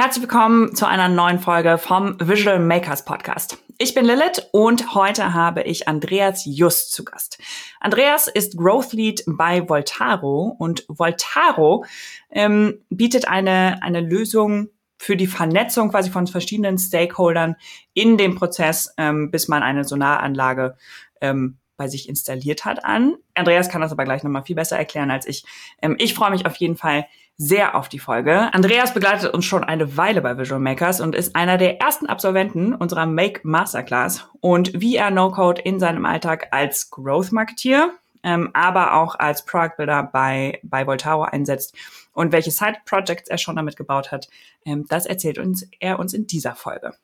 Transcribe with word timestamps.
Herzlich 0.00 0.22
willkommen 0.22 0.76
zu 0.76 0.86
einer 0.86 1.08
neuen 1.08 1.40
Folge 1.40 1.76
vom 1.76 2.16
Visual 2.20 2.60
Makers 2.60 3.04
Podcast. 3.04 3.58
Ich 3.78 3.94
bin 3.94 4.04
Lilith 4.04 4.48
und 4.52 4.94
heute 4.94 5.34
habe 5.34 5.62
ich 5.64 5.88
Andreas 5.88 6.44
Just 6.44 6.92
zu 6.92 7.04
Gast. 7.04 7.42
Andreas 7.80 8.28
ist 8.28 8.56
Growth 8.56 8.92
Lead 8.92 9.24
bei 9.26 9.68
Voltaro 9.68 10.54
und 10.56 10.84
Voltaro 10.86 11.84
ähm, 12.30 12.78
bietet 12.90 13.26
eine, 13.26 13.82
eine 13.82 13.98
Lösung 14.00 14.68
für 14.98 15.16
die 15.16 15.26
Vernetzung 15.26 15.90
quasi 15.90 16.10
von 16.10 16.28
verschiedenen 16.28 16.78
Stakeholdern 16.78 17.56
in 17.92 18.16
dem 18.16 18.36
Prozess, 18.36 18.94
ähm, 18.98 19.32
bis 19.32 19.48
man 19.48 19.64
eine 19.64 19.82
Solaranlage 19.82 20.76
ähm, 21.20 21.58
bei 21.76 21.88
sich 21.88 22.08
installiert 22.08 22.64
hat 22.64 22.84
an. 22.84 23.16
Andreas 23.34 23.68
kann 23.68 23.80
das 23.80 23.90
aber 23.90 24.04
gleich 24.04 24.22
nochmal 24.22 24.44
viel 24.44 24.54
besser 24.54 24.78
erklären 24.78 25.10
als 25.10 25.26
ich. 25.26 25.44
Ähm, 25.82 25.96
ich 25.98 26.14
freue 26.14 26.30
mich 26.30 26.46
auf 26.46 26.54
jeden 26.54 26.76
Fall 26.76 27.06
sehr 27.38 27.76
auf 27.76 27.88
die 27.88 28.00
Folge. 28.00 28.52
Andreas 28.52 28.92
begleitet 28.92 29.32
uns 29.32 29.44
schon 29.44 29.62
eine 29.62 29.96
Weile 29.96 30.20
bei 30.20 30.36
Visual 30.36 30.60
Makers 30.60 31.00
und 31.00 31.14
ist 31.14 31.36
einer 31.36 31.56
der 31.56 31.80
ersten 31.80 32.06
Absolventen 32.06 32.74
unserer 32.74 33.06
Make 33.06 33.40
Masterclass 33.44 34.28
und 34.40 34.72
wie 34.74 34.96
er 34.96 35.12
No-Code 35.12 35.62
in 35.62 35.78
seinem 35.78 36.04
Alltag 36.04 36.48
als 36.50 36.90
Growth 36.90 37.30
Marketeer, 37.30 37.90
ähm, 38.24 38.50
aber 38.54 38.94
auch 38.94 39.14
als 39.14 39.44
Product 39.44 39.76
Builder 39.76 40.02
bei, 40.02 40.58
bei 40.64 40.84
Voltaro 40.84 41.22
einsetzt 41.22 41.76
und 42.12 42.32
welche 42.32 42.50
Side 42.50 42.78
Projects 42.84 43.30
er 43.30 43.38
schon 43.38 43.54
damit 43.54 43.76
gebaut 43.76 44.10
hat, 44.10 44.28
ähm, 44.64 44.84
das 44.88 45.06
erzählt 45.06 45.38
uns 45.38 45.64
er 45.78 46.00
uns 46.00 46.14
in 46.14 46.26
dieser 46.26 46.56
Folge. 46.56 46.94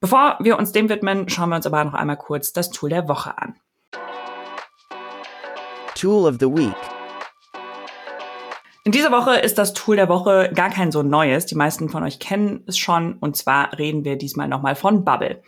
Bevor 0.00 0.36
wir 0.40 0.58
uns 0.58 0.72
dem 0.72 0.88
widmen, 0.88 1.28
schauen 1.28 1.50
wir 1.50 1.56
uns 1.56 1.66
aber 1.66 1.84
noch 1.84 1.94
einmal 1.94 2.16
kurz 2.16 2.52
das 2.52 2.70
Tool 2.70 2.90
der 2.90 3.06
Woche 3.08 3.38
an. 3.38 3.54
Tool 5.94 6.26
of 6.26 6.38
the 6.40 6.46
Week 6.46 7.03
in 8.86 8.92
dieser 8.92 9.10
Woche 9.10 9.36
ist 9.36 9.56
das 9.56 9.72
Tool 9.72 9.96
der 9.96 10.10
Woche 10.10 10.50
gar 10.54 10.68
kein 10.68 10.92
so 10.92 11.02
neues. 11.02 11.46
Die 11.46 11.54
meisten 11.54 11.88
von 11.88 12.02
euch 12.02 12.18
kennen 12.18 12.64
es 12.66 12.76
schon. 12.76 13.14
Und 13.14 13.34
zwar 13.34 13.78
reden 13.78 14.04
wir 14.04 14.16
diesmal 14.16 14.46
nochmal 14.46 14.76
von 14.76 15.06
Bubble. 15.06 15.42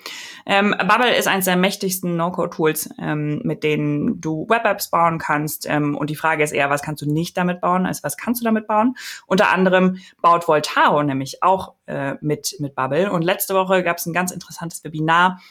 Ähm, 0.46 0.74
Bubble 0.78 1.14
ist 1.14 1.28
eines 1.28 1.44
der 1.44 1.56
mächtigsten 1.56 2.16
No-Code-Tools, 2.16 2.88
ähm, 2.98 3.42
mit 3.44 3.62
denen 3.62 4.22
du 4.22 4.46
Web-Apps 4.48 4.88
bauen 4.88 5.18
kannst. 5.18 5.66
Ähm, 5.68 5.98
und 5.98 6.08
die 6.08 6.16
Frage 6.16 6.44
ist 6.44 6.52
eher, 6.52 6.70
was 6.70 6.80
kannst 6.80 7.02
du 7.02 7.12
nicht 7.12 7.36
damit 7.36 7.60
bauen, 7.60 7.84
als 7.84 8.02
was 8.02 8.16
kannst 8.16 8.40
du 8.40 8.44
damit 8.46 8.66
bauen? 8.66 8.96
Unter 9.26 9.50
anderem 9.50 9.98
baut 10.22 10.48
Voltaro 10.48 11.02
nämlich 11.02 11.42
auch 11.42 11.74
äh, 11.84 12.14
mit, 12.22 12.56
mit 12.58 12.74
Bubble. 12.74 13.12
Und 13.12 13.20
letzte 13.20 13.54
Woche 13.54 13.82
gab 13.82 13.98
es 13.98 14.06
ein 14.06 14.14
ganz 14.14 14.30
interessantes 14.30 14.82
Webinar 14.82 15.42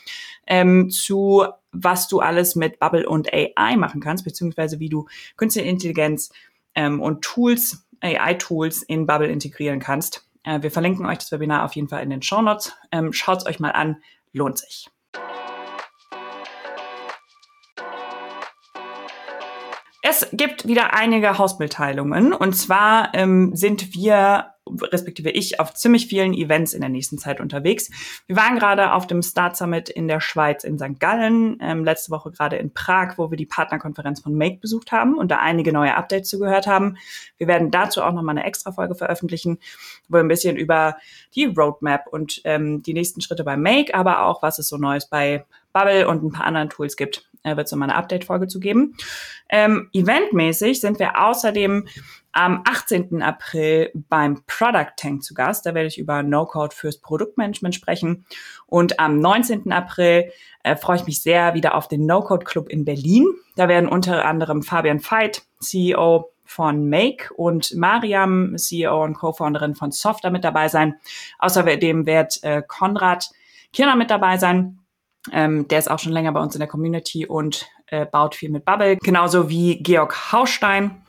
ähm, 0.48 0.90
zu 0.90 1.46
was 1.78 2.08
du 2.08 2.22
alles 2.22 2.56
mit 2.56 2.80
Bubble 2.80 3.08
und 3.08 3.34
AI 3.34 3.76
machen 3.76 4.00
kannst, 4.00 4.24
beziehungsweise 4.24 4.80
wie 4.80 4.88
du 4.88 5.08
künstliche 5.36 5.68
Intelligenz 5.68 6.32
ähm, 6.76 7.02
und 7.02 7.22
Tools, 7.24 7.88
AI-Tools 8.02 8.84
in 8.84 9.06
Bubble 9.06 9.28
integrieren 9.28 9.80
kannst. 9.80 10.28
Äh, 10.44 10.62
wir 10.62 10.72
verlinken 10.72 11.06
euch 11.06 11.18
das 11.18 11.32
Webinar 11.32 11.66
auf 11.66 11.76
jeden 11.76 11.90
Fall 11.90 12.04
in 12.04 12.10
den 12.10 12.22
Show 12.22 12.42
Notes. 12.42 12.74
Ähm, 12.92 13.14
Schaut 13.14 13.40
es 13.40 13.46
euch 13.46 13.60
mal 13.60 13.72
an, 13.72 14.02
lohnt 14.34 14.58
sich. 14.58 14.90
Es 20.08 20.28
gibt 20.32 20.68
wieder 20.68 20.94
einige 20.94 21.40
Hausmitteilungen 21.40 22.32
und 22.32 22.56
zwar 22.56 23.16
ähm, 23.16 23.56
sind 23.56 23.96
wir 23.96 24.52
respektive 24.92 25.32
ich 25.32 25.60
auf 25.60 25.74
ziemlich 25.74 26.06
vielen 26.06 26.36
Events 26.36 26.74
in 26.74 26.82
der 26.82 26.92
nächsten 26.92 27.18
Zeit 27.18 27.42
unterwegs. 27.42 27.90
Wir 28.28 28.36
waren 28.36 28.56
gerade 28.60 28.94
auf 28.94 29.08
dem 29.08 29.24
Start 29.24 29.58
Summit 29.58 29.90
in 29.90 30.08
der 30.08 30.20
Schweiz 30.20 30.64
in 30.64 30.78
St. 30.78 31.00
Gallen, 31.00 31.58
ähm, 31.60 31.84
letzte 31.84 32.12
Woche 32.12 32.30
gerade 32.30 32.58
in 32.58 32.72
Prag, 32.72 33.18
wo 33.18 33.32
wir 33.32 33.38
die 33.38 33.48
Partnerkonferenz 33.48 34.22
von 34.22 34.36
Make 34.36 34.60
besucht 34.60 34.92
haben 34.92 35.18
und 35.18 35.32
da 35.32 35.38
einige 35.38 35.74
neue 35.74 35.96
Updates 35.96 36.30
zugehört 36.30 36.68
haben. 36.68 36.98
Wir 37.40 37.48
werden 37.48 37.72
dazu 37.72 38.04
auch 38.04 38.14
nochmal 38.14 38.38
eine 38.38 38.46
extra 38.46 38.72
Folge 38.74 38.94
veröffentlichen, 38.94 39.58
wo 40.08 40.18
wir 40.18 40.24
ein 40.24 40.28
bisschen 40.28 40.56
über 40.56 40.98
die 41.34 41.46
Roadmap 41.46 42.06
und 42.12 42.42
ähm, 42.44 42.84
die 42.84 42.94
nächsten 42.94 43.22
Schritte 43.22 43.44
bei 43.44 43.58
Make, 43.58 43.96
aber 43.96 44.28
auch 44.28 44.44
was 44.44 44.60
es 44.60 44.68
so 44.68 44.78
Neues 44.78 45.08
bei 45.08 45.46
Bubble 45.74 46.08
und 46.08 46.24
ein 46.24 46.32
paar 46.32 46.46
anderen 46.46 46.70
Tools 46.70 46.96
gibt, 46.96 47.28
äh, 47.46 47.56
wird 47.56 47.68
es 47.68 47.72
nochmal 47.72 47.90
eine 47.90 47.98
Update-Folge 47.98 48.48
zu 48.48 48.60
geben. 48.60 48.96
Ähm, 49.50 49.90
eventmäßig 49.94 50.82
sind 50.82 51.00
wir 51.00 51.24
außerdem 51.24 51.88
am 52.32 52.64
18. 52.66 53.22
April 53.22 53.92
beim 54.10 54.44
Product 54.46 54.92
Tank 54.98 55.24
zu 55.24 55.34
Gast. 55.34 55.66
Da 55.66 55.74
werde 55.74 55.88
ich 55.88 55.98
über 55.98 56.22
No-Code 56.22 56.76
fürs 56.76 57.00
Produktmanagement 57.00 57.74
sprechen. 57.74 58.26
Und 58.66 59.00
am 59.00 59.20
19. 59.20 59.72
April 59.72 60.32
äh, 60.64 60.76
freue 60.76 60.98
ich 60.98 61.06
mich 61.06 61.22
sehr 61.22 61.54
wieder 61.54 61.76
auf 61.76 61.88
den 61.88 62.06
No-Code 62.06 62.44
Club 62.44 62.68
in 62.68 62.84
Berlin. 62.84 63.26
Da 63.56 63.70
werden 63.70 63.88
unter 63.88 64.26
anderem 64.26 64.64
Fabian 64.64 65.00
Veit, 65.00 65.44
CEO 65.60 66.32
von 66.44 66.90
Make 66.90 67.34
und 67.36 67.74
Mariam, 67.76 68.58
CEO 68.58 69.04
und 69.04 69.14
Co-Founderin 69.14 69.76
von 69.76 69.92
Softer 69.92 70.30
mit 70.30 70.44
dabei 70.44 70.68
sein. 70.68 70.96
Außerdem 71.40 72.06
wird 72.06 72.44
äh, 72.44 72.62
Konrad 72.68 73.30
Kirner 73.72 73.96
mit 73.96 74.10
dabei 74.10 74.38
sein. 74.38 74.80
Ähm, 75.32 75.68
der 75.68 75.80
ist 75.80 75.90
auch 75.90 76.00
schon 76.00 76.12
länger 76.12 76.32
bei 76.32 76.40
uns 76.40 76.56
in 76.56 76.60
der 76.60 76.68
Community 76.68 77.26
und 77.26 77.68
äh, 77.88 78.06
baut 78.06 78.36
viel 78.36 78.50
mit 78.50 78.66
Bubble. 78.66 78.98
Genauso 78.98 79.50
wie 79.50 79.82
Georg 79.82 80.32
Haustein, 80.32 81.06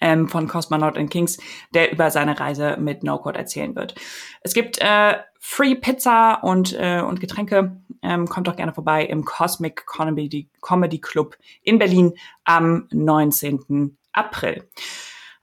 ähm, 0.00 0.28
von 0.28 0.48
Cosmonaut 0.48 0.96
and 0.96 1.10
Kings, 1.10 1.38
der 1.74 1.92
über 1.92 2.10
seine 2.10 2.38
Reise 2.38 2.76
mit 2.78 3.02
No 3.02 3.18
Code 3.18 3.38
erzählen 3.38 3.74
wird. 3.74 3.94
Es 4.42 4.54
gibt 4.54 4.78
äh, 4.80 5.16
Free 5.38 5.74
Pizza 5.74 6.40
und, 6.42 6.74
äh, 6.78 7.00
und 7.00 7.20
Getränke. 7.20 7.80
Ähm, 8.02 8.26
kommt 8.26 8.46
doch 8.46 8.56
gerne 8.56 8.72
vorbei 8.72 9.04
im 9.04 9.24
Cosmic 9.24 9.86
Comedy, 9.86 10.48
Comedy 10.60 11.00
Club 11.00 11.36
in 11.62 11.78
Berlin 11.78 12.14
am 12.44 12.88
19. 12.92 13.96
April. 14.12 14.68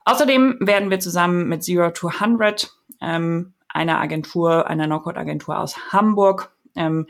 Außerdem 0.04 0.56
werden 0.60 0.90
wir 0.90 1.00
zusammen 1.00 1.48
mit 1.48 1.62
Zero 1.62 1.90
to 1.90 2.08
100, 2.08 2.72
ähm, 3.00 3.54
einer 3.68 4.00
Agentur, 4.00 4.66
einer 4.66 4.86
No-Code-Agentur 4.86 5.58
aus 5.58 5.92
Hamburg, 5.92 6.52
ähm, 6.74 7.06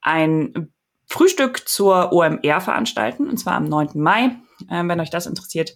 ein 0.00 0.72
Frühstück 1.06 1.68
zur 1.68 2.12
OMR 2.12 2.60
veranstalten, 2.60 3.28
und 3.28 3.38
zwar 3.38 3.54
am 3.54 3.64
9. 3.64 3.90
Mai. 3.94 4.36
Ähm, 4.70 4.88
wenn 4.88 5.00
euch 5.00 5.10
das 5.10 5.26
interessiert, 5.26 5.74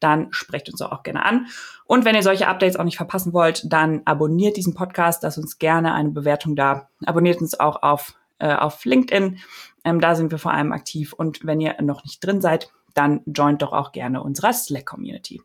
dann 0.00 0.28
sprecht 0.32 0.68
uns 0.68 0.82
auch 0.82 1.02
gerne 1.02 1.24
an. 1.24 1.46
Und 1.86 2.04
wenn 2.04 2.14
ihr 2.14 2.22
solche 2.22 2.48
Updates 2.48 2.76
auch 2.76 2.84
nicht 2.84 2.96
verpassen 2.96 3.32
wollt, 3.32 3.72
dann 3.72 4.02
abonniert 4.04 4.56
diesen 4.56 4.74
Podcast, 4.74 5.22
lasst 5.22 5.38
uns 5.38 5.58
gerne 5.58 5.94
eine 5.94 6.10
Bewertung 6.10 6.56
da. 6.56 6.88
Abonniert 7.06 7.40
uns 7.40 7.58
auch 7.58 7.82
auf, 7.82 8.14
äh, 8.38 8.54
auf 8.54 8.84
LinkedIn. 8.84 9.38
Ähm, 9.84 10.00
da 10.00 10.14
sind 10.14 10.30
wir 10.30 10.38
vor 10.38 10.52
allem 10.52 10.72
aktiv. 10.72 11.12
Und 11.12 11.44
wenn 11.46 11.60
ihr 11.60 11.80
noch 11.80 12.04
nicht 12.04 12.24
drin 12.24 12.40
seid, 12.40 12.70
dann 12.94 13.22
joint 13.26 13.62
doch 13.62 13.72
auch 13.72 13.92
gerne 13.92 14.22
unserer 14.22 14.52
Slack-Community. 14.52 15.42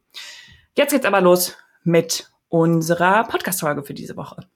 Jetzt 0.75 0.91
geht's 0.91 1.05
aber 1.05 1.21
los 1.21 1.55
mit 1.83 2.31
unserer 2.47 3.23
Podcast-Folge 3.25 3.83
für 3.83 3.93
diese 3.93 4.15
Woche. 4.17 4.47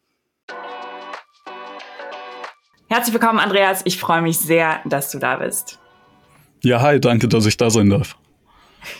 Herzlich 2.93 3.13
willkommen, 3.13 3.39
Andreas. 3.39 3.81
Ich 3.85 3.97
freue 3.97 4.21
mich 4.21 4.37
sehr, 4.37 4.79
dass 4.85 5.09
du 5.09 5.17
da 5.17 5.37
bist. 5.37 5.79
Ja, 6.61 6.79
hi, 6.79 6.99
danke, 6.99 7.27
dass 7.27 7.47
ich 7.47 7.57
da 7.57 7.71
sein 7.71 7.89
darf. 7.89 8.15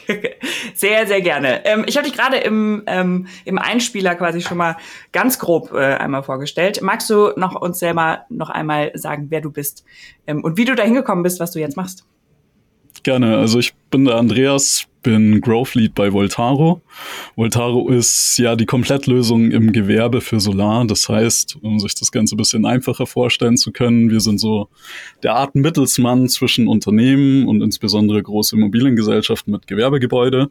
sehr, 0.73 1.05
sehr 1.05 1.21
gerne. 1.21 1.63
Ähm, 1.63 1.85
ich 1.85 1.95
habe 1.95 2.07
dich 2.07 2.17
gerade 2.17 2.37
im, 2.37 2.81
ähm, 2.87 3.27
im 3.45 3.59
Einspieler 3.59 4.15
quasi 4.15 4.41
schon 4.41 4.57
mal 4.57 4.77
ganz 5.11 5.37
grob 5.37 5.73
äh, 5.73 5.77
einmal 5.77 6.23
vorgestellt. 6.23 6.81
Magst 6.81 7.07
du 7.11 7.33
noch 7.35 7.53
uns 7.53 7.77
selber 7.77 8.25
noch 8.29 8.49
einmal 8.49 8.89
sagen, 8.95 9.27
wer 9.29 9.41
du 9.41 9.51
bist 9.51 9.85
ähm, 10.25 10.43
und 10.43 10.57
wie 10.57 10.65
du 10.65 10.73
da 10.73 10.81
hingekommen 10.81 11.21
bist, 11.21 11.39
was 11.39 11.51
du 11.51 11.59
jetzt 11.59 11.77
machst? 11.77 12.03
Gerne. 13.03 13.37
Also 13.37 13.59
ich 13.59 13.73
bin 13.91 14.05
der 14.05 14.15
Andreas, 14.15 14.85
bin 15.03 15.41
Growth 15.41 15.75
Lead 15.75 15.93
bei 15.93 16.13
Voltaro. 16.13 16.81
Voltaro 17.35 17.89
ist 17.89 18.37
ja 18.37 18.55
die 18.55 18.65
Komplettlösung 18.65 19.51
im 19.51 19.73
Gewerbe 19.73 20.21
für 20.21 20.39
Solar. 20.39 20.85
Das 20.87 21.09
heißt, 21.09 21.57
um 21.61 21.79
sich 21.79 21.93
das 21.95 22.13
Ganze 22.13 22.35
ein 22.35 22.37
bisschen 22.37 22.65
einfacher 22.65 23.05
vorstellen 23.05 23.57
zu 23.57 23.73
können, 23.73 24.09
wir 24.09 24.21
sind 24.21 24.39
so 24.39 24.69
der 25.21 25.35
Art 25.35 25.53
Mittelsmann 25.53 26.29
zwischen 26.29 26.69
Unternehmen 26.69 27.45
und 27.47 27.61
insbesondere 27.61 28.23
große 28.23 28.55
Immobiliengesellschaften 28.55 29.51
mit 29.51 29.67
Gewerbegebäude 29.67 30.49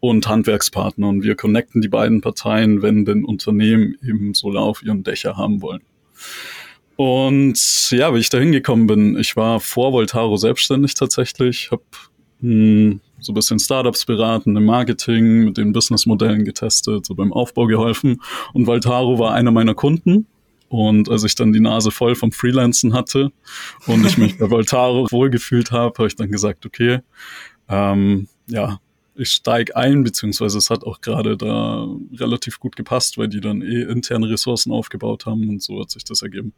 und 0.00 0.28
Handwerkspartner. 0.28 1.08
Und 1.08 1.22
wir 1.22 1.36
connecten 1.36 1.80
die 1.80 1.88
beiden 1.88 2.20
Parteien, 2.20 2.82
wenn 2.82 3.06
denn 3.06 3.24
Unternehmen 3.24 3.96
eben 4.06 4.34
Solar 4.34 4.64
auf 4.64 4.82
ihren 4.82 5.02
Dächer 5.04 5.38
haben 5.38 5.62
wollen. 5.62 5.80
Und 6.96 7.90
ja, 7.90 8.14
wie 8.14 8.18
ich 8.18 8.28
da 8.28 8.38
hingekommen 8.38 8.86
bin, 8.86 9.18
ich 9.18 9.36
war 9.36 9.60
vor 9.60 9.92
Voltaro 9.92 10.36
selbstständig 10.36 10.94
tatsächlich, 10.94 11.70
habe 11.70 11.82
hm, 12.40 13.00
so 13.18 13.32
ein 13.32 13.34
bisschen 13.34 13.58
Startups 13.58 14.04
beraten 14.04 14.56
im 14.56 14.64
Marketing, 14.64 15.46
mit 15.46 15.56
den 15.56 15.72
Businessmodellen 15.72 16.44
getestet, 16.44 17.06
so 17.06 17.14
beim 17.14 17.32
Aufbau 17.32 17.66
geholfen. 17.66 18.20
Und 18.52 18.66
Voltaro 18.66 19.18
war 19.18 19.32
einer 19.32 19.50
meiner 19.50 19.74
Kunden. 19.74 20.26
Und 20.68 21.08
als 21.08 21.24
ich 21.24 21.34
dann 21.34 21.52
die 21.52 21.60
Nase 21.60 21.90
voll 21.90 22.14
vom 22.14 22.32
Freelancen 22.32 22.94
hatte 22.94 23.30
und 23.86 24.04
ich 24.04 24.18
mich 24.18 24.38
bei 24.38 24.50
Voltaro 24.50 25.06
wohlgefühlt 25.10 25.70
habe, 25.70 25.94
habe 25.96 26.08
ich 26.08 26.16
dann 26.16 26.30
gesagt, 26.30 26.66
okay, 26.66 27.00
ähm, 27.68 28.28
ja, 28.48 28.80
ich 29.14 29.30
steige 29.30 29.76
ein, 29.76 30.02
beziehungsweise 30.02 30.58
es 30.58 30.70
hat 30.70 30.84
auch 30.84 31.00
gerade 31.00 31.36
da 31.36 31.86
relativ 32.16 32.58
gut 32.58 32.76
gepasst, 32.76 33.16
weil 33.18 33.28
die 33.28 33.40
dann 33.40 33.62
eh 33.62 33.82
interne 33.82 34.28
Ressourcen 34.28 34.72
aufgebaut 34.72 35.26
haben 35.26 35.48
und 35.48 35.62
so 35.62 35.80
hat 35.80 35.90
sich 35.90 36.04
das 36.04 36.22
ergeben. 36.22 36.52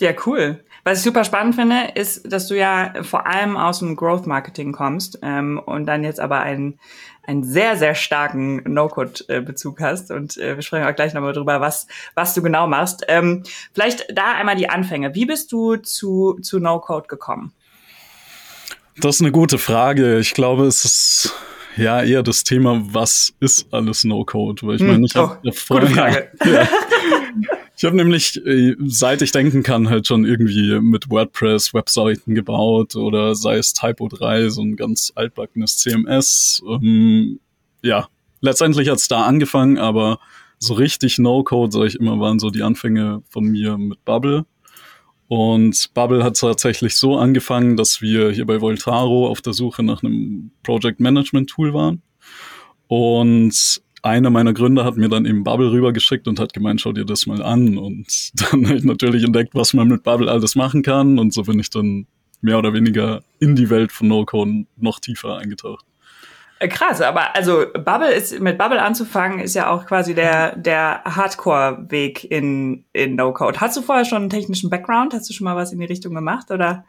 Ja, 0.00 0.12
cool. 0.26 0.64
Was 0.82 0.98
ich 0.98 1.04
super 1.04 1.24
spannend 1.24 1.54
finde, 1.54 1.92
ist, 1.94 2.32
dass 2.32 2.48
du 2.48 2.56
ja 2.56 2.94
vor 3.02 3.26
allem 3.26 3.56
aus 3.58 3.80
dem 3.80 3.96
Growth 3.96 4.26
Marketing 4.26 4.72
kommst 4.72 5.18
ähm, 5.20 5.60
und 5.64 5.84
dann 5.84 6.04
jetzt 6.04 6.20
aber 6.20 6.40
einen, 6.40 6.78
einen 7.26 7.44
sehr, 7.44 7.76
sehr 7.76 7.94
starken 7.94 8.62
No-Code-Bezug 8.64 9.80
hast. 9.80 10.10
Und 10.10 10.38
äh, 10.38 10.56
wir 10.56 10.62
sprechen 10.62 10.86
auch 10.86 10.96
gleich 10.96 11.12
nochmal 11.12 11.34
drüber, 11.34 11.60
was, 11.60 11.86
was 12.14 12.32
du 12.32 12.40
genau 12.40 12.66
machst. 12.66 13.04
Ähm, 13.08 13.42
vielleicht 13.74 14.06
da 14.16 14.32
einmal 14.32 14.56
die 14.56 14.70
Anfänge. 14.70 15.14
Wie 15.14 15.26
bist 15.26 15.52
du 15.52 15.76
zu, 15.76 16.38
zu 16.40 16.58
No-Code 16.58 17.08
gekommen? 17.08 17.52
Das 18.96 19.16
ist 19.16 19.20
eine 19.20 19.32
gute 19.32 19.58
Frage. 19.58 20.18
Ich 20.18 20.32
glaube, 20.32 20.64
es 20.64 20.84
ist 20.84 21.34
ja 21.76 22.02
eher 22.02 22.22
das 22.22 22.42
Thema, 22.42 22.80
was 22.86 23.34
ist 23.38 23.66
alles 23.70 24.04
No-Code? 24.04 24.66
Weil 24.66 24.76
ich 24.76 24.80
hm, 24.80 24.88
meine, 24.88 25.04
ich 25.04 25.14
habe 25.14 25.38
oh, 25.44 25.52
vorher, 25.52 26.30
ja, 26.44 26.68
ich 27.80 27.84
habe 27.86 27.96
nämlich, 27.96 28.36
äh, 28.44 28.76
seit 28.88 29.22
ich 29.22 29.32
denken 29.32 29.62
kann, 29.62 29.88
halt 29.88 30.06
schon 30.06 30.26
irgendwie 30.26 30.78
mit 30.80 31.08
WordPress 31.08 31.72
Webseiten 31.72 32.34
gebaut 32.34 32.94
oder 32.94 33.34
sei 33.34 33.56
es 33.56 33.72
Typo 33.72 34.06
3, 34.08 34.50
so 34.50 34.60
ein 34.60 34.76
ganz 34.76 35.14
altbackenes 35.14 35.78
CMS. 35.78 36.62
Ähm, 36.68 37.40
ja, 37.80 38.08
letztendlich 38.42 38.90
hat's 38.90 39.08
da 39.08 39.22
angefangen, 39.22 39.78
aber 39.78 40.18
so 40.58 40.74
richtig 40.74 41.16
No-Code, 41.16 41.72
sage 41.72 41.86
ich 41.86 41.94
immer, 41.94 42.20
waren 42.20 42.38
so 42.38 42.50
die 42.50 42.62
Anfänge 42.62 43.22
von 43.30 43.44
mir 43.46 43.78
mit 43.78 44.04
Bubble. 44.04 44.44
Und 45.28 45.94
Bubble 45.94 46.22
hat 46.22 46.38
tatsächlich 46.38 46.96
so 46.96 47.16
angefangen, 47.16 47.78
dass 47.78 48.02
wir 48.02 48.30
hier 48.30 48.44
bei 48.44 48.60
Voltaro 48.60 49.26
auf 49.26 49.40
der 49.40 49.54
Suche 49.54 49.82
nach 49.82 50.02
einem 50.02 50.50
Project 50.64 51.00
Management 51.00 51.48
Tool 51.48 51.72
waren. 51.72 52.02
Und 52.88 53.80
einer 54.02 54.30
meiner 54.30 54.52
Gründer 54.52 54.84
hat 54.84 54.96
mir 54.96 55.08
dann 55.08 55.26
eben 55.26 55.44
Bubble 55.44 55.70
rübergeschickt 55.70 56.28
und 56.28 56.40
hat 56.40 56.52
gemeint, 56.52 56.80
schau 56.80 56.92
dir 56.92 57.04
das 57.04 57.26
mal 57.26 57.42
an. 57.42 57.78
Und 57.78 58.30
dann 58.52 58.66
habe 58.66 58.78
ich 58.78 58.84
natürlich 58.84 59.24
entdeckt, 59.24 59.54
was 59.54 59.74
man 59.74 59.88
mit 59.88 60.02
Bubble 60.02 60.30
alles 60.30 60.54
machen 60.54 60.82
kann. 60.82 61.18
Und 61.18 61.34
so 61.34 61.42
bin 61.42 61.58
ich 61.58 61.70
dann 61.70 62.06
mehr 62.40 62.58
oder 62.58 62.72
weniger 62.72 63.22
in 63.38 63.56
die 63.56 63.70
Welt 63.70 63.92
von 63.92 64.08
No-Code 64.08 64.64
noch 64.76 65.00
tiefer 65.00 65.38
eingetaucht. 65.38 65.84
Äh, 66.58 66.68
krass, 66.68 67.00
aber 67.00 67.34
also 67.34 67.64
Bubble 67.72 68.12
ist 68.12 68.38
mit 68.38 68.58
Bubble 68.58 68.82
anzufangen 68.82 69.40
ist 69.40 69.54
ja 69.54 69.70
auch 69.70 69.86
quasi 69.86 70.14
der 70.14 70.56
der 70.56 71.02
Hardcore-Weg 71.04 72.30
in 72.30 72.84
in 72.92 73.16
No-Code. 73.16 73.60
Hast 73.60 73.78
du 73.78 73.82
vorher 73.82 74.04
schon 74.04 74.18
einen 74.18 74.30
technischen 74.30 74.68
Background? 74.68 75.14
Hast 75.14 75.28
du 75.28 75.32
schon 75.32 75.46
mal 75.46 75.56
was 75.56 75.72
in 75.72 75.80
die 75.80 75.86
Richtung 75.86 76.14
gemacht 76.14 76.50
oder? 76.50 76.84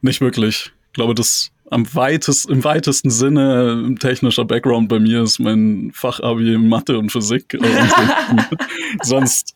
Nicht 0.00 0.22
wirklich. 0.22 0.72
Ich 0.86 0.92
glaube, 0.94 1.14
das 1.14 1.52
am 1.72 1.94
weitest, 1.94 2.50
im 2.50 2.62
weitesten 2.64 3.10
Sinne 3.10 3.94
technischer 3.98 4.44
Background 4.44 4.88
bei 4.88 4.98
mir 4.98 5.22
ist 5.22 5.38
mein 5.38 5.90
Fachabi 5.94 6.54
in 6.54 6.68
Mathe 6.68 6.98
und 6.98 7.10
Physik. 7.10 7.54
Und 7.60 8.58
sonst 9.02 9.54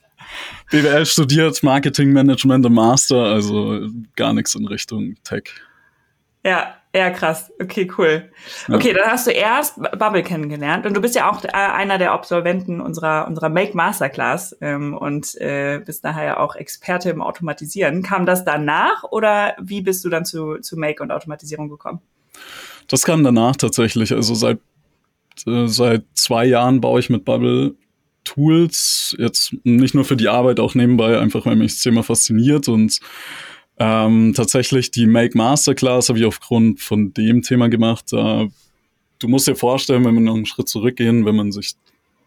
BWL 0.71 1.07
studiert, 1.07 1.63
Marketing 1.63 2.13
Management 2.13 2.65
im 2.65 2.75
Master, 2.75 3.17
also 3.17 3.89
gar 4.17 4.33
nichts 4.33 4.55
in 4.55 4.67
Richtung 4.67 5.17
Tech. 5.25 5.45
Ja, 6.45 6.77
ja, 6.97 7.11
krass. 7.11 7.53
Okay, 7.61 7.91
cool. 7.99 8.31
Okay, 8.69 8.95
dann 8.95 9.11
hast 9.11 9.27
du 9.27 9.31
erst 9.31 9.77
Bubble 9.77 10.23
kennengelernt 10.23 10.87
und 10.87 10.95
du 10.95 11.01
bist 11.01 11.15
ja 11.15 11.31
auch 11.31 11.45
äh, 11.45 11.49
einer 11.49 11.99
der 11.99 12.13
Absolventen 12.13 12.81
unserer, 12.81 13.27
unserer 13.29 13.51
Make 13.51 13.77
Masterclass 13.77 14.57
ähm, 14.61 14.97
und 14.97 15.35
äh, 15.41 15.81
bist 15.85 16.05
nachher 16.05 16.25
ja 16.25 16.37
auch 16.39 16.57
Experte 16.57 17.11
im 17.11 17.21
Automatisieren. 17.21 18.03
Kam 18.03 18.25
das 18.25 18.45
danach 18.45 19.05
oder 19.11 19.55
wie 19.61 19.83
bist 19.83 20.05
du 20.05 20.09
dann 20.09 20.25
zu, 20.25 20.59
zu 20.61 20.79
Make 20.79 21.03
und 21.03 21.11
Automatisierung 21.11 21.69
gekommen? 21.69 22.01
Das 22.89 23.05
kam 23.05 23.23
danach 23.23 23.57
tatsächlich. 23.57 24.13
Also 24.13 24.35
seit, 24.35 24.59
äh, 25.47 25.67
seit 25.67 26.05
zwei 26.15 26.47
Jahren 26.47 26.81
baue 26.81 27.01
ich 27.01 27.11
mit 27.11 27.25
Bubble 27.25 27.75
Tools, 28.25 29.15
jetzt 29.19 29.55
nicht 29.65 29.95
nur 29.95 30.05
für 30.05 30.17
die 30.17 30.29
Arbeit, 30.29 30.61
auch 30.61 30.75
nebenbei, 30.75 31.19
einfach 31.19 31.47
weil 31.47 31.57
mich 31.57 31.75
das 31.75 31.83
Thema 31.83 32.03
fasziniert 32.03 32.69
und 32.69 32.99
ähm, 33.79 34.33
tatsächlich 34.35 34.91
die 34.91 35.07
Make 35.07 35.37
Masterclass 35.37 36.09
habe 36.09 36.19
ich 36.19 36.25
aufgrund 36.25 36.81
von 36.81 37.13
dem 37.13 37.43
Thema 37.43 37.69
gemacht. 37.69 38.13
Äh, 38.13 38.49
du 39.19 39.29
musst 39.29 39.47
dir 39.47 39.57
vorstellen, 39.57 40.05
wenn 40.05 40.15
wir 40.15 40.21
noch 40.23 40.35
einen 40.35 40.47
Schritt 40.47 40.69
zurückgehen, 40.69 41.27
wenn 41.27 41.37
man 41.37 41.53
sich 41.53 41.75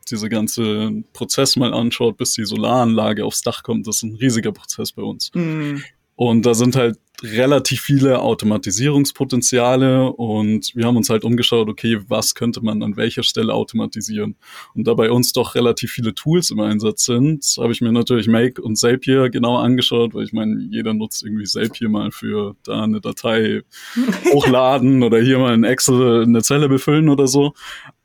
diese 0.09 0.29
ganze 0.29 0.91
Prozess 1.13 1.55
mal 1.55 1.73
anschaut, 1.73 2.17
bis 2.17 2.33
die 2.33 2.45
Solaranlage 2.45 3.25
aufs 3.25 3.41
Dach 3.41 3.63
kommt, 3.63 3.87
das 3.87 3.97
ist 3.97 4.03
ein 4.03 4.15
riesiger 4.15 4.51
Prozess 4.51 4.91
bei 4.91 5.03
uns. 5.03 5.31
Mhm. 5.33 5.83
Und 6.15 6.45
da 6.45 6.53
sind 6.53 6.75
halt 6.75 6.97
relativ 7.23 7.81
viele 7.81 8.21
Automatisierungspotenziale 8.21 10.11
und 10.11 10.71
wir 10.75 10.85
haben 10.85 10.97
uns 10.97 11.09
halt 11.09 11.23
umgeschaut, 11.23 11.67
okay, 11.67 11.99
was 12.07 12.35
könnte 12.35 12.61
man 12.61 12.81
an 12.83 12.97
welcher 12.97 13.23
Stelle 13.23 13.53
automatisieren? 13.53 14.35
Und 14.73 14.87
da 14.87 14.93
bei 14.93 15.11
uns 15.11 15.33
doch 15.33 15.55
relativ 15.55 15.91
viele 15.91 16.15
Tools 16.15 16.51
im 16.51 16.59
Einsatz 16.59 17.05
sind, 17.05 17.45
habe 17.57 17.71
ich 17.71 17.81
mir 17.81 17.91
natürlich 17.91 18.27
Make 18.27 18.61
und 18.61 18.77
Zapier 18.77 19.29
genauer 19.29 19.63
angeschaut, 19.63 20.13
weil 20.13 20.23
ich 20.23 20.33
meine, 20.33 20.59
jeder 20.69 20.93
nutzt 20.93 21.23
irgendwie 21.23 21.45
Zapier 21.45 21.89
mal 21.89 22.11
für 22.11 22.55
da 22.63 22.83
eine 22.83 23.01
Datei 23.01 23.63
hochladen 24.33 25.03
oder 25.03 25.19
hier 25.19 25.39
mal 25.39 25.53
in 25.53 25.63
Excel 25.63 26.23
eine 26.23 26.41
Zelle 26.41 26.69
befüllen 26.69 27.09
oder 27.09 27.27
so. 27.27 27.53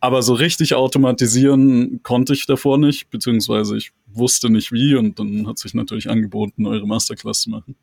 Aber 0.01 0.23
so 0.23 0.35
richtig 0.35 0.75
automatisieren 0.75 2.01
konnte 2.03 2.35
ich 2.35 2.47
davor 2.47 2.79
nicht, 2.79 3.11
beziehungsweise 3.11 3.77
ich 3.77 3.93
wusste 4.07 4.51
nicht 4.51 4.73
wie 4.73 4.95
und 4.95 5.19
dann 5.19 5.47
hat 5.47 5.59
sich 5.59 5.75
natürlich 5.75 6.11
angeboten, 6.11 6.67
eure 6.67 6.87
Masterclass 6.87 7.43
zu 7.43 7.51
machen. 7.51 7.77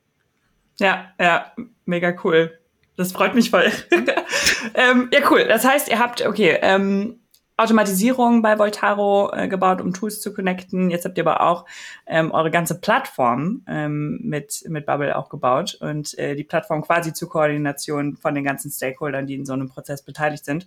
Ja, 0.82 1.14
ja, 1.20 1.52
mega 1.86 2.14
cool. 2.24 2.58
Das 2.98 3.12
freut 3.12 3.36
mich 3.36 3.52
voll. 3.52 3.72
ähm, 4.74 5.10
ja, 5.14 5.20
cool. 5.30 5.46
Das 5.48 5.64
heißt, 5.64 5.88
ihr 5.90 6.00
habt, 6.00 6.26
okay, 6.26 6.58
ähm, 6.62 7.20
Automatisierung 7.56 8.42
bei 8.42 8.58
Voltaro 8.58 9.32
äh, 9.32 9.48
gebaut, 9.48 9.80
um 9.80 9.94
Tools 9.94 10.22
zu 10.22 10.34
connecten. 10.34 10.90
Jetzt 10.90 11.06
habt 11.06 11.18
ihr 11.20 11.28
aber 11.28 11.42
auch 11.42 11.66
ähm, 12.08 12.32
eure 12.32 12.50
ganze 12.50 12.82
Plattform 12.82 13.62
ähm, 13.68 14.20
mit, 14.24 14.64
mit 14.68 14.88
Bubble 14.88 15.16
auch 15.16 15.30
gebaut 15.30 15.78
und 15.80 16.18
äh, 16.18 16.36
die 16.36 16.44
Plattform 16.44 16.82
quasi 16.82 17.14
zur 17.14 17.30
Koordination 17.30 18.18
von 18.18 18.34
den 18.34 18.44
ganzen 18.44 18.72
Stakeholdern, 18.72 19.28
die 19.28 19.36
in 19.36 19.46
so 19.46 19.54
einem 19.54 19.70
Prozess 19.70 20.02
beteiligt 20.02 20.46
sind. 20.46 20.66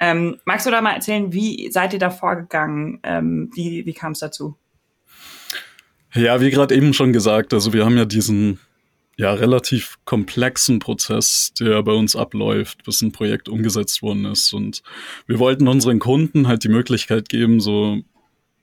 Ähm, 0.00 0.38
magst 0.46 0.66
du 0.66 0.70
da 0.70 0.80
mal 0.80 0.94
erzählen, 0.94 1.34
wie 1.34 1.70
seid 1.70 1.92
ihr 1.92 1.98
da 1.98 2.08
vorgegangen? 2.08 3.00
Ähm, 3.02 3.50
wie 3.54 3.84
wie 3.84 3.92
kam 3.92 4.12
es 4.12 4.20
dazu? 4.20 4.56
Ja, 6.14 6.40
wie 6.40 6.50
gerade 6.50 6.74
eben 6.74 6.94
schon 6.94 7.12
gesagt, 7.12 7.52
also 7.52 7.72
wir 7.74 7.84
haben 7.84 7.98
ja 7.98 8.06
diesen 8.06 8.58
ja, 9.16 9.32
relativ 9.32 9.96
komplexen 10.04 10.78
Prozess, 10.78 11.52
der 11.58 11.82
bei 11.82 11.92
uns 11.92 12.16
abläuft, 12.16 12.84
bis 12.84 13.02
ein 13.02 13.12
Projekt 13.12 13.48
umgesetzt 13.48 14.02
worden 14.02 14.24
ist. 14.24 14.52
Und 14.52 14.82
wir 15.26 15.38
wollten 15.38 15.68
unseren 15.68 15.98
Kunden 15.98 16.48
halt 16.48 16.64
die 16.64 16.68
Möglichkeit 16.68 17.28
geben, 17.28 17.60
so 17.60 18.00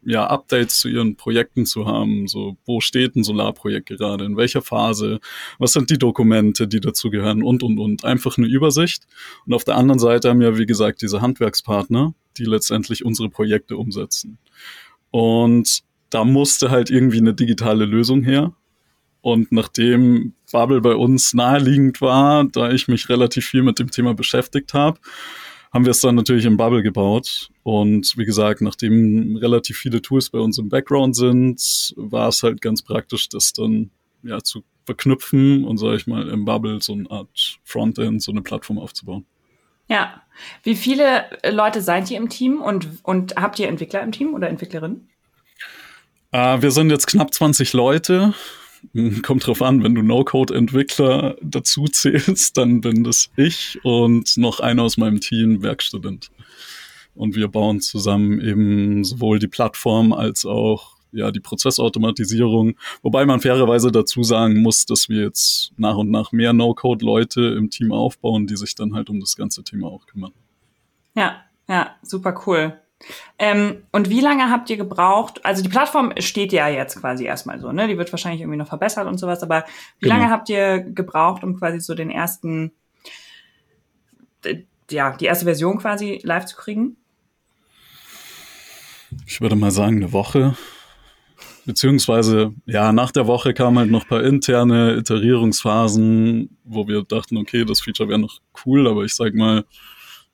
ja, 0.03 0.25
Updates 0.25 0.79
zu 0.79 0.89
ihren 0.89 1.15
Projekten 1.15 1.65
zu 1.65 1.85
haben. 1.85 2.27
So, 2.27 2.57
wo 2.65 2.81
steht 2.81 3.15
ein 3.15 3.23
Solarprojekt 3.23 3.87
gerade? 3.87 4.25
In 4.25 4.35
welcher 4.35 4.61
Phase? 4.61 5.19
Was 5.59 5.73
sind 5.73 5.89
die 5.89 5.97
Dokumente, 5.97 6.67
die 6.67 6.79
dazu 6.79 7.09
gehören? 7.09 7.43
Und, 7.43 7.63
und, 7.63 7.77
und. 7.77 8.03
Einfach 8.03 8.37
eine 8.37 8.47
Übersicht. 8.47 9.05
Und 9.45 9.53
auf 9.53 9.63
der 9.63 9.77
anderen 9.77 9.99
Seite 9.99 10.29
haben 10.29 10.39
wir, 10.39 10.57
wie 10.57 10.65
gesagt, 10.65 11.01
diese 11.01 11.21
Handwerkspartner, 11.21 12.13
die 12.37 12.45
letztendlich 12.45 13.05
unsere 13.05 13.29
Projekte 13.29 13.77
umsetzen. 13.77 14.37
Und 15.11 15.83
da 16.09 16.25
musste 16.25 16.71
halt 16.71 16.89
irgendwie 16.89 17.19
eine 17.19 17.33
digitale 17.33 17.85
Lösung 17.85 18.23
her. 18.23 18.53
Und 19.21 19.51
nachdem 19.51 20.33
Bubble 20.51 20.81
bei 20.81 20.95
uns 20.95 21.33
naheliegend 21.33 22.01
war, 22.01 22.43
da 22.45 22.71
ich 22.71 22.87
mich 22.87 23.07
relativ 23.09 23.45
viel 23.45 23.61
mit 23.61 23.79
dem 23.79 23.91
Thema 23.91 24.13
beschäftigt 24.13 24.73
habe, 24.73 24.99
haben 25.71 25.85
wir 25.85 25.91
es 25.91 26.01
dann 26.01 26.15
natürlich 26.15 26.45
im 26.45 26.57
Bubble 26.57 26.83
gebaut. 26.83 27.49
Und 27.63 28.17
wie 28.17 28.25
gesagt, 28.25 28.61
nachdem 28.61 29.37
relativ 29.37 29.77
viele 29.77 30.01
Tools 30.01 30.29
bei 30.29 30.39
uns 30.39 30.57
im 30.57 30.69
Background 30.69 31.15
sind, 31.15 31.93
war 31.95 32.27
es 32.27 32.43
halt 32.43 32.61
ganz 32.61 32.81
praktisch, 32.81 33.29
das 33.29 33.53
dann 33.53 33.91
ja 34.23 34.41
zu 34.41 34.63
verknüpfen 34.85 35.63
und 35.63 35.77
sage 35.77 35.95
ich 35.95 36.07
mal 36.07 36.27
im 36.27 36.43
Bubble 36.45 36.81
so 36.81 36.93
eine 36.93 37.09
Art 37.09 37.59
Frontend, 37.63 38.21
so 38.21 38.31
eine 38.31 38.41
Plattform 38.41 38.79
aufzubauen. 38.79 39.25
Ja. 39.87 40.21
Wie 40.63 40.75
viele 40.75 41.25
Leute 41.49 41.81
seid 41.81 42.09
ihr 42.09 42.17
im 42.17 42.29
Team 42.29 42.61
und, 42.61 42.87
und 43.03 43.35
habt 43.35 43.59
ihr 43.59 43.67
Entwickler 43.67 44.01
im 44.01 44.11
Team 44.11 44.33
oder 44.33 44.49
Entwicklerinnen? 44.49 45.09
Äh, 46.31 46.61
wir 46.61 46.71
sind 46.71 46.89
jetzt 46.89 47.07
knapp 47.07 47.33
20 47.33 47.73
Leute. 47.73 48.33
Kommt 49.23 49.45
drauf 49.45 49.61
an, 49.61 49.83
wenn 49.83 49.95
du 49.95 50.01
No-Code-Entwickler 50.01 51.35
dazu 51.41 51.85
zählst, 51.85 52.57
dann 52.57 52.81
bin 52.81 53.03
das 53.03 53.29
ich 53.35 53.79
und 53.83 54.37
noch 54.37 54.59
einer 54.59 54.83
aus 54.83 54.97
meinem 54.97 55.19
Team, 55.19 55.61
Werkstudent. 55.61 56.31
Und 57.13 57.35
wir 57.35 57.47
bauen 57.47 57.81
zusammen 57.81 58.39
eben 58.39 59.03
sowohl 59.03 59.39
die 59.39 59.47
Plattform 59.47 60.13
als 60.13 60.45
auch 60.45 60.97
ja, 61.11 61.31
die 61.31 61.39
Prozessautomatisierung. 61.39 62.75
Wobei 63.01 63.25
man 63.25 63.41
fairerweise 63.41 63.91
dazu 63.91 64.23
sagen 64.23 64.61
muss, 64.61 64.85
dass 64.85 65.09
wir 65.09 65.23
jetzt 65.23 65.73
nach 65.77 65.97
und 65.97 66.09
nach 66.09 66.31
mehr 66.31 66.53
No-Code-Leute 66.53 67.41
im 67.57 67.69
Team 67.69 67.91
aufbauen, 67.91 68.47
die 68.47 68.55
sich 68.55 68.75
dann 68.75 68.93
halt 68.93 69.09
um 69.09 69.19
das 69.19 69.35
ganze 69.35 69.63
Thema 69.63 69.87
auch 69.87 70.05
kümmern. 70.05 70.31
Ja, 71.15 71.43
ja, 71.67 71.95
super 72.01 72.41
cool. 72.45 72.79
Ähm, 73.39 73.83
und 73.91 74.09
wie 74.09 74.21
lange 74.21 74.49
habt 74.49 74.69
ihr 74.69 74.77
gebraucht? 74.77 75.43
Also 75.43 75.63
die 75.63 75.69
Plattform 75.69 76.13
steht 76.19 76.53
ja 76.53 76.67
jetzt 76.67 76.99
quasi 76.99 77.25
erstmal 77.25 77.59
so, 77.59 77.71
ne? 77.71 77.87
Die 77.87 77.97
wird 77.97 78.11
wahrscheinlich 78.13 78.41
irgendwie 78.41 78.57
noch 78.57 78.67
verbessert 78.67 79.07
und 79.07 79.17
sowas, 79.17 79.43
aber 79.43 79.65
wie 79.99 80.07
genau. 80.07 80.15
lange 80.15 80.29
habt 80.29 80.49
ihr 80.49 80.79
gebraucht, 80.79 81.43
um 81.43 81.57
quasi 81.57 81.79
so 81.79 81.95
den 81.95 82.11
ersten, 82.11 82.71
ja, 84.89 85.15
die 85.17 85.25
erste 85.25 85.45
Version 85.45 85.79
quasi 85.79 86.19
live 86.23 86.45
zu 86.45 86.55
kriegen? 86.55 86.97
Ich 89.25 89.41
würde 89.41 89.55
mal 89.55 89.71
sagen, 89.71 89.97
eine 89.97 90.13
Woche. 90.13 90.55
beziehungsweise, 91.65 92.53
ja, 92.65 92.91
nach 92.91 93.11
der 93.11 93.27
Woche 93.27 93.53
kamen 93.53 93.79
halt 93.79 93.91
noch 93.91 94.03
ein 94.03 94.07
paar 94.07 94.23
interne 94.23 94.95
Iterierungsphasen, 94.95 96.57
wo 96.63 96.87
wir 96.87 97.03
dachten, 97.03 97.37
okay, 97.37 97.65
das 97.65 97.81
Feature 97.81 98.09
wäre 98.09 98.19
noch 98.19 98.39
cool, 98.65 98.87
aber 98.87 99.03
ich 99.03 99.15
sag 99.15 99.33
mal, 99.33 99.65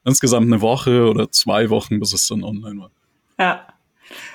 insgesamt 0.07 0.47
eine 0.47 0.61
Woche 0.61 1.07
oder 1.07 1.31
zwei 1.31 1.69
Wochen, 1.69 1.99
bis 1.99 2.13
es 2.13 2.27
dann 2.27 2.43
online 2.43 2.79
war. 2.79 2.91
Ja. 3.37 3.67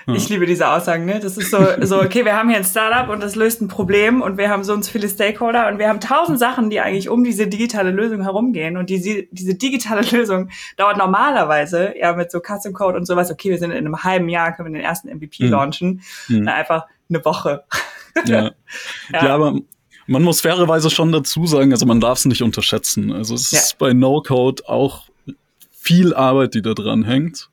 Ich 0.06 0.28
liebe 0.28 0.44
diese 0.44 0.68
Aussagen, 0.68 1.06
ne? 1.06 1.18
Das 1.18 1.38
ist 1.38 1.50
so, 1.50 1.58
so, 1.80 2.02
okay, 2.02 2.26
wir 2.26 2.36
haben 2.36 2.50
hier 2.50 2.58
ein 2.58 2.64
Startup 2.64 3.08
und 3.08 3.22
das 3.22 3.36
löst 3.36 3.62
ein 3.62 3.68
Problem 3.68 4.20
und 4.20 4.36
wir 4.36 4.50
haben 4.50 4.64
so 4.64 4.74
uns 4.74 4.90
viele 4.90 5.08
Stakeholder 5.08 5.68
und 5.68 5.78
wir 5.78 5.88
haben 5.88 6.00
tausend 6.00 6.38
Sachen, 6.38 6.68
die 6.68 6.80
eigentlich 6.80 7.08
um 7.08 7.24
diese 7.24 7.46
digitale 7.46 7.90
Lösung 7.90 8.22
herumgehen 8.22 8.76
und 8.76 8.90
diese, 8.90 9.24
diese 9.30 9.54
digitale 9.54 10.02
Lösung 10.10 10.50
dauert 10.76 10.98
normalerweise 10.98 11.94
ja 11.98 12.12
mit 12.12 12.30
so 12.30 12.40
Custom 12.40 12.74
Code 12.74 12.98
und 12.98 13.06
sowas, 13.06 13.30
okay, 13.30 13.48
wir 13.50 13.58
sind 13.58 13.70
in 13.70 13.78
einem 13.78 14.02
halben 14.02 14.28
Jahr, 14.28 14.54
können 14.54 14.74
wir 14.74 14.78
den 14.78 14.84
ersten 14.84 15.08
MVP 15.08 15.44
mhm. 15.44 15.50
launchen, 15.50 16.02
mhm. 16.28 16.42
Na, 16.42 16.54
einfach 16.54 16.86
eine 17.08 17.24
Woche. 17.24 17.64
Ja. 18.26 18.50
ja. 19.10 19.24
ja, 19.24 19.34
aber 19.34 19.54
man 20.06 20.22
muss 20.22 20.42
fairerweise 20.42 20.90
schon 20.90 21.12
dazu 21.12 21.46
sagen, 21.46 21.72
also 21.72 21.86
man 21.86 21.98
darf 21.98 22.18
es 22.18 22.26
nicht 22.26 22.42
unterschätzen. 22.42 23.10
Also 23.10 23.34
es 23.34 23.50
ja. 23.50 23.58
ist 23.58 23.78
bei 23.78 23.94
No-Code 23.94 24.68
auch 24.68 25.08
viel 25.82 26.14
Arbeit, 26.14 26.54
die 26.54 26.62
da 26.62 26.74
dran 26.74 27.02
hängt. 27.02 27.50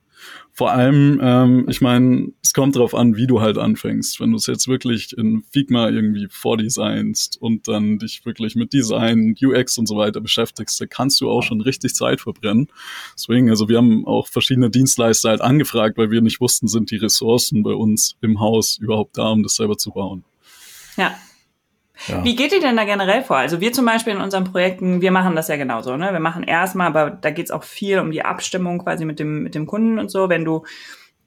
Vor 0.51 0.71
allem, 0.71 1.19
ähm, 1.24 1.65
ich 1.69 1.81
meine, 1.81 2.33
es 2.43 2.53
kommt 2.53 2.75
darauf 2.75 2.93
an, 2.93 3.15
wie 3.15 3.25
du 3.25 3.41
halt 3.41 3.57
anfängst. 3.57 4.19
Wenn 4.19 4.31
du 4.31 4.38
es 4.38 4.45
jetzt 4.45 4.67
wirklich 4.67 5.17
in 5.17 5.41
Figma 5.50 5.89
irgendwie 5.89 6.27
vordesignst 6.29 7.41
und 7.41 7.67
dann 7.67 7.98
dich 7.98 8.25
wirklich 8.25 8.55
mit 8.55 8.74
Design, 8.74 9.36
UX 9.41 9.77
und 9.77 9.88
so 9.88 9.95
weiter 9.95 10.19
beschäftigst, 10.21 10.79
da 10.79 10.86
kannst 10.86 11.21
du 11.21 11.29
auch 11.29 11.41
schon 11.41 11.62
richtig 11.62 11.95
Zeit 11.95 12.21
verbrennen. 12.21 12.67
Deswegen, 13.15 13.50
also 13.50 13.69
wir 13.69 13.77
haben 13.77 14.05
auch 14.05 14.27
verschiedene 14.27 14.69
Dienstleister 14.69 15.29
halt 15.29 15.41
angefragt, 15.41 15.98
weil 15.98 16.12
wir 16.12 16.21
nicht 16.21 16.41
wussten, 16.41 16.67
sind 16.67 16.91
die 16.91 16.98
Ressourcen 16.98 17.63
bei 17.63 17.74
uns 17.74 18.17
im 18.21 18.39
Haus 18.39 18.77
überhaupt 18.77 19.17
da, 19.17 19.29
um 19.29 19.43
das 19.43 19.55
selber 19.55 19.77
zu 19.77 19.91
bauen. 19.91 20.25
Ja, 20.98 21.17
ja. 22.08 22.24
Wie 22.24 22.36
geht 22.36 22.53
ihr 22.53 22.62
denn 22.62 22.77
da 22.77 22.86
generell 22.86 23.24
vor? 23.24 23.38
Also 23.38 23.60
wir 23.62 23.74
zum 23.74 23.86
Beispiel 23.86 24.13
in 24.13 24.22
unseren 24.22 24.46
Projekten, 24.46 25.01
wir 25.01 25.12
machen 25.12 25.36
das 25.36 25.48
ja 25.48 25.58
genauso. 25.58 25.98
Ne? 25.98 26.12
Wir 26.12 26.20
machen 26.20 26.44
erstmal, 26.44 26.88
aber 26.88 27.10
da 27.12 27.29
geht 27.32 27.46
es 27.46 27.51
auch 27.51 27.63
viel 27.63 28.00
um 28.00 28.12
die 28.12 28.24
Abstimmung 28.24 28.79
quasi 28.79 29.06
mit 29.06 29.20
dem, 29.20 29.44
mit 29.44 29.56
dem 29.56 29.65
Kunden 29.65 30.00
und 30.00 30.10
so. 30.10 30.29
Wenn 30.29 30.46
du 30.46 30.63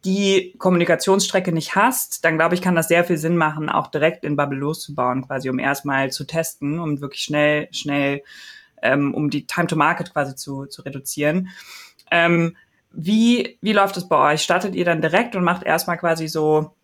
die 0.05 0.55
Kommunikationsstrecke 0.59 1.53
nicht 1.53 1.77
hast, 1.77 2.25
dann 2.25 2.37
glaube 2.37 2.55
ich, 2.55 2.63
kann 2.63 2.75
das 2.75 2.89
sehr 2.89 3.05
viel 3.05 3.19
Sinn 3.19 3.37
machen, 3.37 3.69
auch 3.69 3.87
direkt 3.87 4.25
in 4.25 4.37
Bubble 4.37 4.59
loszubauen, 4.59 5.27
quasi, 5.27 5.49
um 5.49 5.59
erstmal 5.59 6.11
zu 6.11 6.25
testen, 6.25 6.81
um 6.81 7.01
wirklich 7.01 7.23
schnell, 7.23 7.69
schnell, 7.73 8.23
ähm, 8.83 9.15
um 9.15 9.31
die 9.31 9.47
Time 9.47 9.69
to 9.69 9.77
Market 9.77 10.13
quasi 10.13 10.35
zu, 10.35 10.67
zu 10.67 10.83
reduzieren. 10.83 11.51
Ähm, 12.11 12.57
wie, 12.91 13.59
wie 13.61 13.73
läuft 13.73 13.97
das 13.97 14.09
bei 14.09 14.33
euch? 14.33 14.43
Startet 14.43 14.75
ihr 14.75 14.85
dann 14.85 15.01
direkt 15.01 15.37
und 15.37 15.45
macht 15.45 15.63
erstmal 15.63 15.99
quasi 15.99 16.27
so 16.27 16.75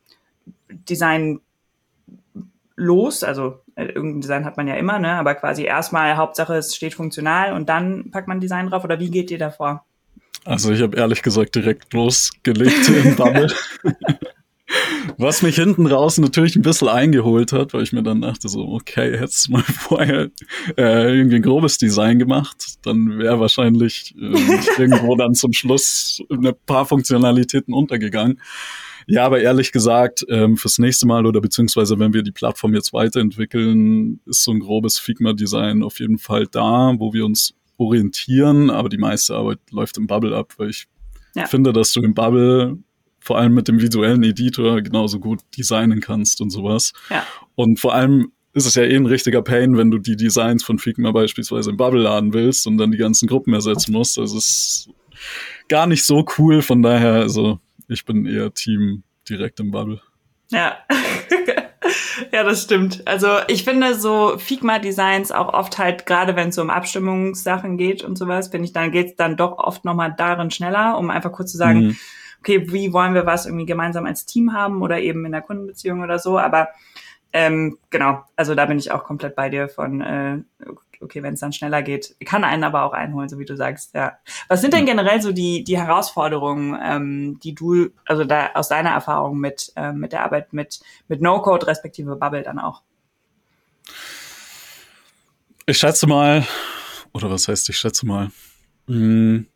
Design 0.71 1.40
los, 2.78 3.23
also 3.25 3.61
äh, 3.75 3.87
irgendein 3.87 4.20
Design 4.23 4.44
hat 4.44 4.56
man 4.56 4.68
ja 4.68 4.75
immer, 4.75 4.99
ne? 4.99 5.12
Aber 5.12 5.35
quasi 5.35 5.64
erstmal 5.64 6.16
Hauptsache 6.16 6.54
es 6.54 6.75
steht 6.75 6.94
funktional 6.94 7.52
und 7.52 7.68
dann 7.68 8.11
packt 8.11 8.28
man 8.28 8.40
Design 8.40 8.68
drauf 8.68 8.85
oder 8.85 8.99
wie 9.00 9.11
geht 9.11 9.30
ihr 9.30 9.38
davor? 9.38 9.85
Also 10.44 10.73
ich 10.73 10.80
habe 10.80 10.97
ehrlich 10.97 11.23
gesagt 11.23 11.54
direkt 11.56 11.92
losgelegt 11.92 12.88
im 12.88 13.16
Bubble. 13.16 13.52
Was 15.16 15.40
mich 15.40 15.56
hinten 15.56 15.87
raus 15.87 16.18
natürlich 16.18 16.54
ein 16.54 16.62
bisschen 16.62 16.88
eingeholt 16.88 17.52
hat, 17.52 17.73
weil 17.73 17.82
ich 17.82 17.92
mir 17.92 18.02
dann 18.02 18.20
dachte 18.20 18.49
so, 18.49 18.68
okay, 18.68 19.18
hättest 19.18 19.49
mal 19.49 19.62
vorher 19.62 20.30
äh, 20.76 21.16
irgendwie 21.16 21.37
ein 21.37 21.42
grobes 21.42 21.78
Design 21.78 22.18
gemacht, 22.18 22.78
dann 22.82 23.18
wäre 23.18 23.40
wahrscheinlich 23.40 24.14
äh, 24.20 24.78
irgendwo 24.78 25.16
dann 25.16 25.35
zum 25.35 25.52
Schluss 25.52 26.23
ein 26.30 26.52
paar 26.66 26.87
Funktionalitäten 26.87 27.73
untergegangen. 27.73 28.40
Ja, 29.11 29.25
aber 29.25 29.41
ehrlich 29.41 29.73
gesagt, 29.73 30.25
ähm, 30.29 30.59
fürs 30.59 30.79
nächste 30.79 31.07
Mal 31.07 31.25
oder 31.25 31.41
beziehungsweise 31.41 31.99
wenn 31.99 32.12
wir 32.12 32.23
die 32.23 32.31
Plattform 32.31 32.75
jetzt 32.75 32.93
weiterentwickeln, 32.93 34.21
ist 34.27 34.45
so 34.45 34.53
ein 34.53 34.61
grobes 34.61 34.99
Figma-Design 34.99 35.83
auf 35.83 35.99
jeden 35.99 36.19
Fall 36.19 36.47
da, 36.47 36.93
wo 36.99 37.15
wir 37.15 37.25
uns 37.25 37.55
orientieren, 37.79 38.69
aber 38.69 38.91
die 38.91 38.99
meiste 38.99 39.35
Arbeit 39.35 39.61
läuft 39.71 39.97
im 39.97 40.07
Bubble 40.07 40.37
ab, 40.37 40.53
weil 40.59 40.69
ich 40.69 40.88
ja. 41.35 41.47
finde, 41.47 41.73
dass 41.73 41.93
du 41.93 42.03
im 42.03 42.12
Bubble 42.12 42.77
vor 43.19 43.38
allem 43.38 43.55
mit 43.55 43.67
dem 43.67 43.81
visuellen 43.81 44.23
Editor 44.23 44.83
genauso 44.83 45.21
gut 45.21 45.41
designen 45.57 46.00
kannst 46.00 46.43
und 46.43 46.50
sowas. 46.50 46.93
Ja. 47.09 47.27
Und 47.55 47.81
vor 47.81 47.95
allem 47.95 48.33
ist 48.53 48.67
es 48.67 48.75
ja 48.75 48.83
eh 48.83 48.97
ein 48.97 49.07
richtiger 49.07 49.41
Pain, 49.41 49.77
wenn 49.79 49.91
du 49.91 49.99
die 49.99 50.17
Designs 50.17 50.65
von 50.65 50.79
Figma 50.79 51.12
beispielsweise 51.12 51.71
im 51.71 51.77
Bubble 51.79 52.03
laden 52.03 52.35
willst 52.35 52.67
und 52.67 52.77
dann 52.77 52.91
die 52.91 52.99
ganzen 52.99 53.27
Gruppen 53.27 53.55
ersetzen 53.55 53.93
musst. 53.93 54.19
Das 54.19 54.35
ist 54.35 54.91
gar 55.69 55.87
nicht 55.87 56.05
so 56.05 56.27
cool, 56.38 56.61
von 56.61 56.83
daher, 56.83 57.15
also 57.15 57.61
ich 57.88 58.04
bin 58.04 58.26
eher 58.26 58.52
Team 58.52 59.02
direkt 59.28 59.61
im 59.61 59.71
Bubble. 59.71 60.00
Ja. 60.50 60.78
ja, 62.33 62.45
das 62.45 62.62
stimmt. 62.62 63.07
Also 63.07 63.28
ich 63.49 63.64
finde 63.64 63.95
so 63.95 64.38
Figma-Designs 64.38 65.33
auch 65.33 65.52
oft 65.52 65.78
halt, 65.78 66.07
gerade 66.07 66.37
wenn 66.37 66.49
es 66.49 66.54
so 66.54 66.62
um 66.62 66.71
Abstimmungssachen 66.71 67.76
geht 67.76 68.02
und 68.02 68.16
sowas, 68.16 68.49
finde 68.49 68.66
ich, 68.66 68.73
dann 68.73 68.92
geht's 68.92 69.16
dann 69.16 69.37
doch 69.37 69.59
oft 69.59 69.85
nochmal 69.85 70.14
darin 70.16 70.50
schneller, 70.50 70.99
um 70.99 71.11
einfach 71.11 71.33
kurz 71.33 71.52
zu 71.52 71.59
sagen, 71.59 71.88
mhm. 71.88 71.97
okay, 72.40 72.71
wie 72.73 72.92
wollen 72.92 73.14
wir 73.14 73.26
was 73.26 73.47
irgendwie 73.47 73.66
gemeinsam 73.66 74.07
als 74.07 74.26
Team 74.26 74.52
haben 74.52 74.83
oder 74.83 75.00
eben 75.00 75.25
in 75.25 75.33
der 75.33 75.42
Kundenbeziehung 75.42 76.02
oder 76.02 76.18
so. 76.18 76.38
Aber 76.38 76.68
ähm, 77.33 77.78
genau, 77.90 78.25
also 78.37 78.54
da 78.54 78.66
bin 78.66 78.78
ich 78.78 78.90
auch 78.90 79.04
komplett 79.04 79.37
bei 79.37 79.50
dir 79.50 79.68
von, 79.68 80.00
äh, 80.00 80.38
okay, 81.00 81.23
wenn 81.23 81.35
es 81.35 81.40
dann 81.40 81.52
schneller 81.52 81.83
geht, 81.83 82.17
kann 82.25 82.45
einen 82.45 82.64
aber 82.64 82.85
auch 82.85 82.93
einholen, 82.93 83.28
so 83.28 83.38
wie 83.38 83.45
du 83.45 83.57
sagst, 83.57 83.95
ja. 83.95 84.19
Was 84.49 84.61
sind 84.61 84.75
denn 84.75 84.87
generell 84.87 85.21
so 85.23 85.33
die, 85.33 85.64
die 85.64 85.78
Herausforderungen, 85.78 86.78
ähm, 86.83 87.40
die 87.43 87.55
du, 87.55 87.90
also 88.07 88.25
da 88.25 88.50
aus 88.55 88.69
deiner 88.69 88.90
Erfahrung 88.90 89.38
mit, 89.38 89.73
ähm, 89.76 89.99
mit 89.99 90.12
der 90.12 90.25
Arbeit 90.25 90.52
mit, 90.52 90.81
mit 91.09 91.21
No-Code 91.21 91.67
respektive 91.67 92.17
Bubble 92.17 92.43
dann 92.43 92.59
auch? 92.59 92.83
Ich 95.67 95.78
schätze 95.78 96.07
mal, 96.07 96.47
oder 97.12 97.31
was 97.31 97.49
heißt, 97.49 97.69
ich 97.69 97.78
schätze 97.78 98.07
mal, 98.07 98.31
mh, 98.87 98.95
hm, 98.95 99.47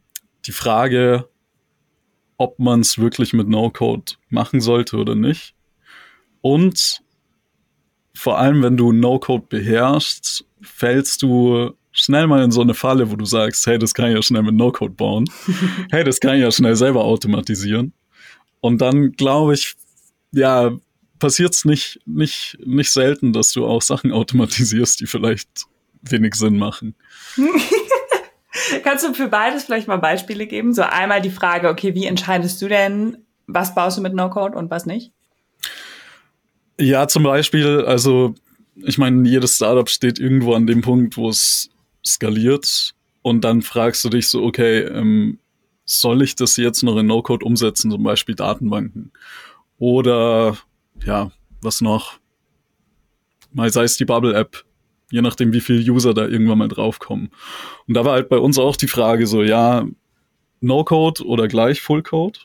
die 0.46 0.52
Frage, 0.52 1.28
ob 2.36 2.58
man 2.58 2.80
es 2.80 2.98
wirklich 2.98 3.32
mit 3.32 3.48
No-Code 3.48 4.14
machen 4.28 4.60
sollte 4.60 4.96
oder 4.96 5.14
nicht. 5.14 5.54
Und 6.40 7.01
vor 8.14 8.38
allem, 8.38 8.62
wenn 8.62 8.76
du 8.76 8.92
No-Code 8.92 9.46
beherrschst, 9.48 10.44
fällst 10.60 11.22
du 11.22 11.72
schnell 11.92 12.26
mal 12.26 12.42
in 12.42 12.50
so 12.50 12.60
eine 12.60 12.74
Falle, 12.74 13.10
wo 13.10 13.16
du 13.16 13.24
sagst, 13.24 13.66
hey, 13.66 13.78
das 13.78 13.94
kann 13.94 14.08
ich 14.08 14.14
ja 14.14 14.22
schnell 14.22 14.42
mit 14.42 14.54
No-Code 14.54 14.94
bauen. 14.94 15.28
hey, 15.90 16.04
das 16.04 16.20
kann 16.20 16.36
ich 16.36 16.42
ja 16.42 16.50
schnell 16.50 16.76
selber 16.76 17.04
automatisieren. 17.04 17.92
Und 18.60 18.80
dann 18.80 19.12
glaube 19.12 19.54
ich, 19.54 19.74
ja, 20.32 20.72
passiert 21.18 21.54
es 21.54 21.64
nicht, 21.64 22.00
nicht, 22.06 22.58
nicht 22.64 22.90
selten, 22.90 23.32
dass 23.32 23.52
du 23.52 23.66
auch 23.66 23.82
Sachen 23.82 24.12
automatisierst, 24.12 25.00
die 25.00 25.06
vielleicht 25.06 25.66
wenig 26.02 26.34
Sinn 26.34 26.58
machen. 26.58 26.94
Kannst 28.84 29.04
du 29.06 29.14
für 29.14 29.28
beides 29.28 29.64
vielleicht 29.64 29.88
mal 29.88 29.98
Beispiele 29.98 30.46
geben? 30.46 30.74
So 30.74 30.82
einmal 30.82 31.20
die 31.20 31.30
Frage, 31.30 31.68
okay, 31.68 31.94
wie 31.94 32.06
entscheidest 32.06 32.60
du 32.60 32.68
denn, 32.68 33.18
was 33.46 33.74
baust 33.74 33.98
du 33.98 34.02
mit 34.02 34.14
No-Code 34.14 34.56
und 34.56 34.70
was 34.70 34.86
nicht? 34.86 35.12
Ja, 36.78 37.06
zum 37.06 37.22
Beispiel, 37.22 37.82
also 37.82 38.34
ich 38.76 38.98
meine, 38.98 39.28
jedes 39.28 39.56
Startup 39.56 39.88
steht 39.88 40.18
irgendwo 40.18 40.54
an 40.54 40.66
dem 40.66 40.80
Punkt, 40.80 41.16
wo 41.16 41.28
es 41.28 41.70
skaliert 42.04 42.94
und 43.22 43.42
dann 43.44 43.62
fragst 43.62 44.04
du 44.04 44.08
dich 44.08 44.28
so, 44.28 44.42
okay, 44.42 44.80
ähm, 44.80 45.38
soll 45.84 46.22
ich 46.22 46.34
das 46.34 46.56
jetzt 46.56 46.82
noch 46.82 46.96
in 46.96 47.06
No-Code 47.06 47.44
umsetzen, 47.44 47.90
zum 47.90 48.02
Beispiel 48.02 48.34
Datenbanken? 48.34 49.12
Oder 49.78 50.56
ja, 51.04 51.30
was 51.60 51.80
noch? 51.80 52.18
Mal 53.52 53.70
sei 53.70 53.84
es 53.84 53.96
die 53.96 54.04
Bubble-App, 54.04 54.64
je 55.10 55.20
nachdem, 55.22 55.52
wie 55.52 55.60
viele 55.60 55.92
User 55.92 56.14
da 56.14 56.26
irgendwann 56.26 56.58
mal 56.58 56.68
draufkommen. 56.68 57.30
Und 57.86 57.94
da 57.94 58.04
war 58.04 58.14
halt 58.14 58.28
bei 58.28 58.38
uns 58.38 58.58
auch 58.58 58.76
die 58.76 58.88
Frage 58.88 59.26
so, 59.26 59.42
ja, 59.42 59.86
No-Code 60.60 61.26
oder 61.26 61.48
gleich 61.48 61.82
Full-Code? 61.82 62.38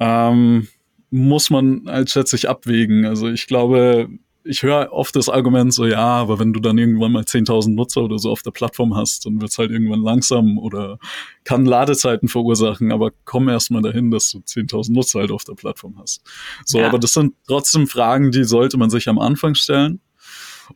Ähm, 0.00 0.68
muss 1.10 1.50
man 1.50 1.82
halt 1.86 2.10
schätzlich 2.10 2.48
abwägen. 2.48 3.06
Also 3.06 3.28
ich 3.28 3.46
glaube, 3.46 4.08
ich 4.44 4.62
höre 4.62 4.92
oft 4.92 5.16
das 5.16 5.28
Argument 5.28 5.72
so, 5.72 5.86
ja, 5.86 5.98
aber 5.98 6.38
wenn 6.38 6.52
du 6.52 6.60
dann 6.60 6.76
irgendwann 6.76 7.12
mal 7.12 7.22
10.000 7.22 7.70
Nutzer 7.70 8.02
oder 8.02 8.18
so 8.18 8.30
auf 8.30 8.42
der 8.42 8.50
Plattform 8.50 8.94
hast, 8.94 9.24
dann 9.24 9.40
wird's 9.40 9.56
halt 9.56 9.70
irgendwann 9.70 10.02
langsam 10.02 10.58
oder 10.58 10.98
kann 11.44 11.64
Ladezeiten 11.64 12.28
verursachen, 12.28 12.92
aber 12.92 13.10
komm 13.24 13.48
erst 13.48 13.70
mal 13.70 13.80
dahin, 13.80 14.10
dass 14.10 14.30
du 14.30 14.38
10.000 14.38 14.92
Nutzer 14.92 15.20
halt 15.20 15.30
auf 15.30 15.44
der 15.44 15.54
Plattform 15.54 15.96
hast. 15.98 16.22
So, 16.64 16.78
ja. 16.78 16.86
aber 16.86 16.98
das 16.98 17.14
sind 17.14 17.34
trotzdem 17.46 17.86
Fragen, 17.86 18.30
die 18.30 18.44
sollte 18.44 18.76
man 18.76 18.90
sich 18.90 19.08
am 19.08 19.18
Anfang 19.18 19.54
stellen. 19.54 20.00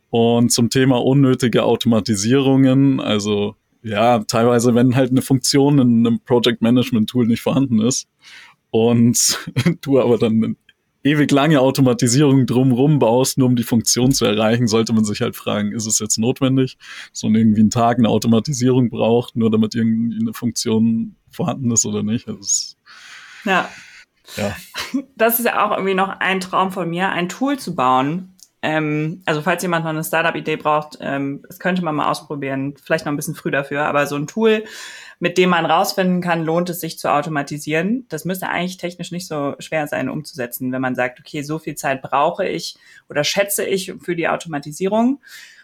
Und 0.09 0.51
zum 0.51 0.69
Thema 0.69 1.03
unnötige 1.03 1.63
Automatisierungen, 1.63 2.99
also 2.99 3.55
ja, 3.81 4.19
teilweise, 4.19 4.75
wenn 4.75 4.95
halt 4.95 5.11
eine 5.11 5.21
Funktion 5.21 5.79
in 5.79 6.05
einem 6.05 6.19
Project 6.19 6.61
Management 6.61 7.09
Tool 7.09 7.27
nicht 7.27 7.41
vorhanden 7.41 7.81
ist 7.81 8.07
und 8.71 9.39
du 9.81 9.99
aber 9.99 10.17
dann 10.17 10.55
ewig 11.03 11.31
lange 11.31 11.59
Automatisierung 11.61 12.45
drumrum 12.45 12.99
baust, 12.99 13.37
nur 13.37 13.47
um 13.47 13.55
die 13.55 13.63
Funktion 13.63 14.11
zu 14.11 14.25
erreichen, 14.25 14.67
sollte 14.67 14.93
man 14.93 15.05
sich 15.05 15.21
halt 15.21 15.35
fragen, 15.35 15.71
ist 15.71 15.85
es 15.85 15.99
jetzt 15.99 16.17
notwendig, 16.17 16.77
dass 17.11 17.23
man 17.23 17.35
irgendwie 17.35 17.61
einen 17.61 17.69
Tag 17.69 17.97
eine 17.97 18.09
Automatisierung 18.09 18.89
braucht, 18.89 19.35
nur 19.35 19.49
damit 19.49 19.75
irgendwie 19.75 20.19
eine 20.19 20.33
Funktion 20.33 21.15
vorhanden 21.31 21.71
ist 21.71 21.85
oder 21.85 22.03
nicht. 22.03 22.27
ja. 23.45 23.69
Ja. 24.35 24.55
Das 25.15 25.39
ist 25.39 25.45
ja 25.45 25.65
auch 25.65 25.71
irgendwie 25.71 25.95
noch 25.95 26.09
ein 26.19 26.39
Traum 26.39 26.71
von 26.71 26.89
mir, 26.89 27.09
ein 27.09 27.29
Tool 27.29 27.59
zu 27.59 27.75
bauen. 27.75 28.33
Ähm, 28.61 29.21
also 29.25 29.41
falls 29.41 29.61
jemand 29.61 29.85
noch 29.85 29.91
eine 29.91 30.03
Startup-Idee 30.03 30.57
braucht, 30.57 30.97
ähm, 31.01 31.43
das 31.47 31.59
könnte 31.59 31.83
man 31.83 31.95
mal 31.95 32.09
ausprobieren. 32.09 32.75
Vielleicht 32.81 33.05
noch 33.05 33.13
ein 33.13 33.15
bisschen 33.15 33.35
früh 33.35 33.51
dafür, 33.51 33.85
aber 33.85 34.05
so 34.07 34.15
ein 34.15 34.27
Tool, 34.27 34.63
mit 35.19 35.37
dem 35.37 35.49
man 35.49 35.65
rausfinden 35.65 36.21
kann, 36.21 36.43
lohnt 36.43 36.69
es 36.69 36.79
sich 36.79 36.97
zu 36.97 37.11
automatisieren. 37.11 38.05
Das 38.09 38.23
müsste 38.23 38.47
eigentlich 38.47 38.77
technisch 38.77 39.11
nicht 39.11 39.27
so 39.27 39.55
schwer 39.59 39.85
sein 39.87 40.09
umzusetzen, 40.09 40.71
wenn 40.71 40.81
man 40.81 40.95
sagt, 40.95 41.19
okay, 41.19 41.41
so 41.41 41.59
viel 41.59 41.75
Zeit 41.75 42.01
brauche 42.01 42.47
ich 42.47 42.77
oder 43.09 43.23
schätze 43.23 43.65
ich 43.65 43.93
für 44.01 44.15
die 44.15 44.29
Automatisierung 44.29 45.21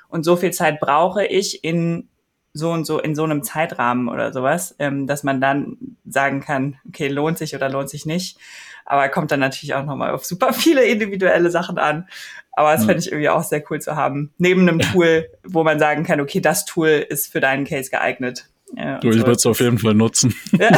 und 0.10 0.24
so 0.24 0.36
viel 0.36 0.52
Zeit 0.52 0.80
brauche 0.80 1.26
ich 1.26 1.64
in 1.64 2.10
so 2.54 2.72
und 2.72 2.86
so 2.86 3.00
in 3.00 3.16
so 3.16 3.24
einem 3.24 3.44
Zeitrahmen 3.44 4.08
oder 4.08 4.32
sowas, 4.32 4.76
ähm, 4.80 5.08
dass 5.08 5.24
man 5.24 5.42
dann 5.42 5.78
sagen 6.06 6.42
kann, 6.42 6.78
okay, 6.88 7.08
lohnt 7.08 7.38
sich 7.38 7.54
oder 7.56 7.70
lohnt 7.70 7.90
sich 7.90 8.06
nicht. 8.06 8.38
Aber 8.86 9.10
kommt 9.10 9.32
dann 9.32 9.40
natürlich 9.40 9.74
auch 9.74 9.84
nochmal 9.84 10.12
auf 10.12 10.26
super 10.26 10.54
viele 10.54 10.86
individuelle 10.86 11.50
Sachen 11.50 11.78
an. 11.78 12.08
Aber 12.52 12.72
das 12.72 12.82
ja. 12.82 12.88
fände 12.88 13.02
ich 13.02 13.12
irgendwie 13.12 13.30
auch 13.30 13.44
sehr 13.44 13.64
cool 13.70 13.82
zu 13.82 13.96
haben. 13.96 14.34
Neben 14.38 14.62
einem 14.62 14.80
Tool, 14.80 15.28
wo 15.44 15.64
man 15.64 15.80
sagen 15.80 16.04
kann, 16.04 16.22
okay, 16.22 16.40
das 16.40 16.66
Tool 16.66 17.06
ist 17.10 17.32
für 17.32 17.42
deinen 17.42 17.66
Case 17.66 17.90
geeignet. 17.90 18.48
Ja, 18.74 19.00
du, 19.00 19.10
ich 19.10 19.16
so. 19.16 19.22
würde 19.22 19.34
es 19.34 19.46
auf 19.46 19.60
jeden 19.60 19.80
Fall 19.80 19.94
nutzen. 19.94 20.34
Ja. 20.58 20.70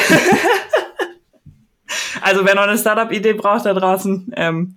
also 2.22 2.46
wer 2.46 2.56
noch 2.56 2.64
eine 2.64 2.78
Startup-Idee 2.78 3.34
braucht 3.34 3.66
da 3.66 3.74
draußen, 3.74 4.32
ähm, 4.36 4.76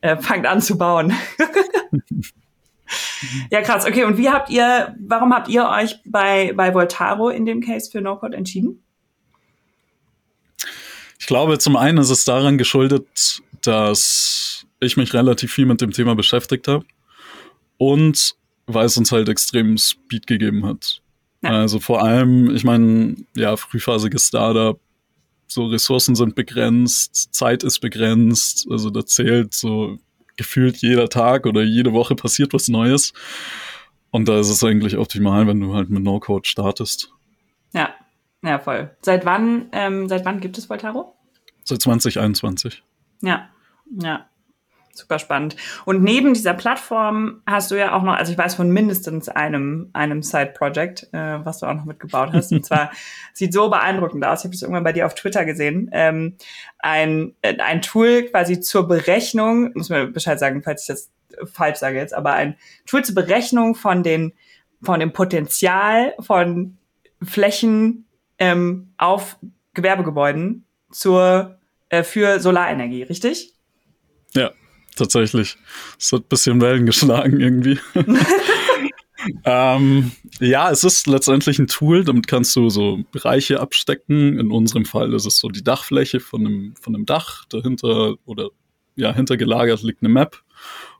äh, 0.00 0.16
fangt 0.16 0.46
an 0.46 0.60
zu 0.60 0.78
bauen. 0.78 1.12
ja, 3.50 3.62
krass. 3.62 3.86
Okay, 3.86 4.04
und 4.04 4.18
wie 4.18 4.30
habt 4.30 4.50
ihr, 4.50 4.94
warum 5.00 5.34
habt 5.34 5.48
ihr 5.48 5.68
euch 5.68 5.96
bei, 6.04 6.52
bei 6.54 6.74
Voltaro 6.74 7.30
in 7.30 7.46
dem 7.46 7.60
Case 7.60 7.90
für 7.90 8.00
No-Code 8.00 8.36
entschieden? 8.36 8.82
Ich 11.18 11.26
glaube, 11.26 11.58
zum 11.58 11.76
einen 11.76 11.98
ist 11.98 12.10
es 12.10 12.24
daran 12.24 12.58
geschuldet, 12.58 13.42
dass 13.62 14.64
ich 14.80 14.96
mich 14.96 15.12
relativ 15.14 15.52
viel 15.52 15.66
mit 15.66 15.80
dem 15.80 15.90
Thema 15.90 16.14
beschäftigt 16.14 16.68
habe 16.68 16.84
und 17.76 18.36
weil 18.66 18.86
es 18.86 18.96
uns 18.96 19.12
halt 19.12 19.28
extrem 19.28 19.76
Speed 19.76 20.26
gegeben 20.26 20.64
hat. 20.64 21.02
Ja. 21.42 21.50
Also 21.50 21.78
vor 21.78 22.02
allem, 22.02 22.54
ich 22.54 22.64
meine, 22.64 23.16
ja, 23.34 23.56
frühphasiges 23.56 24.28
Startup, 24.28 24.80
so 25.46 25.66
Ressourcen 25.66 26.14
sind 26.14 26.34
begrenzt, 26.34 27.34
Zeit 27.34 27.62
ist 27.62 27.80
begrenzt, 27.80 28.66
also 28.70 28.90
da 28.90 29.06
zählt 29.06 29.54
so 29.54 29.98
gefühlt 30.36 30.76
jeder 30.78 31.08
Tag 31.08 31.46
oder 31.46 31.62
jede 31.62 31.92
Woche 31.92 32.14
passiert 32.14 32.52
was 32.52 32.68
Neues. 32.68 33.12
Und 34.10 34.28
da 34.28 34.38
ist 34.40 34.48
es 34.48 34.64
eigentlich 34.64 34.96
optimal, 34.96 35.46
wenn 35.46 35.60
du 35.60 35.74
halt 35.74 35.90
mit 35.90 36.02
No-Code 36.02 36.48
startest. 36.48 37.12
Ja, 37.72 37.94
ja, 38.42 38.58
voll. 38.58 38.96
Seit 39.02 39.24
wann, 39.24 39.68
ähm, 39.72 40.08
seit 40.08 40.24
wann 40.24 40.40
gibt 40.40 40.58
es 40.58 40.70
Voltaro? 40.70 41.14
Seit 41.64 41.82
2021. 41.82 42.82
Ja, 43.22 43.50
ja 44.00 44.28
super 44.98 45.18
spannend. 45.18 45.56
Und 45.84 46.02
neben 46.02 46.34
dieser 46.34 46.54
Plattform 46.54 47.42
hast 47.46 47.70
du 47.70 47.76
ja 47.76 47.96
auch 47.96 48.02
noch, 48.02 48.14
also 48.14 48.32
ich 48.32 48.38
weiß 48.38 48.54
von 48.54 48.70
mindestens 48.70 49.28
einem, 49.28 49.90
einem 49.92 50.22
Side-Project, 50.22 51.08
äh, 51.12 51.44
was 51.44 51.60
du 51.60 51.66
auch 51.66 51.74
noch 51.74 51.84
mitgebaut 51.84 52.30
hast. 52.32 52.52
Und 52.52 52.66
zwar 52.66 52.90
sieht 53.32 53.52
so 53.52 53.70
beeindruckend 53.70 54.24
aus. 54.24 54.40
Ich 54.40 54.44
habe 54.44 54.52
das 54.52 54.62
irgendwann 54.62 54.84
bei 54.84 54.92
dir 54.92 55.06
auf 55.06 55.14
Twitter 55.14 55.44
gesehen. 55.44 55.90
Ähm, 55.92 56.36
ein, 56.78 57.34
äh, 57.42 57.56
ein 57.58 57.82
Tool 57.82 58.24
quasi 58.24 58.60
zur 58.60 58.86
Berechnung, 58.86 59.72
muss 59.74 59.88
mir 59.88 60.06
Bescheid 60.06 60.38
sagen, 60.38 60.62
falls 60.62 60.82
ich 60.82 60.88
das 60.88 61.10
falsch 61.52 61.78
sage 61.78 61.98
jetzt, 61.98 62.14
aber 62.14 62.32
ein 62.32 62.56
Tool 62.86 63.04
zur 63.04 63.14
Berechnung 63.14 63.74
von 63.74 64.02
den, 64.02 64.32
von 64.82 65.00
dem 65.00 65.12
Potenzial 65.12 66.14
von 66.20 66.76
Flächen 67.22 68.06
ähm, 68.38 68.92
auf 68.96 69.36
Gewerbegebäuden 69.74 70.64
zur, 70.90 71.58
äh, 71.88 72.02
für 72.02 72.40
Solarenergie, 72.40 73.02
richtig? 73.02 73.54
Ja, 74.34 74.52
tatsächlich. 74.98 75.56
Es 75.98 76.12
hat 76.12 76.22
ein 76.22 76.28
bisschen 76.28 76.60
Wellen 76.60 76.86
geschlagen 76.86 77.40
irgendwie. 77.40 77.78
ähm, 79.44 80.12
ja, 80.40 80.70
es 80.70 80.84
ist 80.84 81.06
letztendlich 81.06 81.58
ein 81.58 81.66
Tool, 81.66 82.04
damit 82.04 82.26
kannst 82.26 82.54
du 82.56 82.68
so 82.70 83.00
Bereiche 83.10 83.60
abstecken. 83.60 84.38
In 84.38 84.50
unserem 84.50 84.84
Fall 84.84 85.14
ist 85.14 85.26
es 85.26 85.38
so 85.38 85.48
die 85.48 85.64
Dachfläche 85.64 86.20
von 86.20 86.46
einem, 86.46 86.74
von 86.80 86.94
einem 86.94 87.06
Dach. 87.06 87.44
Dahinter 87.48 88.14
oder 88.24 88.50
ja, 88.96 89.14
hintergelagert 89.14 89.82
liegt 89.82 90.02
eine 90.02 90.10
Map. 90.10 90.42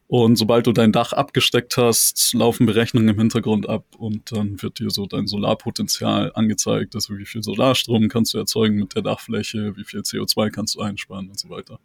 Und 0.09 0.37
sobald 0.37 0.67
du 0.67 0.73
dein 0.73 0.91
Dach 0.91 1.13
abgesteckt 1.13 1.77
hast, 1.77 2.33
laufen 2.33 2.65
Berechnungen 2.65 3.11
im 3.11 3.19
Hintergrund 3.19 3.69
ab 3.69 3.85
und 3.99 4.33
dann 4.33 4.61
wird 4.63 4.79
dir 4.79 4.89
so 4.89 5.05
dein 5.05 5.27
Solarpotenzial 5.27 6.33
angezeigt. 6.35 6.95
Also 6.95 7.19
wie 7.19 7.27
viel 7.27 7.43
Solarstrom 7.43 8.09
kannst 8.09 8.33
du 8.33 8.39
erzeugen 8.39 8.77
mit 8.77 8.95
der 8.95 9.03
Dachfläche, 9.03 9.77
wie 9.77 9.85
viel 9.85 10.01
CO2 10.01 10.51
kannst 10.51 10.77
du 10.77 10.81
einsparen 10.81 11.29
und 11.29 11.39
so 11.39 11.51
weiter. 11.51 11.79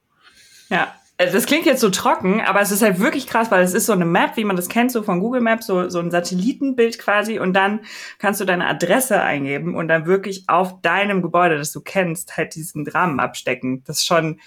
Ja, 0.69 0.95
das 1.17 1.45
klingt 1.45 1.65
jetzt 1.65 1.81
so 1.81 1.89
trocken, 1.89 2.41
aber 2.41 2.61
es 2.61 2.71
ist 2.71 2.81
halt 2.81 2.99
wirklich 2.99 3.27
krass, 3.27 3.51
weil 3.51 3.63
es 3.63 3.73
ist 3.73 3.85
so 3.85 3.93
eine 3.93 4.05
Map, 4.05 4.35
wie 4.35 4.43
man 4.43 4.55
das 4.55 4.67
kennt, 4.67 4.91
so 4.91 5.03
von 5.03 5.19
Google 5.19 5.41
Maps, 5.41 5.67
so, 5.67 5.87
so 5.89 5.99
ein 5.99 6.11
Satellitenbild 6.11 6.97
quasi 6.97 7.39
und 7.39 7.53
dann 7.53 7.81
kannst 8.17 8.41
du 8.41 8.45
deine 8.45 8.67
Adresse 8.67 9.21
eingeben 9.21 9.75
und 9.75 9.87
dann 9.87 10.05
wirklich 10.05 10.45
auf 10.47 10.81
deinem 10.81 11.21
Gebäude, 11.21 11.57
das 11.57 11.71
du 11.71 11.81
kennst, 11.81 12.35
halt 12.35 12.55
diesen 12.55 12.87
Rahmen 12.87 13.19
abstecken. 13.19 13.83
Das 13.85 13.99
ist 13.99 14.05
schon, 14.05 14.39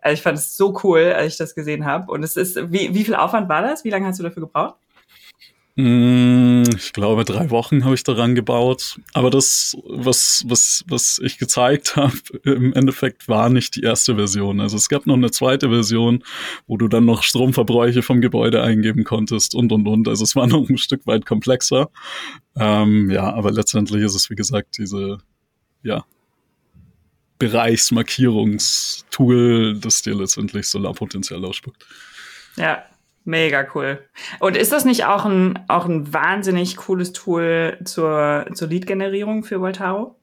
also 0.00 0.14
ich 0.14 0.22
fand 0.22 0.38
es 0.38 0.56
so 0.56 0.78
cool, 0.84 1.12
als 1.12 1.32
ich 1.32 1.38
das 1.38 1.54
gesehen 1.54 1.86
habe. 1.86 2.10
Und 2.10 2.22
es 2.22 2.36
ist, 2.36 2.56
wie, 2.72 2.94
wie 2.94 3.04
viel 3.04 3.14
Aufwand 3.14 3.48
war 3.48 3.62
das? 3.62 3.84
Wie 3.84 3.90
lange 3.90 4.06
hast 4.06 4.18
du 4.18 4.22
dafür 4.22 4.42
gebraucht? 4.42 4.76
Mm, 5.74 6.64
ich 6.76 6.92
glaube, 6.92 7.24
drei 7.24 7.48
Wochen 7.48 7.84
habe 7.84 7.94
ich 7.94 8.04
daran 8.04 8.34
gebaut. 8.34 9.00
Aber 9.14 9.30
das, 9.30 9.74
was, 9.86 10.44
was, 10.46 10.84
was 10.86 11.18
ich 11.22 11.38
gezeigt 11.38 11.96
habe, 12.02 12.12
im 12.44 12.74
Endeffekt 12.74 13.26
war 13.28 13.48
nicht 13.48 13.76
die 13.76 13.82
erste 13.82 14.16
Version. 14.16 14.60
Also 14.60 14.76
es 14.76 14.90
gab 14.90 15.06
noch 15.06 15.14
eine 15.14 15.30
zweite 15.30 15.70
Version, 15.70 16.24
wo 16.66 16.76
du 16.76 16.88
dann 16.88 17.06
noch 17.06 17.22
Stromverbräuche 17.22 18.02
vom 18.02 18.20
Gebäude 18.20 18.62
eingeben 18.62 19.04
konntest 19.04 19.54
und, 19.54 19.72
und, 19.72 19.88
und. 19.88 20.08
Also 20.08 20.24
es 20.24 20.36
war 20.36 20.46
noch 20.48 20.68
ein 20.68 20.76
Stück 20.76 21.06
weit 21.06 21.24
komplexer. 21.24 21.88
Ähm, 22.56 23.10
ja, 23.10 23.32
aber 23.32 23.50
letztendlich 23.50 24.02
ist 24.02 24.14
es, 24.14 24.28
wie 24.28 24.36
gesagt, 24.36 24.76
diese, 24.76 25.20
ja, 25.82 26.04
Bereichsmarkierungstool, 27.38 29.78
das 29.78 30.02
dir 30.02 30.14
letztendlich 30.14 30.68
Solarpotenzial 30.68 31.42
ausspuckt. 31.44 31.86
Ja, 32.56 32.84
Mega 33.24 33.66
cool. 33.74 34.00
Und 34.40 34.56
ist 34.56 34.72
das 34.72 34.84
nicht 34.84 35.04
auch 35.04 35.24
ein, 35.24 35.64
auch 35.68 35.86
ein 35.86 36.12
wahnsinnig 36.12 36.76
cooles 36.76 37.12
Tool 37.12 37.78
zur, 37.84 38.46
zur 38.54 38.68
Lead-Generierung 38.68 39.44
für 39.44 39.60
Voltaro? 39.60 40.16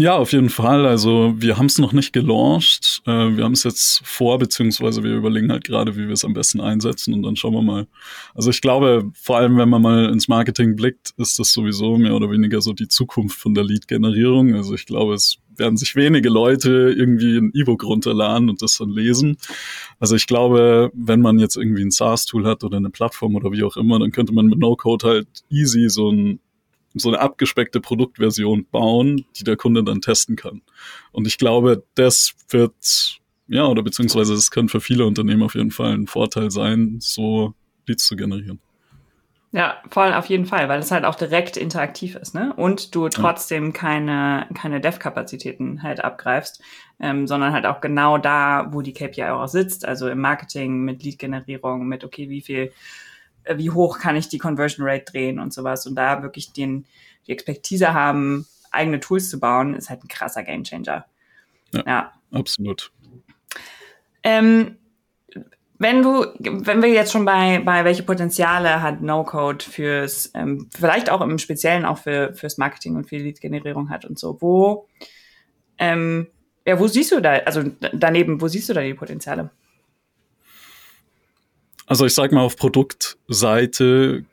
Ja, 0.00 0.16
auf 0.16 0.32
jeden 0.32 0.48
Fall. 0.48 0.86
Also 0.86 1.34
wir 1.36 1.58
haben 1.58 1.66
es 1.66 1.76
noch 1.76 1.92
nicht 1.92 2.14
gelauncht. 2.14 3.02
Äh, 3.04 3.36
wir 3.36 3.44
haben 3.44 3.52
es 3.52 3.64
jetzt 3.64 4.00
vor, 4.02 4.38
beziehungsweise 4.38 5.02
wir 5.04 5.14
überlegen 5.14 5.52
halt 5.52 5.64
gerade, 5.64 5.94
wie 5.94 6.06
wir 6.06 6.14
es 6.14 6.24
am 6.24 6.32
besten 6.32 6.58
einsetzen 6.58 7.12
und 7.12 7.22
dann 7.22 7.36
schauen 7.36 7.52
wir 7.52 7.60
mal. 7.60 7.86
Also 8.34 8.48
ich 8.48 8.62
glaube, 8.62 9.10
vor 9.12 9.36
allem 9.36 9.58
wenn 9.58 9.68
man 9.68 9.82
mal 9.82 10.06
ins 10.06 10.26
Marketing 10.26 10.74
blickt, 10.74 11.12
ist 11.18 11.38
das 11.38 11.52
sowieso 11.52 11.98
mehr 11.98 12.14
oder 12.14 12.30
weniger 12.30 12.62
so 12.62 12.72
die 12.72 12.88
Zukunft 12.88 13.38
von 13.38 13.52
der 13.52 13.62
Lead-Generierung. 13.62 14.54
Also 14.54 14.74
ich 14.74 14.86
glaube, 14.86 15.12
es 15.12 15.36
werden 15.54 15.76
sich 15.76 15.94
wenige 15.94 16.30
Leute 16.30 16.94
irgendwie 16.96 17.36
ein 17.36 17.52
E-Book 17.52 17.84
runterladen 17.84 18.48
und 18.48 18.62
das 18.62 18.78
dann 18.78 18.88
lesen. 18.88 19.36
Also 19.98 20.16
ich 20.16 20.26
glaube, 20.26 20.90
wenn 20.94 21.20
man 21.20 21.38
jetzt 21.38 21.56
irgendwie 21.56 21.82
ein 21.82 21.90
SaaS-Tool 21.90 22.46
hat 22.46 22.64
oder 22.64 22.78
eine 22.78 22.88
Plattform 22.88 23.34
oder 23.34 23.52
wie 23.52 23.64
auch 23.64 23.76
immer, 23.76 23.98
dann 23.98 24.12
könnte 24.12 24.32
man 24.32 24.46
mit 24.46 24.60
No-Code 24.60 25.06
halt 25.06 25.28
easy 25.50 25.90
so 25.90 26.10
ein 26.10 26.40
so 26.94 27.08
eine 27.08 27.20
abgespeckte 27.20 27.80
Produktversion 27.80 28.66
bauen, 28.70 29.24
die 29.36 29.44
der 29.44 29.56
Kunde 29.56 29.84
dann 29.84 30.00
testen 30.00 30.36
kann. 30.36 30.62
Und 31.12 31.26
ich 31.26 31.38
glaube, 31.38 31.84
das 31.94 32.34
wird, 32.48 33.20
ja, 33.48 33.66
oder 33.66 33.82
beziehungsweise 33.82 34.34
es 34.34 34.50
kann 34.50 34.68
für 34.68 34.80
viele 34.80 35.06
Unternehmen 35.06 35.42
auf 35.42 35.54
jeden 35.54 35.70
Fall 35.70 35.92
ein 35.92 36.06
Vorteil 36.06 36.50
sein, 36.50 36.96
so 37.00 37.54
Leads 37.86 38.06
zu 38.06 38.16
generieren. 38.16 38.60
Ja, 39.52 39.82
voll 39.90 40.12
auf 40.12 40.26
jeden 40.26 40.46
Fall, 40.46 40.68
weil 40.68 40.78
es 40.78 40.92
halt 40.92 41.04
auch 41.04 41.16
direkt 41.16 41.56
interaktiv 41.56 42.14
ist, 42.14 42.36
ne? 42.36 42.52
Und 42.54 42.94
du 42.94 43.08
trotzdem 43.08 43.66
ja. 43.66 43.72
keine, 43.72 44.46
keine 44.54 44.80
Dev-Kapazitäten 44.80 45.82
halt 45.82 46.04
abgreifst, 46.04 46.62
ähm, 47.00 47.26
sondern 47.26 47.52
halt 47.52 47.66
auch 47.66 47.80
genau 47.80 48.16
da, 48.16 48.68
wo 48.70 48.80
die 48.80 48.92
KPI 48.92 49.24
auch 49.24 49.48
sitzt, 49.48 49.84
also 49.84 50.08
im 50.08 50.20
Marketing, 50.20 50.84
mit 50.84 51.02
Lead-Generierung, 51.02 51.88
mit 51.88 52.04
okay, 52.04 52.28
wie 52.28 52.42
viel 52.42 52.70
wie 53.48 53.70
hoch 53.70 53.98
kann 53.98 54.16
ich 54.16 54.28
die 54.28 54.38
Conversion 54.38 54.86
Rate 54.86 55.04
drehen 55.10 55.38
und 55.38 55.52
sowas. 55.52 55.86
Und 55.86 55.94
da 55.94 56.22
wirklich 56.22 56.52
den, 56.52 56.86
die 57.26 57.32
Expertise 57.32 57.94
haben, 57.94 58.46
eigene 58.70 59.00
Tools 59.00 59.30
zu 59.30 59.40
bauen, 59.40 59.74
ist 59.74 59.90
halt 59.90 60.04
ein 60.04 60.08
krasser 60.08 60.42
Gamechanger. 60.42 61.06
Ja, 61.72 61.82
ja. 61.86 62.12
absolut. 62.32 62.92
Ähm, 64.22 64.76
wenn 65.78 66.02
du, 66.02 66.26
wenn 66.38 66.82
wir 66.82 66.90
jetzt 66.90 67.10
schon 67.10 67.24
bei, 67.24 67.58
bei 67.64 67.84
welche 67.86 68.02
Potenziale 68.02 68.82
hat 68.82 69.00
No-Code 69.00 69.64
fürs, 69.64 70.30
ähm, 70.34 70.68
vielleicht 70.70 71.08
auch 71.08 71.22
im 71.22 71.38
Speziellen 71.38 71.86
auch 71.86 71.96
für, 71.96 72.34
fürs 72.34 72.58
Marketing 72.58 72.96
und 72.96 73.08
für 73.08 73.16
die 73.16 73.24
Lead-Generierung 73.24 73.88
hat 73.88 74.04
und 74.04 74.18
so, 74.18 74.36
wo, 74.42 74.88
ähm, 75.78 76.26
ja, 76.66 76.78
wo 76.78 76.86
siehst 76.86 77.12
du 77.12 77.20
da, 77.20 77.32
also 77.38 77.62
daneben, 77.94 78.42
wo 78.42 78.48
siehst 78.48 78.68
du 78.68 78.74
da 78.74 78.82
die 78.82 78.92
Potenziale? 78.92 79.50
Also 81.90 82.06
ich 82.06 82.14
sag 82.14 82.30
mal, 82.30 82.42
auf 82.42 82.54
Produktseite 82.54 84.24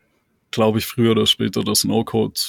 glaube 0.51 0.77
ich 0.77 0.85
früher 0.85 1.13
oder 1.13 1.25
später, 1.25 1.63
dass 1.63 1.85
No-Code 1.85 2.39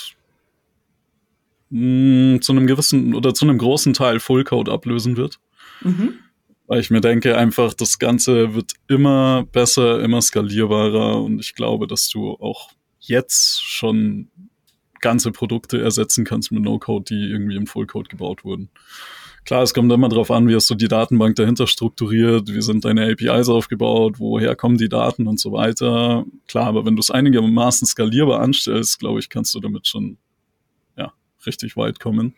hm, 1.71 2.41
zu 2.43 2.53
einem 2.53 2.67
gewissen 2.67 3.15
oder 3.15 3.33
zu 3.33 3.47
einem 3.47 3.57
großen 3.57 3.95
Teil 3.95 4.21
Fullcode 4.21 4.69
ablösen 4.69 5.17
wird. 5.17 5.41
Mhm. 5.81 6.19
Weil 6.67 6.81
ich 6.81 6.91
mir 6.91 7.01
denke, 7.01 7.39
einfach 7.39 7.73
das 7.73 7.99
Ganze 7.99 8.55
wird 8.55 8.73
immer 8.87 9.47
besser, 9.51 10.03
immer 10.03 10.21
skalierbarer 10.21 11.23
und 11.23 11.39
ich 11.41 11.55
glaube, 11.55 11.87
dass 11.87 12.11
du 12.11 12.33
auch 12.33 12.73
jetzt 13.01 13.63
schon 13.65 14.29
ganze 15.01 15.33
Produkte 15.33 15.81
ersetzen 15.81 16.27
kannst 16.27 16.53
mit 16.53 16.63
No-Code, 16.65 17.07
die 17.09 17.31
irgendwie 17.31 17.57
im 17.57 17.67
Full-Code 17.67 18.11
gebaut 18.11 18.45
wurden. 18.45 18.69
Klar, 19.49 19.63
es 19.63 19.73
kommt 19.73 19.91
immer 19.91 20.11
darauf 20.11 20.31
an, 20.31 20.47
wie 20.47 20.55
hast 20.55 20.69
du 20.69 20.75
die 20.75 20.89
Datenbank 20.89 21.37
dahinter 21.37 21.67
strukturiert, 21.67 22.53
wie 22.53 22.61
sind 22.61 22.85
deine 22.85 23.11
APIs 23.11 23.49
aufgebaut, 23.49 24.17
woher 24.19 24.55
kommen 24.55 24.77
die 24.77 24.91
Daten 24.91 25.27
und 25.27 25.41
so 25.41 25.53
weiter. 25.53 26.27
Klar, 26.49 26.67
aber 26.67 26.85
wenn 26.85 26.97
du 26.97 27.01
es 27.01 27.11
einigermaßen 27.11 27.87
skalierbar 27.87 28.41
anstellst, 28.41 28.99
glaube 28.99 29.21
ich, 29.21 29.31
kannst 29.31 29.55
du 29.55 29.61
damit 29.61 29.87
schon 29.87 30.19
ja, 30.99 31.15
richtig 31.47 31.79
weit 31.79 31.99
kommen. 31.99 32.35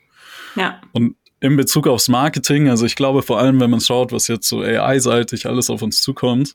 Ja. 0.55 0.81
Und 0.93 1.17
in 1.41 1.57
Bezug 1.57 1.89
aufs 1.89 2.09
Marketing, 2.09 2.69
also 2.69 2.87
ich 2.87 2.95
glaube 2.95 3.23
vor 3.23 3.41
allem, 3.41 3.59
wenn 3.59 3.71
man 3.71 3.81
schaut, 3.81 4.13
was 4.13 4.29
jetzt 4.29 4.49
so 4.49 4.61
AI-seitig 4.61 5.47
alles 5.47 5.69
auf 5.69 5.83
uns 5.83 6.03
zukommt, 6.03 6.55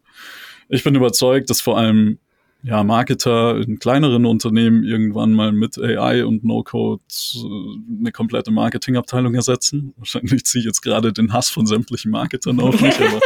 ich 0.70 0.86
bin 0.86 0.96
überzeugt, 0.96 1.50
dass 1.50 1.60
vor 1.60 1.78
allem 1.78 2.18
ja, 2.66 2.84
Marketer 2.84 3.58
in 3.58 3.78
kleineren 3.78 4.26
Unternehmen 4.26 4.84
irgendwann 4.84 5.34
mal 5.34 5.52
mit 5.52 5.78
AI 5.78 6.26
und 6.26 6.44
No-Code 6.44 7.04
äh, 7.36 8.00
eine 8.00 8.12
komplette 8.12 8.50
Marketingabteilung 8.50 9.36
ersetzen. 9.36 9.94
Wahrscheinlich 9.98 10.46
ziehe 10.46 10.62
ich 10.62 10.66
jetzt 10.66 10.82
gerade 10.82 11.14
den 11.14 11.32
Hass 11.32 11.50
von 11.50 11.68
sämtlichen 11.68 12.10
Marketern 12.10 12.60
auf 12.60 12.82
mich, 12.82 13.00
aber 13.00 13.20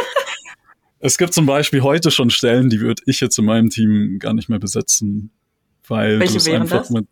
es 0.99 1.17
gibt 1.17 1.33
zum 1.33 1.45
Beispiel 1.45 1.81
heute 1.81 2.11
schon 2.11 2.29
Stellen, 2.29 2.69
die 2.69 2.81
würde 2.81 3.01
ich 3.05 3.21
jetzt 3.21 3.39
in 3.39 3.45
meinem 3.45 3.69
Team 3.69 4.19
gar 4.19 4.33
nicht 4.33 4.49
mehr 4.49 4.59
besetzen, 4.59 5.31
weil 5.87 6.19
Welche 6.19 6.33
du 6.33 6.37
es 6.39 6.47
einfach 6.49 6.79
das? 6.79 6.89
mit 6.89 7.07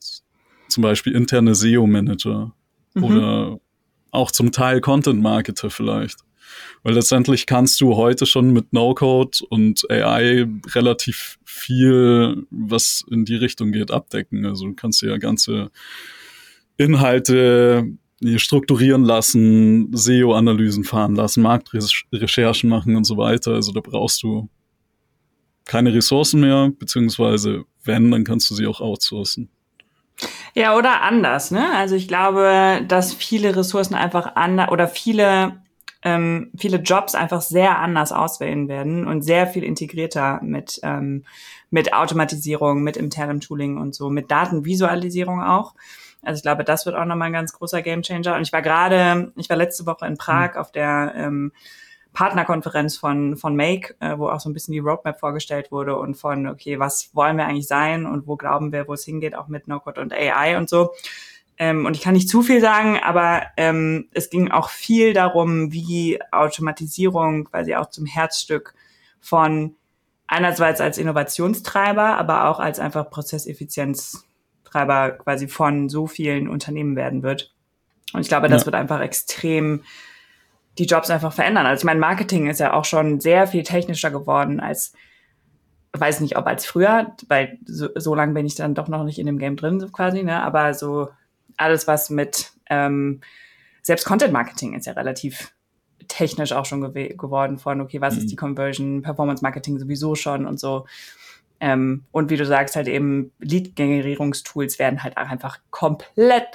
zum 0.67 0.83
Beispiel 0.83 1.15
interne 1.15 1.55
SEO-Manager 1.55 2.53
mhm. 2.93 3.03
oder 3.03 3.59
auch 4.11 4.31
zum 4.31 4.51
Teil 4.51 4.81
Content-Marketer 4.81 5.69
vielleicht. 5.69 6.26
Weil 6.83 6.93
letztendlich 6.93 7.45
kannst 7.45 7.81
du 7.81 7.95
heute 7.95 8.25
schon 8.25 8.51
mit 8.51 8.73
No-Code 8.73 9.39
und 9.49 9.89
AI 9.89 10.47
relativ 10.73 11.37
viel, 11.43 12.45
was 12.49 13.03
in 13.09 13.25
die 13.25 13.35
Richtung 13.35 13.71
geht, 13.71 13.91
abdecken. 13.91 14.45
Also 14.45 14.67
du 14.67 14.73
kannst 14.73 15.01
ja 15.01 15.17
ganze 15.17 15.69
Inhalte 16.77 17.85
strukturieren 18.37 19.03
lassen, 19.03 19.95
SEO-Analysen 19.95 20.83
fahren 20.83 21.15
lassen, 21.15 21.43
Marktrecherchen 21.43 22.69
machen 22.69 22.95
und 22.95 23.03
so 23.03 23.17
weiter. 23.17 23.53
Also 23.53 23.71
da 23.71 23.81
brauchst 23.81 24.23
du 24.23 24.49
keine 25.65 25.93
Ressourcen 25.93 26.39
mehr, 26.39 26.71
beziehungsweise 26.79 27.65
wenn, 27.83 28.09
dann 28.11 28.23
kannst 28.23 28.49
du 28.49 28.55
sie 28.55 28.65
auch 28.65 28.81
outsourcen. 28.81 29.49
Ja, 30.55 30.75
oder 30.75 31.03
anders, 31.03 31.51
ne? 31.51 31.71
Also 31.75 31.95
ich 31.95 32.07
glaube, 32.07 32.83
dass 32.87 33.13
viele 33.13 33.55
Ressourcen 33.55 33.93
einfach 33.93 34.35
anders 34.35 34.69
oder 34.69 34.87
viele 34.87 35.61
ähm, 36.03 36.51
viele 36.57 36.77
Jobs 36.77 37.15
einfach 37.15 37.41
sehr 37.41 37.79
anders 37.79 38.11
auswählen 38.11 38.67
werden 38.67 39.07
und 39.07 39.21
sehr 39.21 39.47
viel 39.47 39.63
integrierter 39.63 40.39
mit, 40.43 40.79
ähm, 40.83 41.25
mit 41.69 41.93
Automatisierung, 41.93 42.83
mit 42.83 42.97
internem 42.97 43.41
Tooling 43.41 43.77
und 43.77 43.95
so, 43.95 44.09
mit 44.09 44.31
Datenvisualisierung 44.31 45.41
auch. 45.41 45.73
Also 46.21 46.39
ich 46.39 46.43
glaube, 46.43 46.63
das 46.63 46.85
wird 46.85 46.95
auch 46.95 47.05
nochmal 47.05 47.27
ein 47.27 47.33
ganz 47.33 47.53
großer 47.53 47.81
Gamechanger. 47.81 48.35
Und 48.35 48.41
ich 48.41 48.53
war 48.53 48.61
gerade, 48.61 49.31
ich 49.35 49.49
war 49.49 49.57
letzte 49.57 49.85
Woche 49.85 50.05
in 50.05 50.17
Prag 50.17 50.53
mhm. 50.53 50.59
auf 50.59 50.71
der 50.71 51.13
ähm, 51.15 51.51
Partnerkonferenz 52.13 52.97
von, 52.97 53.37
von 53.37 53.55
Make, 53.55 53.95
äh, 53.99 54.17
wo 54.17 54.29
auch 54.29 54.39
so 54.39 54.49
ein 54.49 54.53
bisschen 54.53 54.71
die 54.71 54.79
Roadmap 54.79 55.19
vorgestellt 55.19 55.71
wurde 55.71 55.95
und 55.97 56.15
von, 56.15 56.47
okay, 56.47 56.79
was 56.79 57.11
wollen 57.13 57.37
wir 57.37 57.45
eigentlich 57.45 57.67
sein 57.67 58.05
und 58.05 58.27
wo 58.27 58.35
glauben 58.35 58.71
wir, 58.71 58.87
wo 58.87 58.93
es 58.93 59.05
hingeht, 59.05 59.35
auch 59.35 59.47
mit 59.47 59.67
No-Code 59.67 60.01
und 60.01 60.13
AI 60.13 60.57
und 60.57 60.67
so. 60.67 60.91
Ähm, 61.57 61.85
und 61.85 61.95
ich 61.95 62.03
kann 62.03 62.13
nicht 62.13 62.29
zu 62.29 62.41
viel 62.41 62.61
sagen, 62.61 62.99
aber 62.99 63.47
ähm, 63.57 64.09
es 64.13 64.29
ging 64.29 64.51
auch 64.51 64.69
viel 64.69 65.13
darum, 65.13 65.71
wie 65.71 66.19
Automatisierung 66.31 67.45
quasi 67.45 67.75
auch 67.75 67.89
zum 67.89 68.05
Herzstück 68.05 68.75
von 69.19 69.75
einerseits 70.27 70.81
als 70.81 70.97
Innovationstreiber, 70.97 72.17
aber 72.17 72.49
auch 72.49 72.59
als 72.59 72.79
einfach 72.79 73.09
Prozesseffizienztreiber 73.09 75.11
quasi 75.11 75.47
von 75.47 75.89
so 75.89 76.05
vielen 76.05 76.47
Unternehmen 76.47 76.95
werden 76.95 77.23
wird. 77.23 77.53
Und 78.13 78.21
ich 78.21 78.27
glaube, 78.27 78.49
das 78.49 78.61
ja. 78.61 78.65
wird 78.67 78.75
einfach 78.75 79.01
extrem 79.01 79.83
die 80.77 80.85
Jobs 80.85 81.09
einfach 81.09 81.33
verändern. 81.33 81.65
Also 81.65 81.81
ich 81.81 81.85
meine, 81.85 81.99
Marketing 81.99 82.47
ist 82.47 82.59
ja 82.59 82.73
auch 82.73 82.85
schon 82.85 83.19
sehr 83.19 83.47
viel 83.47 83.63
technischer 83.63 84.11
geworden 84.11 84.59
als 84.59 84.93
weiß 85.99 86.19
nicht, 86.19 86.37
ob 86.37 86.45
als 86.45 86.65
früher, 86.65 87.15
weil 87.27 87.57
so, 87.65 87.89
so 87.95 88.13
lange 88.13 88.33
bin 88.33 88.45
ich 88.45 88.55
dann 88.55 88.75
doch 88.75 88.87
noch 88.87 89.03
nicht 89.03 89.19
in 89.19 89.25
dem 89.25 89.39
Game 89.39 89.55
drin 89.55 89.83
quasi, 89.91 90.23
ne? 90.23 90.43
Aber 90.43 90.73
so 90.73 91.09
alles, 91.57 91.87
was 91.87 92.09
mit 92.09 92.51
ähm, 92.69 93.21
selbst 93.81 94.05
Content 94.05 94.33
Marketing 94.33 94.73
ist 94.73 94.85
ja 94.85 94.93
relativ 94.93 95.53
technisch 96.07 96.51
auch 96.53 96.65
schon 96.65 96.81
gew 96.81 97.15
geworden 97.15 97.57
von, 97.57 97.81
okay, 97.81 98.01
was 98.01 98.15
mhm. 98.15 98.21
ist 98.21 98.31
die 98.31 98.35
Conversion, 98.35 99.01
Performance 99.01 99.43
Marketing 99.43 99.77
sowieso 99.77 100.15
schon 100.15 100.45
und 100.45 100.59
so. 100.59 100.85
Ähm, 101.59 102.05
und 102.11 102.29
wie 102.29 102.37
du 102.37 102.45
sagst, 102.45 102.75
halt 102.75 102.87
eben 102.87 103.31
Lead-Generierungstools 103.39 104.77
werden 104.79 105.03
halt 105.03 105.17
auch 105.17 105.27
einfach 105.27 105.59
komplett, 105.71 106.45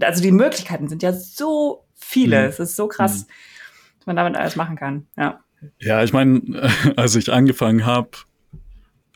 also 0.00 0.22
die 0.22 0.32
Möglichkeiten 0.32 0.88
sind 0.88 1.02
ja 1.02 1.12
so 1.12 1.84
viele. 1.94 2.42
Mhm. 2.42 2.48
Es 2.48 2.58
ist 2.58 2.76
so 2.76 2.88
krass, 2.88 3.26
mhm. 3.26 3.32
was 3.98 4.06
man 4.06 4.16
damit 4.16 4.36
alles 4.36 4.56
machen 4.56 4.76
kann. 4.76 5.06
Ja. 5.16 5.40
Ja, 5.80 6.02
ich 6.02 6.12
meine, 6.12 6.70
als 6.96 7.16
ich 7.16 7.32
angefangen 7.32 7.84
habe, 7.84 8.10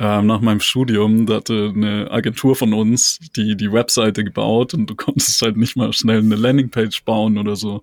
ähm, 0.00 0.26
nach 0.26 0.40
meinem 0.40 0.60
Studium, 0.60 1.26
da 1.26 1.34
hatte 1.36 1.72
eine 1.74 2.10
Agentur 2.10 2.56
von 2.56 2.72
uns 2.72 3.18
die 3.36 3.54
die 3.54 3.70
Webseite 3.70 4.24
gebaut 4.24 4.72
und 4.72 4.88
du 4.88 4.94
konntest 4.96 5.42
halt 5.42 5.58
nicht 5.58 5.76
mal 5.76 5.92
schnell 5.92 6.20
eine 6.20 6.36
Landingpage 6.36 7.04
bauen 7.04 7.36
oder 7.36 7.54
so. 7.54 7.82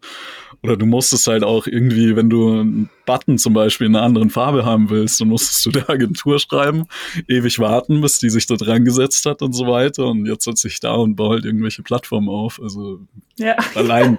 Oder 0.64 0.76
du 0.76 0.88
musstest 0.88 1.28
halt 1.28 1.44
auch 1.44 1.68
irgendwie, 1.68 2.16
wenn 2.16 2.32
du 2.32 2.60
einen 2.60 2.90
Button 3.06 3.38
zum 3.38 3.54
Beispiel 3.54 3.86
in 3.86 3.96
einer 3.96 4.04
anderen 4.04 4.32
Farbe 4.32 4.66
haben 4.66 4.90
willst, 4.90 5.22
dann 5.22 5.28
musstest 5.28 5.64
du 5.68 5.70
der 5.70 5.88
Agentur 5.90 6.40
schreiben, 6.40 6.88
ewig 7.28 7.60
warten, 7.60 8.02
bis 8.02 8.18
die 8.18 8.32
sich 8.32 8.48
da 8.48 8.56
dran 8.56 8.84
gesetzt 8.84 9.28
hat 9.28 9.44
und 9.44 9.54
so 9.54 9.68
weiter. 9.68 10.08
Und 10.08 10.26
jetzt 10.26 10.46
setze 10.46 10.68
ich 10.68 10.80
da 10.80 10.96
und 10.96 11.16
baue 11.16 11.36
halt 11.36 11.46
irgendwelche 11.46 11.84
Plattformen 11.84 12.30
auf. 12.30 12.60
Also 12.60 13.02
ja. 13.38 13.56
allein 13.76 14.18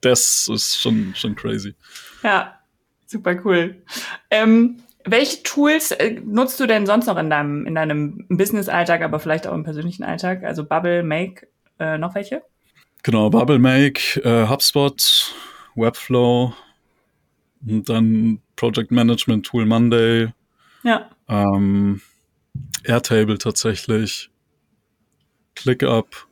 das 0.00 0.48
ist 0.52 0.80
schon, 0.80 1.14
schon 1.16 1.34
crazy. 1.34 1.74
Ja, 2.22 2.60
super 3.06 3.38
cool. 3.44 3.82
Ähm, 4.30 4.76
welche 5.04 5.42
Tools 5.42 5.90
äh, 5.92 6.20
nutzt 6.24 6.60
du 6.60 6.66
denn 6.66 6.86
sonst 6.86 7.06
noch 7.06 7.16
in 7.16 7.30
deinem, 7.30 7.66
in 7.66 7.74
deinem 7.74 8.26
Business-Alltag, 8.28 9.02
aber 9.02 9.20
vielleicht 9.20 9.46
auch 9.46 9.54
im 9.54 9.64
persönlichen 9.64 10.04
Alltag? 10.04 10.44
Also 10.44 10.64
Bubble, 10.64 11.02
Make, 11.02 11.48
äh, 11.78 11.98
noch 11.98 12.14
welche? 12.14 12.42
Genau, 13.02 13.30
Bubble, 13.30 13.58
Make, 13.58 14.20
äh, 14.24 14.46
HubSpot, 14.48 15.34
Webflow, 15.74 16.52
und 17.66 17.88
dann 17.88 18.40
Project 18.56 18.90
Management 18.90 19.46
Tool 19.46 19.66
Monday. 19.66 20.32
Ja. 20.82 21.10
Ähm, 21.28 22.00
Airtable 22.84 23.38
tatsächlich. 23.38 24.30
ClickUp. 25.54 26.26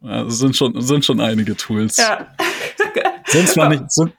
Ja, 0.00 0.28
sind 0.30 0.56
schon, 0.56 0.80
sind 0.80 1.04
schon 1.04 1.20
einige 1.20 1.56
Tools. 1.56 1.96
Ja. 1.96 2.34
sind 3.26 3.48
zwar 3.48 3.68
nicht, 3.68 3.90
sind, 3.90 4.12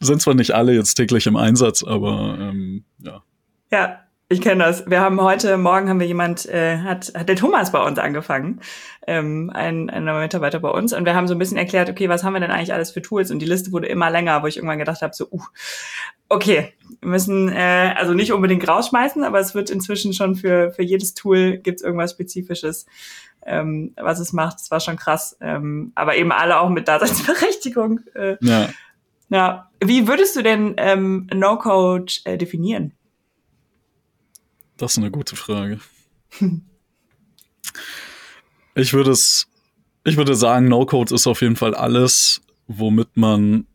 sind 0.00 0.22
zwar 0.22 0.34
nicht 0.34 0.52
alle 0.52 0.72
jetzt 0.72 0.94
täglich 0.94 1.26
im 1.26 1.36
Einsatz, 1.36 1.82
aber 1.82 2.36
ähm, 2.40 2.84
ja. 2.98 3.22
Ja, 3.70 4.00
ich 4.30 4.42
kenne 4.42 4.64
das. 4.64 4.88
Wir 4.88 5.00
haben 5.00 5.20
heute 5.22 5.56
Morgen 5.56 5.88
haben 5.88 6.00
wir 6.00 6.06
jemand, 6.06 6.46
äh, 6.46 6.78
hat, 6.78 7.12
hat 7.16 7.28
der 7.28 7.36
Thomas 7.36 7.72
bei 7.72 7.82
uns 7.82 7.98
angefangen, 7.98 8.60
ähm, 9.06 9.50
ein, 9.54 9.88
ein 9.88 10.04
neuer 10.04 10.20
Mitarbeiter 10.20 10.60
bei 10.60 10.68
uns, 10.68 10.92
und 10.92 11.06
wir 11.06 11.14
haben 11.14 11.26
so 11.26 11.34
ein 11.34 11.38
bisschen 11.38 11.56
erklärt, 11.56 11.88
okay, 11.88 12.10
was 12.10 12.24
haben 12.24 12.34
wir 12.34 12.40
denn 12.40 12.50
eigentlich 12.50 12.74
alles 12.74 12.90
für 12.90 13.00
Tools? 13.00 13.30
Und 13.30 13.38
die 13.38 13.46
Liste 13.46 13.72
wurde 13.72 13.86
immer 13.86 14.10
länger, 14.10 14.42
wo 14.42 14.46
ich 14.46 14.58
irgendwann 14.58 14.78
gedacht 14.78 15.00
habe, 15.00 15.14
so, 15.14 15.28
uh, 15.30 15.42
okay, 16.28 16.74
wir 17.00 17.08
müssen 17.08 17.48
äh, 17.48 17.94
also 17.96 18.12
nicht 18.12 18.32
unbedingt 18.32 18.68
rausschmeißen, 18.68 19.24
aber 19.24 19.40
es 19.40 19.54
wird 19.54 19.70
inzwischen 19.70 20.12
schon 20.12 20.34
für 20.36 20.72
für 20.72 20.82
jedes 20.82 21.14
Tool 21.14 21.56
gibt's 21.56 21.82
irgendwas 21.82 22.10
Spezifisches, 22.10 22.84
ähm, 23.46 23.94
was 23.96 24.20
es 24.20 24.34
macht. 24.34 24.60
Das 24.60 24.70
war 24.70 24.80
schon 24.80 24.96
krass, 24.96 25.38
ähm, 25.40 25.92
aber 25.94 26.16
eben 26.16 26.32
alle 26.32 26.60
auch 26.60 26.68
mit 26.68 26.86
Daseinsberechtigung. 26.86 28.00
Äh, 28.14 28.36
ja. 28.42 28.68
Ja, 29.30 29.70
wie 29.84 30.08
würdest 30.08 30.36
du 30.36 30.42
denn 30.42 30.74
ähm, 30.78 31.28
No-Code 31.32 32.12
äh, 32.24 32.38
definieren? 32.38 32.92
Das 34.76 34.92
ist 34.92 34.98
eine 34.98 35.10
gute 35.10 35.36
Frage. 35.36 35.80
ich 38.74 38.92
würde 38.92 39.10
es, 39.10 39.48
ich 40.04 40.16
würde 40.16 40.34
sagen, 40.34 40.68
No-Code 40.68 41.14
ist 41.14 41.26
auf 41.26 41.42
jeden 41.42 41.56
Fall 41.56 41.74
alles, 41.74 42.40
womit 42.68 43.16
man 43.16 43.66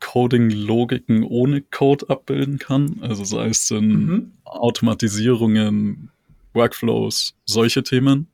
Coding-Logiken 0.00 1.22
ohne 1.24 1.62
Code 1.62 2.08
abbilden 2.08 2.58
kann. 2.58 2.98
Also 3.00 3.24
sei 3.24 3.48
es 3.48 3.70
in 3.70 3.88
mhm. 3.88 4.32
Automatisierungen, 4.44 6.10
Workflows, 6.52 7.34
solche 7.44 7.82
Themen. 7.82 8.28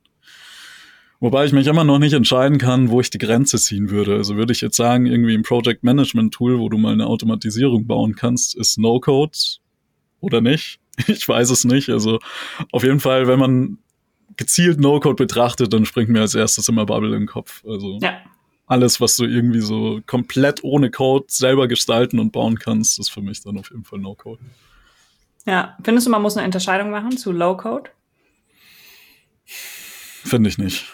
Wobei 1.19 1.45
ich 1.45 1.53
mich 1.53 1.67
immer 1.67 1.83
noch 1.83 1.99
nicht 1.99 2.13
entscheiden 2.13 2.57
kann, 2.57 2.89
wo 2.89 2.99
ich 2.99 3.09
die 3.09 3.17
Grenze 3.17 3.57
ziehen 3.57 3.89
würde. 3.89 4.15
Also 4.15 4.35
würde 4.35 4.51
ich 4.51 4.61
jetzt 4.61 4.75
sagen, 4.75 5.05
irgendwie 5.05 5.33
ein 5.33 5.43
Project 5.43 5.83
Management 5.83 6.33
Tool, 6.33 6.59
wo 6.59 6.69
du 6.69 6.77
mal 6.77 6.93
eine 6.93 7.07
Automatisierung 7.07 7.87
bauen 7.87 8.15
kannst, 8.15 8.55
ist 8.55 8.77
No-Code 8.77 9.37
oder 10.19 10.41
nicht? 10.41 10.79
Ich 11.07 11.27
weiß 11.27 11.49
es 11.49 11.65
nicht. 11.65 11.89
Also 11.89 12.19
auf 12.71 12.83
jeden 12.83 13.01
Fall, 13.01 13.27
wenn 13.27 13.37
man 13.37 13.79
gezielt 14.37 14.79
No-Code 14.79 15.15
betrachtet, 15.15 15.73
dann 15.73 15.85
springt 15.85 16.09
mir 16.09 16.21
als 16.21 16.35
erstes 16.35 16.69
immer 16.69 16.85
Bubble 16.85 17.15
im 17.17 17.25
Kopf. 17.25 17.63
Also 17.65 17.99
ja. 18.01 18.17
alles, 18.65 19.01
was 19.01 19.17
du 19.17 19.25
irgendwie 19.25 19.59
so 19.59 19.99
komplett 20.05 20.63
ohne 20.63 20.91
Code 20.91 21.25
selber 21.27 21.67
gestalten 21.67 22.17
und 22.19 22.31
bauen 22.31 22.59
kannst, 22.59 22.97
ist 22.97 23.09
für 23.09 23.21
mich 23.21 23.41
dann 23.41 23.57
auf 23.57 23.71
jeden 23.71 23.83
Fall 23.83 23.99
No-Code. 23.99 24.41
Ja, 25.45 25.77
findest 25.83 26.07
du, 26.07 26.11
man 26.11 26.21
muss 26.21 26.37
eine 26.37 26.45
Unterscheidung 26.45 26.91
machen 26.91 27.17
zu 27.17 27.33
Low-Code? 27.33 27.89
Finde 29.43 30.49
ich 30.49 30.57
nicht. 30.57 30.85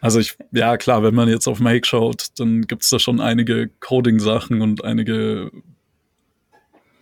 Also 0.00 0.18
ich, 0.18 0.36
ja 0.52 0.76
klar, 0.76 1.02
wenn 1.02 1.14
man 1.14 1.28
jetzt 1.28 1.46
auf 1.46 1.60
Make 1.60 1.86
schaut, 1.86 2.28
dann 2.38 2.62
gibt 2.62 2.82
es 2.82 2.90
da 2.90 2.98
schon 2.98 3.20
einige 3.20 3.68
Coding-Sachen 3.80 4.62
und 4.62 4.84
einige, 4.84 5.50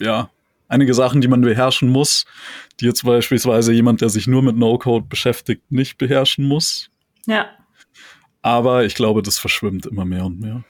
ja, 0.01 0.31
einige 0.69 0.95
Sachen, 0.95 1.21
die 1.21 1.29
man 1.29 1.41
beherrschen 1.41 1.89
muss, 1.89 2.27
die 2.81 2.87
jetzt 2.87 3.05
beispielsweise 3.05 3.73
jemand, 3.73 4.01
der 4.01 4.09
sich 4.09 4.27
nur 4.27 4.43
mit 4.43 4.57
No-Code 4.57 5.07
beschäftigt, 5.09 5.71
nicht 5.71 5.99
beherrschen 5.99 6.47
muss. 6.47 6.91
Ja. 7.27 7.47
Aber 8.43 8.85
ich 8.85 8.95
glaube, 8.95 9.23
das 9.23 9.39
verschwimmt 9.39 9.87
immer 9.87 10.05
mehr 10.05 10.25
und 10.25 10.41
mehr. 10.41 10.65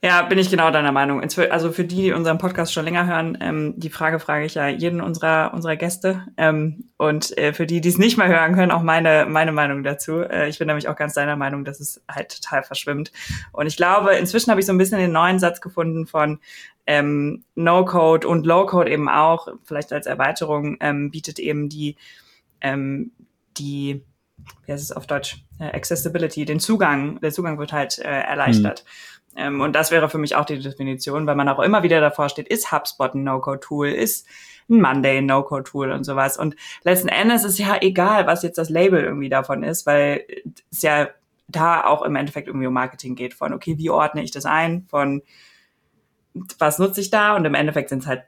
Ja, 0.00 0.22
bin 0.22 0.38
ich 0.38 0.48
genau 0.48 0.70
deiner 0.70 0.92
Meinung. 0.92 1.20
Also 1.50 1.72
für 1.72 1.84
die, 1.84 1.96
die 1.96 2.12
unseren 2.12 2.38
Podcast 2.38 2.72
schon 2.72 2.84
länger 2.84 3.06
hören, 3.06 3.36
ähm, 3.40 3.74
die 3.76 3.90
Frage 3.90 4.20
frage 4.20 4.44
ich 4.44 4.54
ja 4.54 4.68
jeden 4.68 5.00
unserer 5.00 5.52
unserer 5.52 5.74
Gäste. 5.74 6.24
Ähm, 6.36 6.84
und 6.98 7.36
äh, 7.36 7.52
für 7.52 7.66
die, 7.66 7.80
die 7.80 7.88
es 7.88 7.98
nicht 7.98 8.16
mehr 8.16 8.28
hören 8.28 8.54
können, 8.54 8.70
auch 8.70 8.82
meine 8.82 9.26
meine 9.28 9.50
Meinung 9.50 9.82
dazu. 9.82 10.20
Äh, 10.20 10.48
ich 10.48 10.58
bin 10.60 10.68
nämlich 10.68 10.86
auch 10.86 10.94
ganz 10.94 11.14
deiner 11.14 11.34
Meinung, 11.34 11.64
dass 11.64 11.80
es 11.80 12.00
halt 12.08 12.40
total 12.40 12.62
verschwimmt. 12.62 13.10
Und 13.50 13.66
ich 13.66 13.76
glaube, 13.76 14.14
inzwischen 14.14 14.52
habe 14.52 14.60
ich 14.60 14.66
so 14.66 14.72
ein 14.72 14.78
bisschen 14.78 15.00
den 15.00 15.10
neuen 15.10 15.40
Satz 15.40 15.60
gefunden 15.60 16.06
von 16.06 16.38
ähm, 16.86 17.42
No-Code 17.56 18.28
und 18.28 18.46
Low-Code 18.46 18.90
eben 18.90 19.08
auch, 19.08 19.48
vielleicht 19.64 19.92
als 19.92 20.06
Erweiterung, 20.06 20.76
ähm, 20.78 21.10
bietet 21.10 21.40
eben 21.40 21.68
die 21.68 21.96
ähm, 22.60 23.10
die 23.58 24.04
wie 24.64 24.72
heißt 24.72 24.84
es 24.84 24.92
auf 24.92 25.06
Deutsch, 25.06 25.44
äh, 25.58 25.64
Accessibility, 25.76 26.44
den 26.44 26.60
Zugang, 26.60 27.20
der 27.20 27.32
Zugang 27.32 27.58
wird 27.58 27.72
halt 27.72 27.98
äh, 27.98 28.04
erleichtert. 28.04 28.84
Mhm. 28.84 29.17
Ähm, 29.38 29.60
und 29.60 29.74
das 29.74 29.90
wäre 29.90 30.10
für 30.10 30.18
mich 30.18 30.34
auch 30.36 30.44
die 30.44 30.58
Definition, 30.58 31.26
weil 31.26 31.36
man 31.36 31.48
auch 31.48 31.60
immer 31.60 31.82
wieder 31.82 32.00
davor 32.00 32.28
steht, 32.28 32.48
ist 32.48 32.72
HubSpot 32.72 33.14
ein 33.14 33.24
No-Code-Tool, 33.24 33.88
ist 33.88 34.26
ein 34.68 34.80
Monday 34.80 35.18
ein 35.18 35.26
No-Code-Tool 35.26 35.92
und 35.92 36.04
sowas. 36.04 36.36
Und 36.36 36.56
letzten 36.82 37.08
Endes 37.08 37.44
ist 37.44 37.58
ja 37.58 37.78
egal, 37.80 38.26
was 38.26 38.42
jetzt 38.42 38.58
das 38.58 38.68
Label 38.68 39.02
irgendwie 39.02 39.28
davon 39.28 39.62
ist, 39.62 39.86
weil 39.86 40.26
es 40.70 40.82
ja 40.82 41.08
da 41.46 41.84
auch 41.84 42.02
im 42.02 42.16
Endeffekt 42.16 42.48
irgendwie 42.48 42.66
um 42.66 42.74
Marketing 42.74 43.14
geht, 43.14 43.32
von 43.32 43.54
okay, 43.54 43.78
wie 43.78 43.90
ordne 43.90 44.22
ich 44.22 44.32
das 44.32 44.44
ein, 44.44 44.86
von 44.90 45.22
was 46.58 46.78
nutze 46.78 47.00
ich 47.00 47.10
da 47.10 47.34
und 47.36 47.44
im 47.46 47.54
Endeffekt 47.54 47.88
sind 47.88 48.00
es 48.00 48.06
halt 48.06 48.24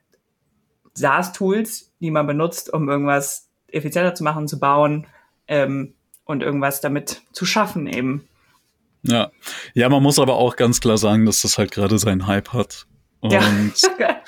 SaaS-Tools, 0.94 1.92
die 2.00 2.10
man 2.10 2.26
benutzt, 2.26 2.72
um 2.72 2.88
irgendwas 2.88 3.50
effizienter 3.68 4.14
zu 4.14 4.24
machen, 4.24 4.48
zu 4.48 4.58
bauen, 4.58 5.06
ähm, 5.50 5.94
und 6.30 6.42
irgendwas 6.42 6.80
damit 6.80 7.22
zu 7.32 7.44
schaffen 7.44 7.86
eben. 7.86 8.26
Ja. 9.02 9.30
Ja, 9.74 9.88
man 9.88 10.02
muss 10.02 10.18
aber 10.18 10.36
auch 10.36 10.56
ganz 10.56 10.80
klar 10.80 10.98
sagen, 10.98 11.26
dass 11.26 11.42
das 11.42 11.58
halt 11.58 11.70
gerade 11.70 11.98
seinen 11.98 12.26
Hype 12.26 12.52
hat. 12.52 12.86
Und 13.20 13.32
ja. 13.98 14.22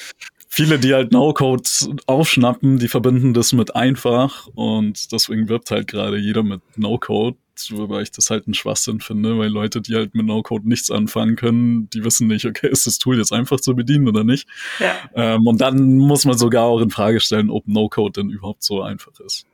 viele, 0.48 0.78
die 0.78 0.94
halt 0.94 1.12
No-Code 1.12 1.62
aufschnappen, 2.06 2.78
die 2.78 2.88
verbinden 2.88 3.34
das 3.34 3.52
mit 3.52 3.74
einfach 3.74 4.46
und 4.54 5.12
deswegen 5.12 5.48
wirbt 5.48 5.70
halt 5.70 5.88
gerade 5.88 6.18
jeder 6.18 6.42
mit 6.42 6.60
No-Code, 6.76 7.38
wobei 7.70 8.02
ich 8.02 8.10
das 8.10 8.30
halt 8.30 8.46
einen 8.46 8.54
Schwachsinn 8.54 9.00
finde, 9.00 9.38
weil 9.38 9.48
Leute, 9.48 9.80
die 9.80 9.94
halt 9.94 10.14
mit 10.14 10.26
No-Code 10.26 10.68
nichts 10.68 10.90
anfangen 10.90 11.36
können, 11.36 11.88
die 11.90 12.04
wissen 12.04 12.26
nicht, 12.26 12.44
okay, 12.44 12.68
ist 12.68 12.86
das 12.86 12.98
Tool 12.98 13.18
jetzt 13.18 13.32
einfach 13.32 13.60
zu 13.60 13.74
bedienen 13.74 14.08
oder 14.08 14.24
nicht? 14.24 14.46
Ja. 14.78 14.94
Ähm, 15.14 15.46
und 15.46 15.60
dann 15.60 15.96
muss 15.96 16.24
man 16.24 16.36
sogar 16.36 16.64
auch 16.64 16.80
in 16.80 16.90
Frage 16.90 17.20
stellen, 17.20 17.50
ob 17.50 17.66
No-Code 17.66 18.20
denn 18.20 18.30
überhaupt 18.30 18.62
so 18.62 18.82
einfach 18.82 19.12
ist. 19.20 19.46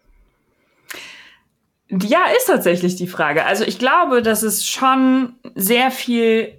Ja, 1.90 2.26
ist 2.36 2.46
tatsächlich 2.46 2.96
die 2.96 3.06
Frage. 3.06 3.46
Also 3.46 3.64
ich 3.64 3.78
glaube, 3.78 4.22
dass 4.22 4.42
es 4.42 4.66
schon 4.66 5.34
sehr 5.54 5.90
viel, 5.90 6.52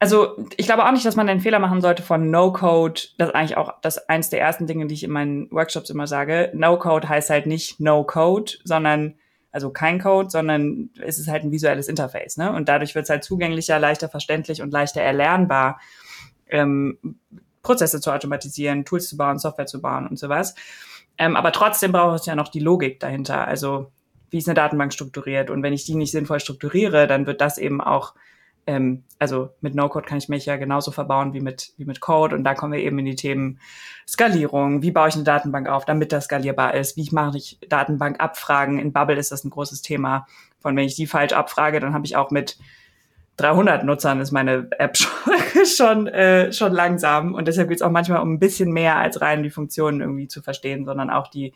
also 0.00 0.36
ich 0.56 0.66
glaube 0.66 0.84
auch 0.84 0.90
nicht, 0.90 1.04
dass 1.04 1.14
man 1.14 1.28
den 1.28 1.40
Fehler 1.40 1.60
machen 1.60 1.80
sollte 1.80 2.02
von 2.02 2.30
No-Code. 2.30 3.00
Das 3.16 3.28
ist 3.28 3.34
eigentlich 3.34 3.56
auch 3.56 3.80
das 3.80 4.08
eins 4.08 4.28
der 4.30 4.40
ersten 4.40 4.66
Dinge, 4.66 4.86
die 4.86 4.94
ich 4.94 5.04
in 5.04 5.12
meinen 5.12 5.50
Workshops 5.52 5.90
immer 5.90 6.08
sage. 6.08 6.50
No-Code 6.54 7.08
heißt 7.08 7.30
halt 7.30 7.46
nicht 7.46 7.78
No-Code, 7.78 8.54
sondern 8.64 9.14
also 9.52 9.70
kein 9.70 10.00
Code, 10.00 10.30
sondern 10.30 10.90
es 11.00 11.18
ist 11.18 11.28
halt 11.28 11.44
ein 11.44 11.52
visuelles 11.52 11.86
Interface. 11.86 12.38
Ne? 12.38 12.52
Und 12.52 12.68
dadurch 12.68 12.94
wird 12.94 13.04
es 13.04 13.10
halt 13.10 13.22
zugänglicher, 13.22 13.78
leichter 13.78 14.08
verständlich 14.08 14.62
und 14.62 14.72
leichter 14.72 15.02
erlernbar, 15.02 15.78
ähm, 16.48 17.20
Prozesse 17.62 18.00
zu 18.00 18.10
automatisieren, 18.10 18.84
Tools 18.84 19.08
zu 19.08 19.16
bauen, 19.16 19.38
Software 19.38 19.66
zu 19.66 19.80
bauen 19.80 20.08
und 20.08 20.18
sowas. 20.18 20.56
Ähm, 21.18 21.36
aber 21.36 21.52
trotzdem 21.52 21.92
braucht 21.92 22.20
es 22.20 22.26
ja 22.26 22.34
noch 22.34 22.48
die 22.48 22.60
Logik 22.60 22.98
dahinter. 22.98 23.46
Also 23.46 23.92
wie 24.32 24.38
ist 24.38 24.48
eine 24.48 24.54
Datenbank 24.54 24.92
strukturiert. 24.92 25.50
Und 25.50 25.62
wenn 25.62 25.72
ich 25.72 25.84
die 25.84 25.94
nicht 25.94 26.10
sinnvoll 26.10 26.40
strukturiere, 26.40 27.06
dann 27.06 27.26
wird 27.26 27.40
das 27.40 27.58
eben 27.58 27.80
auch, 27.80 28.14
ähm, 28.66 29.04
also 29.18 29.50
mit 29.60 29.74
No-Code 29.74 30.06
kann 30.06 30.18
ich 30.18 30.28
mich 30.28 30.46
ja 30.46 30.56
genauso 30.56 30.90
verbauen 30.90 31.34
wie 31.34 31.40
mit, 31.40 31.72
wie 31.76 31.84
mit 31.84 32.00
Code. 32.00 32.34
Und 32.34 32.44
da 32.44 32.54
kommen 32.54 32.72
wir 32.72 32.80
eben 32.80 32.98
in 32.98 33.04
die 33.04 33.16
Themen 33.16 33.60
Skalierung. 34.08 34.82
Wie 34.82 34.90
baue 34.90 35.08
ich 35.08 35.14
eine 35.14 35.24
Datenbank 35.24 35.68
auf, 35.68 35.84
damit 35.84 36.12
das 36.12 36.24
skalierbar 36.24 36.74
ist? 36.74 36.96
Wie 36.96 37.08
mache 37.12 37.36
ich 37.36 37.58
Datenbankabfragen? 37.68 38.78
In 38.78 38.92
Bubble 38.92 39.18
ist 39.18 39.32
das 39.32 39.44
ein 39.44 39.50
großes 39.50 39.82
Thema. 39.82 40.26
Von 40.60 40.76
wenn 40.76 40.86
ich 40.86 40.96
die 40.96 41.06
falsch 41.06 41.34
abfrage, 41.34 41.78
dann 41.78 41.92
habe 41.92 42.06
ich 42.06 42.16
auch 42.16 42.30
mit 42.30 42.56
300 43.36 43.84
Nutzern 43.84 44.20
ist 44.20 44.30
meine 44.30 44.68
App 44.78 44.96
schon, 44.96 45.66
schon, 45.66 46.06
äh, 46.06 46.52
schon 46.52 46.72
langsam. 46.72 47.34
Und 47.34 47.48
deshalb 47.48 47.68
geht 47.68 47.76
es 47.76 47.82
auch 47.82 47.90
manchmal 47.90 48.20
um 48.20 48.34
ein 48.34 48.38
bisschen 48.38 48.72
mehr 48.72 48.96
als 48.96 49.20
rein 49.20 49.42
die 49.42 49.50
Funktionen 49.50 50.00
irgendwie 50.00 50.28
zu 50.28 50.42
verstehen, 50.42 50.84
sondern 50.84 51.10
auch 51.10 51.28
die 51.28 51.54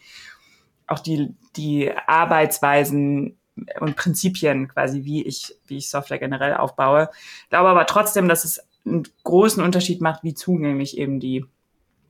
auch 0.86 1.00
die, 1.00 1.34
die 1.56 1.92
Arbeitsweisen 2.06 3.38
und 3.80 3.96
Prinzipien 3.96 4.68
quasi, 4.68 5.04
wie 5.04 5.24
ich, 5.24 5.54
wie 5.66 5.78
ich 5.78 5.88
Software 5.88 6.18
generell 6.18 6.54
aufbaue. 6.54 7.08
Ich 7.44 7.48
glaube 7.50 7.68
aber 7.68 7.86
trotzdem, 7.86 8.28
dass 8.28 8.44
es 8.44 8.60
einen 8.84 9.04
großen 9.24 9.62
Unterschied 9.62 10.00
macht, 10.00 10.22
wie 10.22 10.34
zugänglich 10.34 10.98
eben 10.98 11.20
die, 11.20 11.44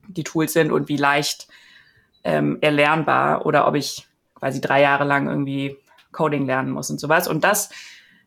die 0.07 0.23
Tools 0.23 0.53
sind 0.53 0.71
und 0.71 0.89
wie 0.89 0.97
leicht 0.97 1.47
ähm, 2.23 2.57
erlernbar 2.61 3.45
oder 3.45 3.67
ob 3.67 3.75
ich 3.75 4.07
quasi 4.35 4.61
drei 4.61 4.81
Jahre 4.81 5.05
lang 5.05 5.27
irgendwie 5.27 5.77
Coding 6.11 6.45
lernen 6.45 6.71
muss 6.71 6.89
und 6.89 6.99
sowas. 6.99 7.27
Und 7.27 7.43
das 7.43 7.69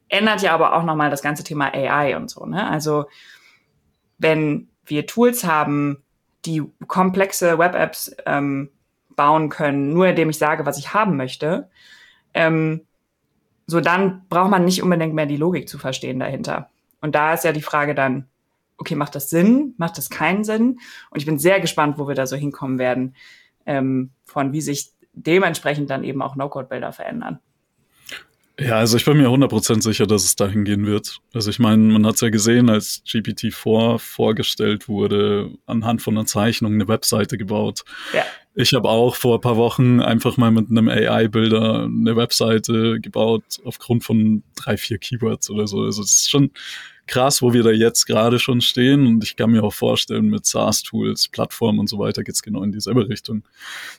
ändert 0.08 0.42
ja 0.42 0.52
aber 0.52 0.74
auch 0.74 0.82
nochmal 0.82 1.10
das 1.10 1.22
ganze 1.22 1.44
Thema 1.44 1.72
AI 1.72 2.16
und 2.16 2.30
so. 2.30 2.44
Ne? 2.46 2.68
Also 2.68 3.06
wenn 4.18 4.68
wir 4.84 5.06
Tools 5.06 5.44
haben, 5.44 6.02
die 6.44 6.62
komplexe 6.86 7.58
Web-Apps 7.58 8.16
ähm, 8.26 8.70
bauen 9.20 9.50
können, 9.50 9.92
nur 9.92 10.06
indem 10.06 10.30
ich 10.30 10.38
sage, 10.38 10.64
was 10.64 10.78
ich 10.78 10.94
haben 10.94 11.18
möchte, 11.18 11.68
ähm, 12.33 12.87
so 13.66 13.83
dann 13.83 14.22
braucht 14.30 14.50
man 14.50 14.64
nicht 14.64 14.83
unbedingt 14.83 15.12
mehr 15.12 15.26
die 15.26 15.37
Logik 15.37 15.68
zu 15.68 15.76
verstehen 15.76 16.18
dahinter. 16.18 16.70
Und 17.02 17.14
da 17.14 17.35
ist 17.35 17.44
ja 17.44 17.52
die 17.52 17.61
Frage 17.61 17.94
dann, 17.94 18.28
okay, 18.78 18.94
macht 18.94 19.14
das 19.14 19.28
Sinn? 19.28 19.74
Macht 19.76 19.98
das 19.98 20.09
keinen 20.09 20.42
Sinn? 20.42 20.80
Und 21.11 21.18
ich 21.18 21.26
bin 21.26 21.38
sehr 21.38 21.61
gespannt, 21.61 21.98
wo 21.98 22.09
wir 22.09 22.14
da 22.14 22.26
so 22.26 22.35
hinkommen 22.35 22.78
werden, 22.78 23.14
ähm, 23.66 24.09
von 24.24 24.54
wie 24.54 24.62
sich 24.62 24.92
dementsprechend 25.12 25.90
dann 25.90 26.02
eben 26.02 26.22
auch 26.22 26.35
No-Code-Bilder 26.35 26.92
verändern. 26.92 27.40
Ja, 28.59 28.76
also 28.76 28.96
ich 28.96 29.04
bin 29.04 29.18
mir 29.18 29.28
100% 29.28 29.83
sicher, 29.83 30.06
dass 30.06 30.24
es 30.24 30.35
dahin 30.35 30.64
gehen 30.64 30.87
wird. 30.87 31.18
Also 31.35 31.50
ich 31.50 31.59
meine, 31.59 31.83
man 31.83 32.06
hat 32.06 32.14
es 32.14 32.22
ja 32.22 32.30
gesehen, 32.30 32.70
als 32.70 33.02
GPT-4 33.06 33.98
vorgestellt 33.98 34.88
wurde, 34.88 35.50
anhand 35.66 36.00
von 36.00 36.16
einer 36.16 36.24
Zeichnung 36.24 36.72
eine 36.72 36.88
Webseite 36.88 37.37
gebaut. 37.37 37.85
Ja. 38.14 38.24
Ich 38.54 38.74
habe 38.74 38.88
auch 38.88 39.14
vor 39.14 39.36
ein 39.36 39.40
paar 39.40 39.56
Wochen 39.56 40.00
einfach 40.00 40.36
mal 40.36 40.50
mit 40.50 40.70
einem 40.70 40.88
AI-Bilder 40.88 41.84
eine 41.84 42.16
Webseite 42.16 43.00
gebaut, 43.00 43.44
aufgrund 43.64 44.02
von 44.02 44.42
drei, 44.56 44.76
vier 44.76 44.98
Keywords 44.98 45.50
oder 45.50 45.68
so. 45.68 45.82
Also 45.82 46.02
es 46.02 46.10
ist 46.10 46.30
schon 46.30 46.50
krass, 47.06 47.42
wo 47.42 47.52
wir 47.52 47.62
da 47.62 47.70
jetzt 47.70 48.06
gerade 48.06 48.40
schon 48.40 48.60
stehen. 48.60 49.06
Und 49.06 49.22
ich 49.22 49.36
kann 49.36 49.52
mir 49.52 49.62
auch 49.62 49.72
vorstellen, 49.72 50.26
mit 50.26 50.46
SaaS-Tools, 50.46 51.28
Plattformen 51.28 51.78
und 51.78 51.88
so 51.88 51.98
weiter 51.98 52.24
geht's 52.24 52.42
genau 52.42 52.64
in 52.64 52.72
dieselbe 52.72 53.08
Richtung. 53.08 53.44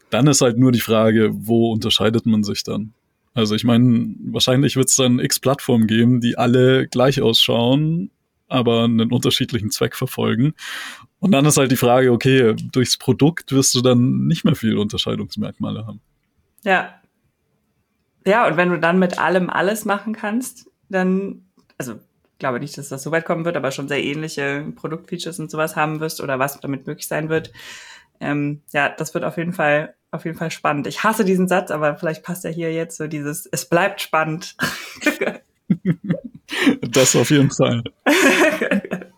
Dann 0.10 0.28
ist 0.28 0.42
halt 0.42 0.58
nur 0.58 0.74
die 0.74 0.82
Frage, 0.82 1.30
wo 1.34 1.72
unterscheidet 1.72 2.26
man 2.26 2.44
sich 2.44 2.64
dann? 2.64 2.94
Also 3.34 3.56
ich 3.56 3.64
meine, 3.64 4.16
wahrscheinlich 4.26 4.76
wird 4.76 4.90
es 4.90 4.98
dann 4.98 5.20
x 5.20 5.40
Plattformen 5.40 5.88
geben, 5.88 6.20
die 6.20 6.38
alle 6.38 6.88
gleich 6.88 7.22
ausschauen 7.22 8.12
aber 8.52 8.84
einen 8.84 9.12
unterschiedlichen 9.12 9.72
Zweck 9.72 9.96
verfolgen. 9.96 10.54
Und 11.22 11.32
dann 11.32 11.46
ist 11.46 11.58
halt 11.58 11.72
die 11.72 11.78
Frage, 11.78 12.12
okay, 12.12 12.56
durchs 12.72 12.98
Produkt 12.98 13.52
wirst 13.52 13.76
du 13.76 13.82
dann 13.82 14.26
nicht 14.26 14.44
mehr 14.44 14.56
viel 14.56 14.76
Unterscheidungsmerkmale 14.78 15.86
haben. 15.86 16.02
Ja. 16.64 16.96
Ja, 18.26 18.48
und 18.48 18.58
wenn 18.58 18.70
du 18.70 18.80
dann 18.80 18.98
mit 19.00 19.20
allem 19.20 19.50
alles 19.50 19.86
machen 19.86 20.14
kannst, 20.14 20.70
dann, 20.90 21.46
also 21.78 21.94
ich 21.94 22.40
glaube 22.40 22.60
nicht, 22.60 22.76
dass 22.78 22.90
das 22.90 23.04
so 23.04 23.12
weit 23.12 23.26
kommen 23.26 23.46
wird, 23.46 23.56
aber 23.56 23.72
schon 23.72 23.88
sehr 23.88 24.04
ähnliche 24.04 24.66
Produktfeatures 24.76 25.40
und 25.40 25.52
sowas 25.52 25.76
haben 25.76 26.00
wirst 26.00 26.22
oder 26.22 26.40
was 26.40 26.60
damit 26.60 26.88
möglich 26.88 27.08
sein 27.08 27.30
wird. 27.30 27.52
Ähm, 28.20 28.62
ja, 28.74 28.90
das 28.90 29.14
wird 29.14 29.24
auf 29.24 29.38
jeden 29.38 29.54
Fall 29.54 29.94
auf 30.12 30.26
jeden 30.26 30.38
Fall 30.38 30.52
spannend. 30.52 30.88
Ich 30.88 31.04
hasse 31.04 31.24
diesen 31.24 31.48
Satz, 31.48 31.72
aber 31.72 31.96
vielleicht 31.96 32.24
passt 32.24 32.44
er 32.44 32.52
hier 32.52 32.74
jetzt 32.74 32.98
so 32.98 33.08
dieses, 33.08 33.46
es 33.46 33.66
bleibt 33.66 34.02
spannend. 34.02 34.58
das 36.82 37.16
auf 37.16 37.30
jeden 37.30 37.52
Fall. 37.52 37.84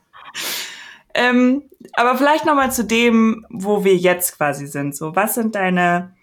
ähm, 1.14 1.64
aber 1.94 2.18
vielleicht 2.18 2.46
noch 2.46 2.56
mal 2.56 2.72
zu 2.72 2.84
dem, 2.84 3.46
wo 3.50 3.84
wir 3.84 3.96
jetzt 3.96 4.38
quasi 4.38 4.68
sind. 4.68 4.96
So, 4.96 5.16
was 5.16 5.36
sind 5.36 5.56
deine, 5.56 6.14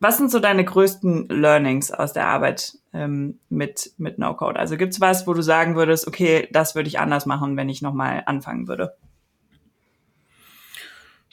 was 0.00 0.18
sind 0.18 0.30
so 0.30 0.40
deine 0.40 0.64
größten 0.64 1.28
Learnings 1.28 1.90
aus 1.90 2.12
der 2.12 2.26
Arbeit 2.26 2.78
ähm, 2.92 3.38
mit, 3.48 3.92
mit 3.98 4.18
No-Code? 4.18 4.58
Also 4.58 4.76
gibt's 4.76 5.00
was, 5.00 5.26
wo 5.26 5.34
du 5.34 5.42
sagen 5.42 5.76
würdest, 5.76 6.06
okay, 6.06 6.48
das 6.52 6.74
würde 6.74 6.88
ich 6.88 6.98
anders 6.98 7.26
machen, 7.26 7.56
wenn 7.56 7.68
ich 7.68 7.82
nochmal 7.82 8.22
anfangen 8.26 8.66
würde? 8.66 8.96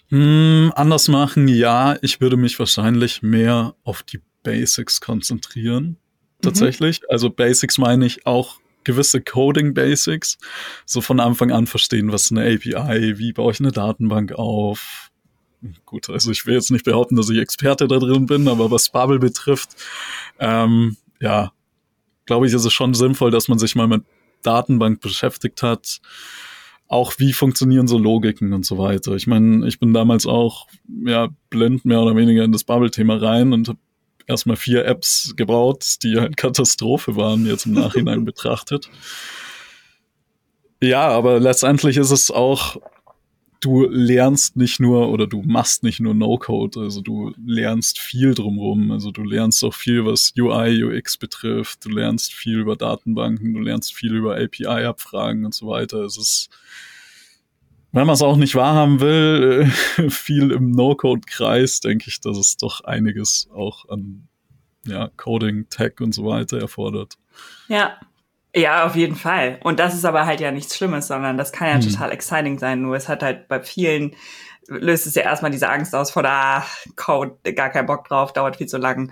Hm, 0.09 0.71
anders 0.75 1.07
machen, 1.07 1.47
ja. 1.47 1.95
Ich 2.01 2.21
würde 2.21 2.37
mich 2.37 2.59
wahrscheinlich 2.59 3.23
mehr 3.23 3.73
auf 3.83 4.03
die 4.03 4.21
Basics 4.43 5.01
konzentrieren. 5.01 5.83
Mhm. 5.83 5.97
Tatsächlich. 6.41 7.01
Mhm. 7.01 7.07
Also 7.09 7.29
Basics 7.31 7.79
meine 7.79 8.05
ich 8.05 8.27
auch 8.27 8.59
gewisse 8.83 9.21
Coding 9.21 9.73
Basics. 9.73 10.37
So 10.85 11.01
von 11.01 11.19
Anfang 11.19 11.51
an 11.51 11.67
verstehen, 11.67 12.11
was 12.11 12.31
eine 12.31 12.41
API, 12.41 13.17
wie 13.17 13.33
baue 13.33 13.51
ich 13.51 13.59
eine 13.59 13.71
Datenbank 13.71 14.33
auf. 14.33 15.09
Gut, 15.85 16.09
also 16.09 16.31
ich 16.31 16.45
will 16.45 16.55
jetzt 16.55 16.71
nicht 16.71 16.85
behaupten, 16.85 17.15
dass 17.15 17.29
ich 17.29 17.37
Experte 17.37 17.87
da 17.87 17.97
drin 17.97 18.25
bin, 18.25 18.47
aber 18.47 18.69
was 18.69 18.89
Bubble 18.89 19.19
betrifft, 19.19 19.69
ähm, 20.39 20.97
ja, 21.21 21.53
glaube 22.25 22.47
ich, 22.47 22.53
ist 22.53 22.65
es 22.65 22.73
schon 22.73 22.93
sinnvoll, 22.93 23.31
dass 23.31 23.47
man 23.47 23.59
sich 23.59 23.75
mal 23.75 23.87
mit 23.87 24.03
Datenbank 24.41 24.99
beschäftigt 25.01 25.63
hat. 25.63 25.99
Auch 26.87 27.13
wie 27.17 27.33
funktionieren 27.33 27.87
so 27.87 27.97
Logiken 27.97 28.53
und 28.53 28.65
so 28.65 28.77
weiter. 28.77 29.13
Ich 29.13 29.25
meine, 29.25 29.67
ich 29.67 29.79
bin 29.79 29.93
damals 29.93 30.25
auch 30.25 30.67
ja 31.05 31.29
blind 31.49 31.85
mehr 31.85 32.01
oder 32.01 32.15
weniger 32.15 32.43
in 32.43 32.51
das 32.51 32.65
Bubble-Thema 32.65 33.21
rein 33.21 33.53
und 33.53 33.69
habe 33.69 33.79
erstmal 34.27 34.57
vier 34.57 34.85
Apps 34.85 35.33
gebaut, 35.35 35.97
die 36.03 36.19
halt 36.19 36.37
Katastrophe 36.37 37.15
waren, 37.15 37.45
jetzt 37.45 37.65
im 37.65 37.73
Nachhinein 37.73 38.25
betrachtet. 38.25 38.89
Ja, 40.81 41.07
aber 41.07 41.39
letztendlich 41.39 41.97
ist 41.97 42.11
es 42.11 42.29
auch, 42.29 42.77
du 43.63 43.85
lernst 43.85 44.57
nicht 44.57 44.79
nur 44.79 45.09
oder 45.09 45.27
du 45.27 45.41
machst 45.43 45.83
nicht 45.83 46.01
nur 46.01 46.13
No-Code, 46.13 46.81
also 46.81 47.01
du 47.01 47.33
lernst 47.45 47.99
viel 47.99 48.33
drumrum. 48.33 48.91
Also 48.91 49.11
du 49.11 49.23
lernst 49.23 49.63
auch 49.63 49.73
viel, 49.73 50.05
was 50.05 50.33
UI, 50.37 50.83
UX 50.83 51.17
betrifft, 51.17 51.85
du 51.85 51.89
lernst 51.89 52.33
viel 52.33 52.59
über 52.59 52.75
Datenbanken, 52.75 53.53
du 53.53 53.61
lernst 53.61 53.93
viel 53.93 54.13
über 54.13 54.35
API-Abfragen 54.35 55.45
und 55.45 55.53
so 55.53 55.67
weiter. 55.67 56.01
Es 56.01 56.17
ist 56.17 56.49
wenn 57.93 58.05
man 58.05 58.15
es 58.15 58.21
auch 58.21 58.35
nicht 58.35 58.55
wahrhaben 58.55 58.99
will, 58.99 59.71
äh, 59.97 60.09
viel 60.09 60.51
im 60.51 60.71
No-Code-Kreis, 60.71 61.79
denke 61.79 62.05
ich, 62.09 62.19
dass 62.19 62.37
es 62.37 62.57
doch 62.57 62.81
einiges 62.81 63.47
auch 63.55 63.87
an 63.87 64.27
ja, 64.85 65.09
Coding, 65.15 65.69
Tech 65.69 66.01
und 66.01 66.13
so 66.13 66.25
weiter 66.25 66.59
erfordert. 66.59 67.17
Ja. 67.67 67.97
Ja, 68.55 68.85
auf 68.85 68.95
jeden 68.95 69.15
Fall. 69.15 69.59
Und 69.63 69.79
das 69.79 69.95
ist 69.95 70.05
aber 70.05 70.27
halt 70.27 70.39
ja 70.39 70.51
nichts 70.51 70.77
Schlimmes, 70.77 71.07
sondern 71.07 71.37
das 71.37 71.51
kann 71.51 71.69
ja 71.69 71.73
hm. 71.75 71.89
total 71.89 72.11
exciting 72.11 72.59
sein. 72.59 72.83
Nur 72.83 72.95
es 72.95 73.09
hat 73.09 73.23
halt 73.23 73.47
bei 73.47 73.59
vielen 73.59 74.15
löst 74.67 75.07
es 75.07 75.15
ja 75.15 75.23
erstmal 75.23 75.51
diese 75.51 75.69
Angst 75.69 75.95
aus 75.95 76.11
von, 76.11 76.25
ah, 76.25 76.63
Code, 76.95 77.37
gar 77.53 77.69
keinen 77.69 77.85
Bock 77.85 78.07
drauf, 78.07 78.33
dauert 78.33 78.57
viel 78.57 78.67
zu 78.67 78.77
lang, 78.77 79.11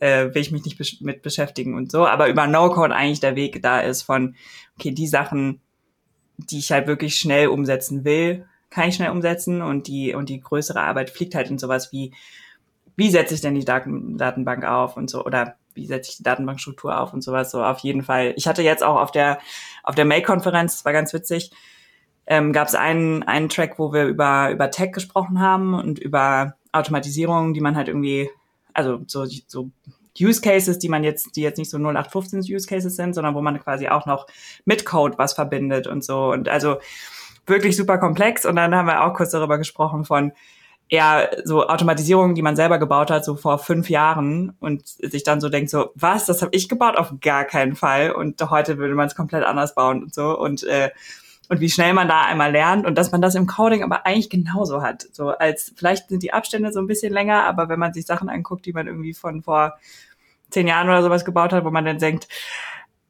äh, 0.00 0.26
will 0.34 0.42
ich 0.42 0.50
mich 0.50 0.64
nicht 0.64 0.78
besch 0.78 1.00
mit 1.00 1.22
beschäftigen 1.22 1.74
und 1.74 1.90
so. 1.90 2.06
Aber 2.06 2.28
über 2.28 2.46
No-Code 2.46 2.94
eigentlich 2.94 3.20
der 3.20 3.36
Weg 3.36 3.62
da 3.62 3.80
ist 3.80 4.02
von, 4.02 4.34
okay, 4.78 4.92
die 4.92 5.06
Sachen 5.06 5.60
die 6.48 6.58
ich 6.58 6.72
halt 6.72 6.86
wirklich 6.86 7.16
schnell 7.16 7.48
umsetzen 7.48 8.04
will, 8.04 8.46
kann 8.70 8.88
ich 8.88 8.94
schnell 8.94 9.10
umsetzen 9.10 9.62
und 9.62 9.88
die, 9.88 10.14
und 10.14 10.28
die 10.28 10.40
größere 10.40 10.80
Arbeit 10.80 11.10
fliegt 11.10 11.34
halt 11.34 11.50
in 11.50 11.58
sowas 11.58 11.92
wie, 11.92 12.14
wie 12.96 13.10
setze 13.10 13.34
ich 13.34 13.40
denn 13.40 13.54
die 13.54 13.64
Daten, 13.64 14.16
Datenbank 14.16 14.64
auf 14.64 14.96
und 14.96 15.10
so, 15.10 15.24
oder 15.24 15.56
wie 15.74 15.86
setze 15.86 16.10
ich 16.10 16.16
die 16.18 16.22
Datenbankstruktur 16.22 16.98
auf 16.98 17.12
und 17.12 17.22
sowas, 17.22 17.50
so 17.50 17.62
auf 17.62 17.78
jeden 17.80 18.02
Fall. 18.02 18.34
Ich 18.36 18.46
hatte 18.46 18.62
jetzt 18.62 18.82
auch 18.82 19.00
auf 19.00 19.10
der, 19.10 19.38
auf 19.82 19.94
der 19.94 20.04
May-Konferenz, 20.04 20.76
das 20.76 20.84
war 20.84 20.92
ganz 20.92 21.12
witzig, 21.12 21.50
ähm, 22.26 22.52
gab 22.52 22.68
es 22.68 22.74
einen, 22.74 23.22
einen 23.24 23.48
Track, 23.48 23.78
wo 23.78 23.92
wir 23.92 24.04
über, 24.04 24.50
über 24.50 24.70
Tech 24.70 24.92
gesprochen 24.92 25.40
haben 25.40 25.74
und 25.74 25.98
über 25.98 26.54
Automatisierung, 26.72 27.54
die 27.54 27.60
man 27.60 27.76
halt 27.76 27.88
irgendwie, 27.88 28.30
also 28.72 29.00
so, 29.06 29.24
so 29.24 29.70
Use 30.18 30.40
Cases, 30.40 30.78
die 30.78 30.88
man 30.88 31.04
jetzt, 31.04 31.36
die 31.36 31.42
jetzt 31.42 31.58
nicht 31.58 31.70
so 31.70 31.78
0815 31.78 32.40
Use 32.40 32.66
Cases 32.66 32.94
sind, 32.94 33.14
sondern 33.14 33.34
wo 33.34 33.42
man 33.42 33.60
quasi 33.60 33.88
auch 33.88 34.06
noch 34.06 34.26
mit 34.64 34.84
Code 34.84 35.18
was 35.18 35.34
verbindet 35.34 35.86
und 35.86 36.04
so. 36.04 36.30
Und 36.32 36.48
also 36.48 36.78
wirklich 37.46 37.76
super 37.76 37.98
komplex. 37.98 38.46
Und 38.46 38.56
dann 38.56 38.74
haben 38.74 38.86
wir 38.86 39.04
auch 39.04 39.14
kurz 39.14 39.30
darüber 39.30 39.58
gesprochen 39.58 40.04
von, 40.04 40.32
ja, 40.88 41.28
so 41.44 41.68
Automatisierungen, 41.68 42.34
die 42.34 42.42
man 42.42 42.56
selber 42.56 42.78
gebaut 42.78 43.10
hat, 43.10 43.24
so 43.24 43.36
vor 43.36 43.58
fünf 43.58 43.88
Jahren 43.88 44.56
und 44.58 44.88
sich 44.88 45.22
dann 45.22 45.40
so 45.40 45.48
denkt, 45.48 45.70
so, 45.70 45.90
was, 45.94 46.26
das 46.26 46.42
habe 46.42 46.50
ich 46.54 46.68
gebaut? 46.68 46.96
Auf 46.96 47.12
gar 47.20 47.44
keinen 47.44 47.76
Fall. 47.76 48.10
Und 48.10 48.40
heute 48.50 48.76
würde 48.76 48.94
man 48.94 49.06
es 49.06 49.14
komplett 49.14 49.44
anders 49.44 49.74
bauen 49.76 50.02
und 50.02 50.12
so. 50.12 50.36
Und 50.36 50.64
äh, 50.64 50.90
und 51.50 51.60
wie 51.60 51.68
schnell 51.68 51.92
man 51.94 52.06
da 52.06 52.22
einmal 52.22 52.52
lernt 52.52 52.86
und 52.86 52.96
dass 52.96 53.10
man 53.10 53.20
das 53.20 53.34
im 53.34 53.48
Coding 53.48 53.82
aber 53.82 54.06
eigentlich 54.06 54.30
genauso 54.30 54.82
hat. 54.82 55.06
So 55.10 55.30
als 55.30 55.74
vielleicht 55.76 56.08
sind 56.08 56.22
die 56.22 56.32
Abstände 56.32 56.72
so 56.72 56.78
ein 56.78 56.86
bisschen 56.86 57.12
länger, 57.12 57.42
aber 57.44 57.68
wenn 57.68 57.80
man 57.80 57.92
sich 57.92 58.06
Sachen 58.06 58.28
anguckt, 58.28 58.64
die 58.66 58.72
man 58.72 58.86
irgendwie 58.86 59.14
von 59.14 59.42
vor 59.42 59.76
zehn 60.50 60.68
Jahren 60.68 60.88
oder 60.88 61.02
sowas 61.02 61.24
gebaut 61.24 61.52
hat, 61.52 61.64
wo 61.64 61.70
man 61.70 61.84
dann 61.84 61.98
denkt, 61.98 62.28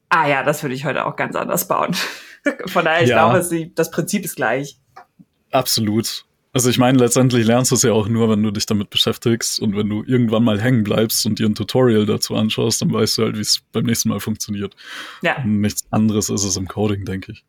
ah 0.09 0.27
ja, 0.27 0.41
das 0.41 0.63
würde 0.63 0.73
ich 0.73 0.85
heute 0.85 1.05
auch 1.05 1.15
ganz 1.15 1.35
anders 1.35 1.67
bauen. 1.67 1.95
von 2.65 2.83
daher, 2.83 3.03
ich 3.03 3.09
ja. 3.09 3.31
glaube, 3.31 3.71
das 3.75 3.91
Prinzip 3.91 4.25
ist 4.25 4.35
gleich. 4.35 4.79
Absolut. 5.51 6.25
Also 6.51 6.71
ich 6.71 6.79
meine, 6.79 6.97
letztendlich 6.97 7.45
lernst 7.45 7.69
du 7.69 7.75
es 7.75 7.83
ja 7.83 7.93
auch 7.93 8.07
nur, 8.07 8.27
wenn 8.27 8.41
du 8.41 8.49
dich 8.49 8.65
damit 8.65 8.89
beschäftigst 8.89 9.59
und 9.59 9.77
wenn 9.77 9.87
du 9.87 10.03
irgendwann 10.03 10.43
mal 10.43 10.59
hängen 10.59 10.83
bleibst 10.83 11.27
und 11.27 11.37
dir 11.37 11.45
ein 11.45 11.55
Tutorial 11.55 12.07
dazu 12.07 12.35
anschaust, 12.35 12.81
dann 12.81 12.91
weißt 12.91 13.19
du 13.19 13.23
halt, 13.23 13.37
wie 13.37 13.41
es 13.41 13.61
beim 13.71 13.85
nächsten 13.85 14.09
Mal 14.09 14.19
funktioniert. 14.19 14.75
Ja. 15.21 15.37
Und 15.37 15.61
nichts 15.61 15.83
anderes 15.91 16.29
ist 16.29 16.43
es 16.43 16.57
im 16.57 16.67
Coding, 16.67 17.05
denke 17.05 17.33
ich. 17.33 17.45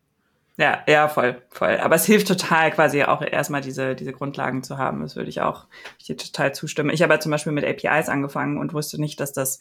Ja, 0.58 0.82
ja, 0.86 1.08
voll, 1.08 1.40
voll. 1.50 1.78
Aber 1.78 1.94
es 1.94 2.04
hilft 2.04 2.28
total, 2.28 2.70
quasi 2.72 3.02
auch 3.04 3.22
erstmal 3.22 3.62
diese, 3.62 3.94
diese 3.94 4.12
Grundlagen 4.12 4.62
zu 4.62 4.76
haben. 4.76 5.00
Das 5.00 5.16
würde 5.16 5.30
ich 5.30 5.40
auch 5.40 5.66
ich 5.98 6.06
dir 6.06 6.16
total 6.16 6.54
zustimmen. 6.54 6.90
Ich 6.90 7.02
habe 7.02 7.14
ja 7.14 7.20
zum 7.20 7.30
Beispiel 7.30 7.52
mit 7.52 7.64
APIs 7.64 8.08
angefangen 8.08 8.58
und 8.58 8.74
wusste 8.74 9.00
nicht, 9.00 9.18
dass 9.18 9.32
das, 9.32 9.60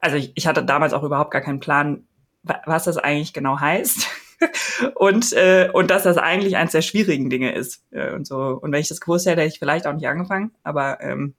also 0.00 0.16
ich, 0.16 0.32
ich 0.34 0.46
hatte 0.46 0.64
damals 0.64 0.94
auch 0.94 1.02
überhaupt 1.02 1.30
gar 1.30 1.42
keinen 1.42 1.60
Plan, 1.60 2.04
was 2.42 2.84
das 2.84 2.96
eigentlich 2.96 3.34
genau 3.34 3.60
heißt. 3.60 4.08
und, 4.94 5.32
äh, 5.34 5.68
und 5.72 5.90
dass 5.90 6.04
das 6.04 6.16
eigentlich 6.16 6.56
eines 6.56 6.72
der 6.72 6.82
schwierigen 6.82 7.28
Dinge 7.28 7.54
ist. 7.54 7.84
Äh, 7.90 8.12
und 8.12 8.26
so. 8.26 8.58
Und 8.60 8.72
wenn 8.72 8.80
ich 8.80 8.88
das 8.88 9.00
gewusst 9.00 9.26
hätte, 9.26 9.42
hätte 9.42 9.52
ich 9.52 9.58
vielleicht 9.58 9.86
auch 9.86 9.94
nicht 9.94 10.08
angefangen, 10.08 10.52
aber 10.62 11.00
ähm, 11.02 11.34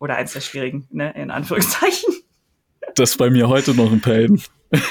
oder 0.00 0.16
eins 0.16 0.32
der 0.32 0.40
schwierigen, 0.40 0.88
ne, 0.90 1.12
in 1.14 1.30
Anführungszeichen. 1.30 2.14
Das 2.96 3.10
ist 3.10 3.16
bei 3.16 3.30
mir 3.30 3.48
heute 3.48 3.74
noch 3.74 3.92
ein 3.92 4.00
Pain. 4.00 4.42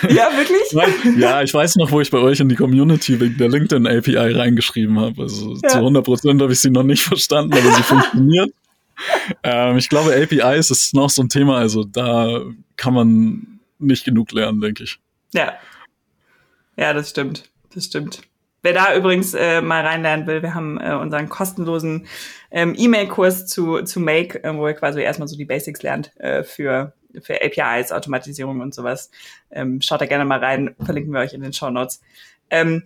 Ja, 0.09 0.29
wirklich? 0.35 1.17
ja, 1.19 1.43
ich 1.43 1.53
weiß 1.53 1.75
noch, 1.75 1.91
wo 1.91 2.01
ich 2.01 2.09
bei 2.09 2.17
euch 2.17 2.39
in 2.39 2.49
die 2.49 2.55
Community 2.55 3.19
wegen 3.19 3.37
der 3.37 3.49
LinkedIn 3.49 3.85
API 3.85 4.31
reingeschrieben 4.31 4.99
habe. 4.99 5.21
Also 5.21 5.53
ja. 5.61 5.69
zu 5.69 5.77
100 5.77 6.03
Prozent 6.03 6.41
habe 6.41 6.53
ich 6.53 6.59
sie 6.59 6.71
noch 6.71 6.83
nicht 6.83 7.03
verstanden, 7.03 7.53
aber 7.53 7.71
sie 7.71 7.83
funktioniert. 7.83 8.51
Ähm, 9.43 9.77
ich 9.77 9.89
glaube, 9.89 10.15
APIs 10.15 10.71
ist 10.71 10.93
noch 10.95 11.09
so 11.09 11.21
ein 11.21 11.29
Thema, 11.29 11.57
also 11.57 11.83
da 11.83 12.41
kann 12.77 12.93
man 12.93 13.59
nicht 13.77 14.05
genug 14.05 14.31
lernen, 14.31 14.59
denke 14.59 14.83
ich. 14.83 14.99
Ja. 15.33 15.53
Ja, 16.75 16.93
das 16.93 17.11
stimmt. 17.11 17.43
Das 17.73 17.85
stimmt. 17.85 18.21
Wer 18.63 18.73
da 18.73 18.95
übrigens 18.95 19.33
äh, 19.33 19.61
mal 19.61 19.85
reinlernen 19.85 20.25
will, 20.25 20.41
wir 20.41 20.55
haben 20.55 20.79
äh, 20.79 20.93
unseren 20.93 21.29
kostenlosen 21.29 22.07
ähm, 22.49 22.73
E-Mail-Kurs 22.75 23.45
zu, 23.45 23.83
zu 23.83 23.99
Make, 23.99 24.43
äh, 24.43 24.55
wo 24.55 24.67
ihr 24.67 24.73
quasi 24.73 25.01
erstmal 25.01 25.27
so 25.27 25.37
die 25.37 25.45
Basics 25.45 25.83
lernt 25.83 26.11
äh, 26.17 26.43
für 26.43 26.93
für 27.21 27.41
APIs, 27.41 27.91
Automatisierung 27.91 28.61
und 28.61 28.73
sowas. 28.73 29.11
Ähm, 29.51 29.81
schaut 29.81 30.01
da 30.01 30.05
gerne 30.05 30.25
mal 30.25 30.39
rein, 30.39 30.75
verlinken 30.83 31.13
wir 31.13 31.21
euch 31.21 31.33
in 31.33 31.41
den 31.41 31.53
Show 31.53 31.69
Notes. 31.69 32.01
Ähm, 32.49 32.83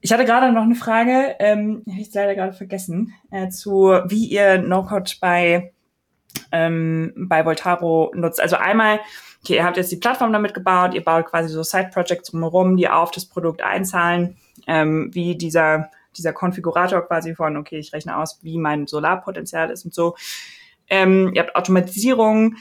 ich 0.00 0.12
hatte 0.12 0.24
gerade 0.24 0.52
noch 0.52 0.62
eine 0.62 0.74
Frage, 0.74 1.34
ähm, 1.38 1.82
habe 1.88 2.00
ich 2.00 2.12
leider 2.14 2.34
gerade 2.34 2.52
vergessen, 2.52 3.14
äh, 3.30 3.48
zu 3.48 3.98
wie 4.06 4.26
ihr 4.26 4.58
No-Code 4.58 5.10
bei, 5.20 5.72
ähm, 6.52 7.12
bei 7.16 7.44
Voltaro 7.44 8.12
nutzt. 8.14 8.40
Also 8.40 8.56
einmal, 8.56 9.00
okay, 9.42 9.56
ihr 9.56 9.64
habt 9.64 9.76
jetzt 9.76 9.90
die 9.90 9.96
Plattform 9.96 10.32
damit 10.32 10.54
gebaut, 10.54 10.94
ihr 10.94 11.02
baut 11.02 11.26
quasi 11.26 11.48
so 11.48 11.62
Side-Projects 11.62 12.30
drumherum, 12.30 12.76
die 12.76 12.88
auf 12.88 13.10
das 13.10 13.26
Produkt 13.26 13.62
einzahlen, 13.62 14.36
ähm, 14.66 15.10
wie 15.12 15.36
dieser, 15.36 15.90
dieser 16.16 16.32
Konfigurator 16.32 17.00
quasi 17.02 17.34
von, 17.34 17.56
okay, 17.56 17.78
ich 17.78 17.92
rechne 17.92 18.16
aus, 18.16 18.38
wie 18.42 18.58
mein 18.58 18.86
Solarpotenzial 18.86 19.70
ist 19.70 19.84
und 19.84 19.94
so. 19.94 20.14
Ähm, 20.88 21.32
ihr 21.34 21.42
habt 21.42 21.56
Automatisierung, 21.56 22.56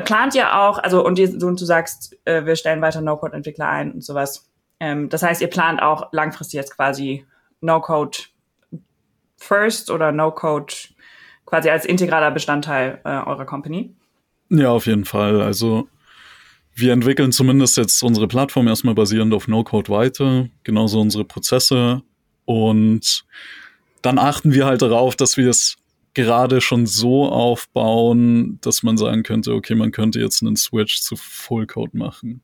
plant 0.00 0.34
ja 0.34 0.66
auch, 0.68 0.78
also 0.78 1.04
und, 1.04 1.18
ihr, 1.18 1.30
und 1.42 1.60
du 1.60 1.64
sagst, 1.64 2.16
äh, 2.24 2.44
wir 2.44 2.56
stellen 2.56 2.80
weiter 2.80 3.00
No-Code-Entwickler 3.00 3.68
ein 3.68 3.92
und 3.92 4.04
sowas. 4.04 4.50
Ähm, 4.80 5.08
das 5.08 5.22
heißt, 5.22 5.40
ihr 5.40 5.48
plant 5.48 5.80
auch 5.80 6.12
langfristig 6.12 6.58
jetzt 6.58 6.74
quasi 6.74 7.24
No-Code 7.60 8.18
first 9.38 9.90
oder 9.90 10.12
No-Code 10.12 10.74
quasi 11.44 11.70
als 11.70 11.84
integraler 11.84 12.30
Bestandteil 12.30 13.00
äh, 13.04 13.08
eurer 13.08 13.46
Company? 13.46 13.94
Ja, 14.50 14.70
auf 14.70 14.86
jeden 14.86 15.04
Fall. 15.04 15.40
Also 15.40 15.88
wir 16.74 16.92
entwickeln 16.92 17.32
zumindest 17.32 17.76
jetzt 17.76 18.02
unsere 18.02 18.28
Plattform 18.28 18.68
erstmal 18.68 18.94
basierend 18.94 19.32
auf 19.32 19.48
No-Code 19.48 19.90
weiter, 19.90 20.48
genauso 20.64 21.00
unsere 21.00 21.24
Prozesse 21.24 22.02
und 22.44 23.24
dann 24.02 24.18
achten 24.18 24.52
wir 24.52 24.66
halt 24.66 24.82
darauf, 24.82 25.16
dass 25.16 25.36
wir 25.36 25.48
es 25.48 25.78
gerade 26.16 26.60
schon 26.60 26.86
so 26.86 27.26
aufbauen, 27.26 28.58
dass 28.62 28.82
man 28.82 28.96
sagen 28.96 29.22
könnte, 29.22 29.52
okay, 29.52 29.74
man 29.74 29.92
könnte 29.92 30.18
jetzt 30.18 30.42
einen 30.42 30.56
Switch 30.56 31.00
zu 31.00 31.14
Fullcode 31.14 31.94
machen. 31.94 32.40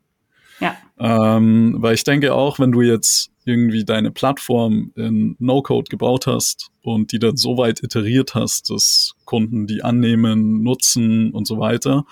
Ja. 0.60 0.76
Ähm, 0.98 1.76
weil 1.78 1.94
ich 1.94 2.04
denke 2.04 2.34
auch, 2.34 2.58
wenn 2.58 2.70
du 2.70 2.82
jetzt 2.82 3.30
irgendwie 3.44 3.84
deine 3.84 4.10
Plattform 4.12 4.92
in 4.94 5.34
No-Code 5.40 5.88
gebaut 5.88 6.26
hast 6.26 6.70
und 6.82 7.10
die 7.10 7.18
dann 7.18 7.36
so 7.36 7.56
weit 7.56 7.82
iteriert 7.82 8.34
hast, 8.34 8.70
dass 8.70 9.14
Kunden 9.24 9.66
die 9.66 9.82
annehmen, 9.82 10.62
nutzen 10.62 11.32
und 11.32 11.46
so 11.46 11.58
weiter, 11.58 12.04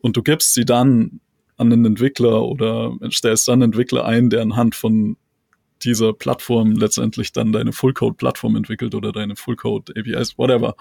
und 0.00 0.18
du 0.18 0.22
gibst 0.22 0.52
sie 0.52 0.66
dann 0.66 1.20
an 1.56 1.70
den 1.70 1.84
Entwickler 1.86 2.42
oder 2.42 2.98
stellst 3.10 3.48
dann 3.48 3.62
Entwickler 3.62 4.04
ein, 4.04 4.28
der 4.28 4.42
anhand 4.42 4.74
von 4.74 5.16
dieser 5.84 6.12
Plattform 6.12 6.72
letztendlich 6.72 7.32
dann 7.32 7.52
deine 7.52 7.72
Full-Code-Plattform 7.72 8.56
entwickelt 8.56 8.94
oder 8.94 9.12
deine 9.12 9.36
Full-Code-APIs, 9.36 10.38
whatever, 10.38 10.74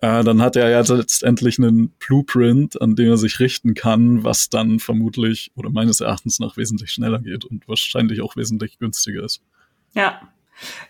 äh, 0.00 0.24
dann 0.24 0.42
hat 0.42 0.56
er 0.56 0.68
ja 0.68 0.80
letztendlich 0.80 1.58
einen 1.58 1.90
Blueprint, 1.98 2.80
an 2.80 2.96
dem 2.96 3.10
er 3.10 3.16
sich 3.16 3.40
richten 3.40 3.74
kann, 3.74 4.24
was 4.24 4.48
dann 4.48 4.78
vermutlich 4.78 5.52
oder 5.54 5.70
meines 5.70 6.00
Erachtens 6.00 6.40
nach 6.40 6.56
wesentlich 6.56 6.90
schneller 6.90 7.20
geht 7.20 7.44
und 7.44 7.68
wahrscheinlich 7.68 8.20
auch 8.20 8.36
wesentlich 8.36 8.78
günstiger 8.78 9.22
ist. 9.22 9.42
Ja. 9.94 10.20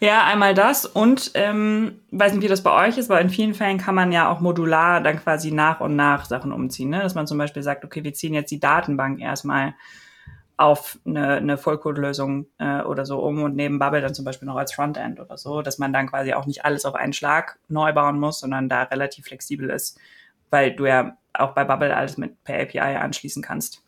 Ja, 0.01 0.25
einmal 0.25 0.53
das 0.55 0.85
und 0.85 1.31
ähm, 1.35 2.01
weiß 2.11 2.33
nicht, 2.33 2.43
wie 2.43 2.49
das 2.49 2.65
bei 2.65 2.89
euch 2.89 2.99
ist, 2.99 3.09
aber 3.09 3.21
in 3.21 3.31
vielen 3.31 3.55
Fällen 3.55 3.79
kann 3.79 3.95
man 3.95 4.11
ja 4.11 4.29
auch 4.29 4.41
modular 4.41 5.01
dann 5.01 5.21
quasi 5.21 5.53
nach 5.53 5.81
und 5.81 5.95
nach 5.95 6.25
Sachen 6.25 6.51
umziehen, 6.51 6.91
ne? 6.91 6.99
dass 7.01 7.15
man 7.15 7.29
zum 7.29 7.39
Beispiel 7.39 7.63
sagt, 7.63 7.85
okay, 7.85 8.03
wir 8.03 8.13
ziehen 8.13 8.35
jetzt 8.35 8.51
die 8.51 8.59
Datenbank 8.59 9.21
erstmal 9.21 9.75
auf 10.61 10.99
eine, 11.07 11.37
eine 11.37 11.57
Vollcode-Lösung 11.57 12.47
äh, 12.59 12.83
oder 12.83 13.07
so 13.07 13.19
um 13.21 13.43
und 13.43 13.57
neben 13.57 13.79
Bubble 13.79 14.03
dann 14.03 14.13
zum 14.13 14.27
Beispiel 14.27 14.47
noch 14.47 14.57
als 14.57 14.75
Frontend 14.75 15.19
oder 15.19 15.39
so, 15.39 15.63
dass 15.63 15.79
man 15.79 15.91
dann 15.91 16.07
quasi 16.07 16.35
auch 16.35 16.45
nicht 16.45 16.67
alles 16.67 16.85
auf 16.85 16.95
einen 16.95 17.15
Schlag 17.15 17.59
neu 17.69 17.95
bauen 17.95 18.21
muss, 18.21 18.41
sondern 18.41 18.69
da 18.69 18.83
relativ 18.83 19.25
flexibel 19.25 19.71
ist, 19.71 19.99
weil 20.51 20.77
du 20.77 20.85
ja 20.85 21.17
auch 21.33 21.55
bei 21.55 21.65
Bubble 21.65 21.97
alles 21.97 22.19
mit 22.19 22.45
per 22.45 22.61
API 22.61 22.79
anschließen 22.79 23.43
kannst. 23.43 23.83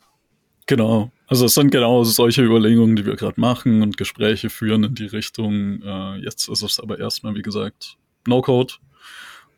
Genau. 0.65 1.11
Also 1.27 1.45
es 1.45 1.53
sind 1.53 1.73
genau 1.73 2.05
solche 2.05 2.43
Überlegungen, 2.43 2.97
die 2.97 3.05
wir 3.05 3.17
gerade 3.17 3.39
machen 3.39 3.83
und 3.83 3.99
Gespräche 3.99 4.49
führen 4.49 4.85
in 4.85 4.95
die 4.95 5.05
Richtung. 5.05 5.83
Äh, 5.83 6.25
jetzt 6.25 6.49
ist 6.49 6.63
es 6.63 6.81
aber 6.81 6.99
erstmal, 6.99 7.35
wie 7.35 7.43
gesagt, 7.43 7.99
No-Code. 8.27 8.73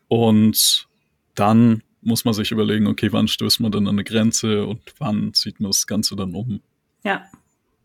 Und 0.09 0.85
dann 1.33 1.81
muss 2.01 2.25
man 2.25 2.33
sich 2.33 2.51
überlegen, 2.51 2.87
okay, 2.87 3.13
wann 3.13 3.29
stößt 3.29 3.61
man 3.61 3.71
dann 3.71 3.87
an 3.87 3.95
eine 3.95 4.03
Grenze 4.03 4.65
und 4.65 4.81
wann 4.97 5.33
zieht 5.33 5.61
man 5.61 5.71
das 5.71 5.87
Ganze 5.87 6.17
dann 6.17 6.35
um. 6.35 6.59
Ja, 7.05 7.23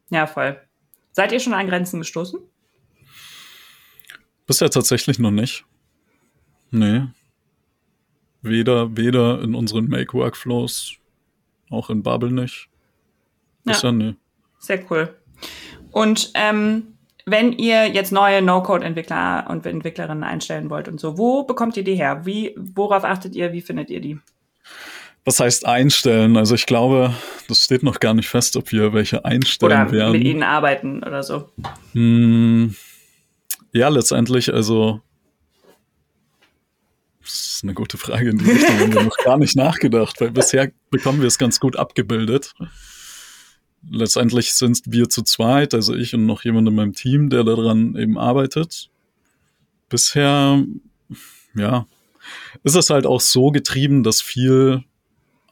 ja, 0.09 0.27
voll. 0.27 0.59
Seid 1.13 1.31
ihr 1.33 1.41
schon 1.41 1.55
an 1.55 1.69
Grenzen 1.69 2.01
gestoßen? 2.01 2.41
Bisher 4.47 4.71
tatsächlich 4.71 5.19
noch 5.19 5.31
nicht. 5.31 5.65
Nee. 6.71 7.03
Weder, 8.43 8.97
weder 8.97 9.43
in 9.43 9.55
unseren 9.55 9.89
Make-Workflows, 9.89 10.97
auch 11.71 11.91
in 11.91 12.03
Bubble 12.03 12.33
nicht. 12.33 12.69
Bisher 13.65 13.91
ja. 13.91 13.97
nee. 13.97 14.15
Sehr 14.59 14.91
cool. 14.91 15.15
Und 15.93 16.31
ähm, 16.35 16.97
wenn 17.27 17.53
ihr 17.53 17.89
jetzt 17.89 18.13
neue 18.13 18.41
No-Code-Entwickler 18.41 19.47
und 19.51 19.67
Entwicklerinnen 19.67 20.25
einstellen 20.25 20.71
wollt 20.71 20.89
und 20.89 20.99
so, 20.99 21.19
wo 21.19 21.45
bekommt 21.45 21.77
ihr 21.77 21.85
die 21.85 21.95
her? 21.95 22.25
Wie, 22.25 22.55
worauf 22.57 23.05
achtet 23.05 23.35
ihr? 23.37 23.53
Wie 23.53 23.61
findet 23.61 23.91
ihr 23.91 24.01
die? 24.01 24.19
Was 25.25 25.39
heißt 25.39 25.67
einstellen? 25.67 26.37
Also 26.37 26.55
ich 26.55 26.67
glaube, 26.67 27.15
das 27.49 27.65
steht 27.65 27.83
noch 27.83 28.01
gar 28.01 28.15
nicht 28.15 28.29
fest, 28.29 28.57
ob 28.57 28.73
wir 28.73 28.93
welche 28.93 29.25
einstellen 29.25 29.73
oder 29.73 29.93
werden. 29.93 30.13
mit 30.13 30.25
ihnen 30.25 30.43
arbeiten 30.43 31.03
oder 31.03 31.23
so. 31.23 31.49
Hm, 31.93 32.75
ja, 33.73 33.89
letztendlich, 33.89 34.53
also 34.53 35.03
das 37.23 37.57
ist 37.57 37.65
eine 37.65 37.75
gute 37.75 37.99
Frage. 37.99 38.31
In 38.31 38.39
die 38.39 38.51
Richtung 38.51 38.79
haben 38.81 38.95
wir 38.95 39.03
noch 39.03 39.17
gar 39.19 39.37
nicht 39.39 39.55
nachgedacht, 39.55 40.21
weil 40.21 40.31
bisher 40.31 40.73
bekommen 40.91 41.21
wir 41.21 41.29
es 41.29 41.39
ganz 41.39 41.61
gut 41.61 41.77
abgebildet. 41.77 42.55
Letztendlich 43.89 44.53
sind 44.55 44.81
wir 44.87 45.09
zu 45.09 45.23
zweit, 45.23 45.75
also 45.75 45.95
ich 45.95 46.15
und 46.15 46.27
noch 46.27 46.45
jemand 46.45 46.69
in 46.69 46.75
meinem 46.75 46.93
Team, 46.93 47.31
der 47.31 47.45
daran 47.45 47.95
eben 47.97 48.19
arbeitet. 48.19 48.91
Bisher, 49.89 50.65
ja, 51.55 51.87
ist 52.65 52.77
es 52.77 52.91
halt 52.91 53.07
auch 53.07 53.21
so 53.21 53.51
getrieben, 53.51 54.03
dass 54.03 54.21
viel 54.21 54.85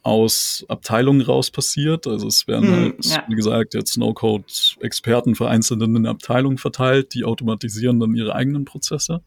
aus 0.03 0.65
Abteilungen 0.67 1.21
raus 1.21 1.51
passiert. 1.51 2.07
Also 2.07 2.27
es 2.27 2.47
werden 2.47 2.67
hm, 2.67 2.75
halt, 2.75 3.05
ja. 3.05 3.23
wie 3.27 3.35
gesagt, 3.35 3.73
jetzt 3.73 3.97
No-Code-Experten 3.97 5.35
vereinzelt 5.35 5.81
in 5.81 5.93
den 5.93 6.05
Abteilungen 6.05 6.57
verteilt, 6.57 7.13
die 7.13 7.23
automatisieren 7.23 7.99
dann 7.99 8.15
ihre 8.15 8.35
eigenen 8.35 8.65
Prozesse. 8.65 9.21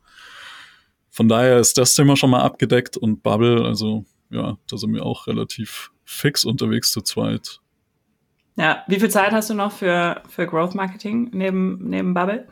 Von 1.10 1.28
daher 1.28 1.58
ist 1.58 1.76
das 1.76 1.94
Thema 1.94 2.16
schon 2.16 2.30
mal 2.30 2.40
abgedeckt 2.40 2.96
und 2.96 3.22
Bubble, 3.22 3.64
also 3.64 4.04
ja, 4.30 4.56
da 4.68 4.76
sind 4.78 4.94
wir 4.94 5.04
auch 5.04 5.26
relativ 5.26 5.90
fix 6.04 6.44
unterwegs 6.44 6.90
zu 6.90 7.02
zweit. 7.02 7.60
Ja, 8.56 8.84
wie 8.86 8.98
viel 8.98 9.10
Zeit 9.10 9.32
hast 9.32 9.50
du 9.50 9.54
noch 9.54 9.72
für, 9.72 10.22
für 10.28 10.46
Growth 10.46 10.74
Marketing 10.74 11.30
neben, 11.32 11.78
neben 11.88 12.14
Bubble? 12.14 12.48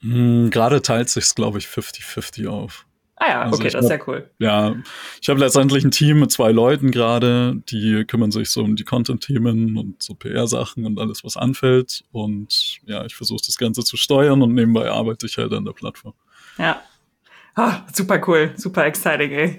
Hm, 0.00 0.50
Gerade 0.50 0.82
teilt 0.82 1.08
sich 1.08 1.34
glaube 1.34 1.58
ich, 1.58 1.66
50-50 1.66 2.48
auf. 2.48 2.86
Ah 3.22 3.28
ja, 3.28 3.42
also 3.42 3.58
okay, 3.58 3.68
das 3.68 3.82
ist 3.82 3.88
sehr 3.88 4.08
cool. 4.08 4.30
Ja, 4.38 4.76
ich 5.20 5.28
habe 5.28 5.38
letztendlich 5.40 5.84
ein 5.84 5.90
Team 5.90 6.20
mit 6.20 6.32
zwei 6.32 6.52
Leuten 6.52 6.90
gerade, 6.90 7.60
die 7.68 8.06
kümmern 8.06 8.30
sich 8.30 8.48
so 8.48 8.62
um 8.62 8.76
die 8.76 8.84
Content-Themen 8.84 9.76
und 9.76 10.02
so 10.02 10.14
PR-Sachen 10.14 10.86
und 10.86 10.98
alles, 10.98 11.22
was 11.22 11.36
anfällt. 11.36 12.02
Und 12.12 12.78
ja, 12.86 13.04
ich 13.04 13.14
versuche 13.14 13.42
das 13.44 13.58
Ganze 13.58 13.84
zu 13.84 13.98
steuern 13.98 14.40
und 14.40 14.54
nebenbei 14.54 14.90
arbeite 14.90 15.26
ich 15.26 15.36
halt 15.36 15.52
an 15.52 15.66
der 15.66 15.72
Plattform. 15.72 16.14
Ja. 16.56 16.80
Ah, 17.56 17.82
super 17.92 18.22
cool, 18.26 18.54
super 18.56 18.86
exciting, 18.86 19.32
ey. 19.32 19.58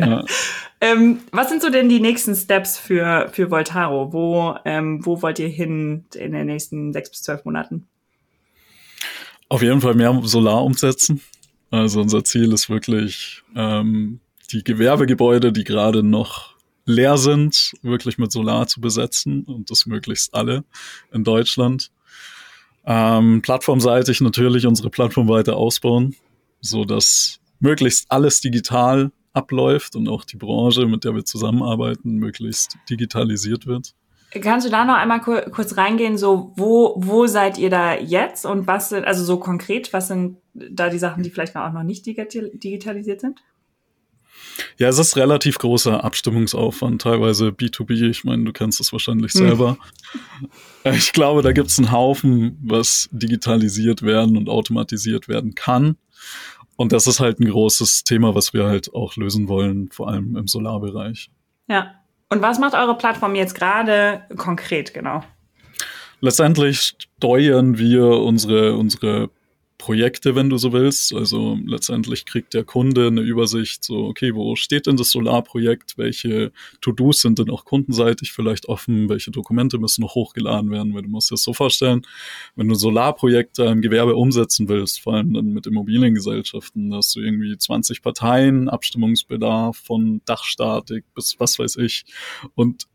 Ja. 0.00 0.24
ähm, 0.80 1.20
was 1.30 1.50
sind 1.50 1.62
so 1.62 1.70
denn 1.70 1.88
die 1.88 2.00
nächsten 2.00 2.34
Steps 2.34 2.78
für, 2.78 3.28
für 3.30 3.48
Voltaro? 3.52 4.12
Wo, 4.12 4.56
ähm, 4.64 5.06
wo 5.06 5.22
wollt 5.22 5.38
ihr 5.38 5.48
hin 5.48 6.06
in 6.16 6.32
den 6.32 6.46
nächsten 6.46 6.92
sechs 6.92 7.10
bis 7.10 7.22
zwölf 7.22 7.44
Monaten? 7.44 7.86
Auf 9.48 9.62
jeden 9.62 9.80
Fall 9.80 9.94
mehr 9.94 10.20
Solar 10.24 10.64
umsetzen. 10.64 11.22
Also 11.70 12.00
unser 12.00 12.24
Ziel 12.24 12.52
ist 12.52 12.70
wirklich, 12.70 13.42
ähm, 13.54 14.20
die 14.50 14.64
Gewerbegebäude, 14.64 15.52
die 15.52 15.64
gerade 15.64 16.02
noch 16.02 16.56
leer 16.86 17.18
sind, 17.18 17.74
wirklich 17.82 18.16
mit 18.16 18.32
Solar 18.32 18.66
zu 18.66 18.80
besetzen 18.80 19.44
und 19.44 19.70
das 19.70 19.84
möglichst 19.84 20.34
alle 20.34 20.64
in 21.12 21.22
Deutschland. 21.22 21.90
Ähm, 22.86 23.42
plattformseitig 23.42 24.22
natürlich 24.22 24.66
unsere 24.66 24.88
Plattform 24.88 25.28
weiter 25.28 25.56
ausbauen, 25.56 26.16
so 26.62 26.86
dass 26.86 27.40
möglichst 27.60 28.10
alles 28.10 28.40
digital 28.40 29.12
abläuft 29.34 29.94
und 29.96 30.08
auch 30.08 30.24
die 30.24 30.38
Branche, 30.38 30.86
mit 30.86 31.04
der 31.04 31.14
wir 31.14 31.24
zusammenarbeiten, 31.24 32.16
möglichst 32.16 32.78
digitalisiert 32.88 33.66
wird. 33.66 33.94
Kannst 34.30 34.66
du 34.66 34.70
da 34.70 34.84
noch 34.84 34.96
einmal 34.96 35.20
kur 35.20 35.40
kurz 35.42 35.76
reingehen, 35.76 36.18
so 36.18 36.52
wo, 36.56 36.94
wo 36.98 37.26
seid 37.26 37.56
ihr 37.56 37.70
da 37.70 37.94
jetzt 37.94 38.44
und 38.44 38.66
was 38.66 38.90
sind, 38.90 39.06
also 39.06 39.24
so 39.24 39.38
konkret, 39.38 39.92
was 39.92 40.08
sind 40.08 40.36
da 40.52 40.90
die 40.90 40.98
Sachen, 40.98 41.22
die 41.22 41.30
vielleicht 41.30 41.56
auch 41.56 41.72
noch 41.72 41.82
nicht 41.82 42.04
digitalisiert 42.04 43.20
sind? 43.20 43.40
Ja, 44.76 44.88
es 44.88 44.98
ist 44.98 45.16
relativ 45.16 45.58
großer 45.58 46.04
Abstimmungsaufwand, 46.04 47.02
teilweise 47.02 47.48
B2B. 47.48 48.08
Ich 48.08 48.24
meine, 48.24 48.44
du 48.44 48.52
kennst 48.52 48.80
es 48.80 48.92
wahrscheinlich 48.92 49.32
hm. 49.32 49.38
selber. 49.38 49.78
Hm. 50.82 50.94
Ich 50.94 51.12
glaube, 51.12 51.42
da 51.42 51.52
gibt 51.52 51.68
es 51.68 51.78
einen 51.78 51.92
Haufen, 51.92 52.58
was 52.62 53.08
digitalisiert 53.12 54.02
werden 54.02 54.36
und 54.36 54.48
automatisiert 54.48 55.28
werden 55.28 55.54
kann. 55.54 55.96
Und 56.76 56.92
das 56.92 57.06
ist 57.06 57.20
halt 57.20 57.40
ein 57.40 57.48
großes 57.48 58.04
Thema, 58.04 58.34
was 58.34 58.52
wir 58.52 58.64
halt 58.64 58.94
auch 58.94 59.16
lösen 59.16 59.48
wollen, 59.48 59.90
vor 59.90 60.08
allem 60.08 60.36
im 60.36 60.46
Solarbereich. 60.46 61.30
Ja. 61.66 61.97
Und 62.30 62.42
was 62.42 62.58
macht 62.58 62.74
eure 62.74 62.96
Plattform 62.96 63.34
jetzt 63.34 63.54
gerade 63.54 64.22
konkret 64.36 64.92
genau? 64.92 65.22
Letztendlich 66.20 66.94
steuern 67.16 67.78
wir 67.78 68.04
unsere, 68.04 68.76
unsere 68.76 69.30
Projekte, 69.78 70.34
wenn 70.34 70.50
du 70.50 70.58
so 70.58 70.72
willst. 70.72 71.14
Also 71.14 71.56
letztendlich 71.64 72.26
kriegt 72.26 72.52
der 72.52 72.64
Kunde 72.64 73.06
eine 73.06 73.20
Übersicht, 73.20 73.84
so, 73.84 74.06
okay, 74.06 74.34
wo 74.34 74.56
steht 74.56 74.86
denn 74.86 74.96
das 74.96 75.10
Solarprojekt? 75.10 75.96
Welche 75.96 76.52
To-Dos 76.80 77.20
sind 77.20 77.38
denn 77.38 77.48
auch 77.48 77.64
kundenseitig 77.64 78.32
vielleicht 78.32 78.66
offen? 78.68 79.08
Welche 79.08 79.30
Dokumente 79.30 79.78
müssen 79.78 80.02
noch 80.02 80.16
hochgeladen 80.16 80.70
werden? 80.72 80.94
Weil 80.94 81.02
du 81.02 81.08
musst 81.08 81.30
dir 81.30 81.34
das 81.34 81.44
so 81.44 81.54
vorstellen, 81.54 82.02
wenn 82.56 82.68
du 82.68 82.74
Solarprojekte 82.74 83.64
im 83.64 83.80
Gewerbe 83.80 84.16
umsetzen 84.16 84.68
willst, 84.68 85.00
vor 85.00 85.14
allem 85.14 85.32
dann 85.32 85.52
mit 85.52 85.66
Immobiliengesellschaften, 85.66 86.92
hast 86.92 87.14
du 87.14 87.20
irgendwie 87.20 87.56
20 87.56 88.02
Parteien, 88.02 88.68
Abstimmungsbedarf 88.68 89.76
von 89.76 90.20
Dachstatik 90.24 91.04
bis 91.14 91.36
was 91.38 91.58
weiß 91.58 91.76
ich. 91.76 92.04
Und 92.56 92.88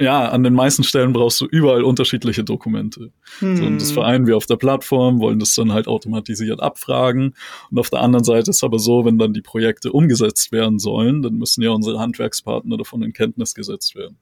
ja, 0.00 0.28
an 0.28 0.44
den 0.44 0.54
meisten 0.54 0.84
Stellen 0.84 1.12
brauchst 1.12 1.40
du 1.40 1.46
überall 1.46 1.82
unterschiedliche 1.82 2.44
Dokumente. 2.44 3.12
Hm. 3.40 3.56
So, 3.56 3.64
und 3.64 3.80
das 3.80 3.88
hm. 3.88 3.94
vereinen 3.94 4.26
wir 4.26 4.36
auf 4.36 4.46
der 4.46 4.56
Plattform, 4.56 5.18
wollen 5.18 5.40
das 5.40 5.54
dann 5.54 5.72
halt 5.72 5.88
automatisiert 5.88 6.60
abfragen. 6.60 7.34
Und 7.70 7.78
auf 7.78 7.90
der 7.90 8.00
anderen 8.00 8.24
Seite 8.24 8.50
ist 8.50 8.62
aber 8.62 8.78
so, 8.78 9.04
wenn 9.04 9.18
dann 9.18 9.32
die 9.32 9.42
Projekte 9.42 9.92
umgesetzt 9.92 10.52
werden 10.52 10.78
sollen, 10.78 11.22
dann 11.22 11.34
müssen 11.34 11.62
ja 11.62 11.70
unsere 11.70 11.98
Handwerkspartner 11.98 12.76
davon 12.76 13.02
in 13.02 13.12
Kenntnis 13.12 13.54
gesetzt 13.54 13.96
werden. 13.96 14.18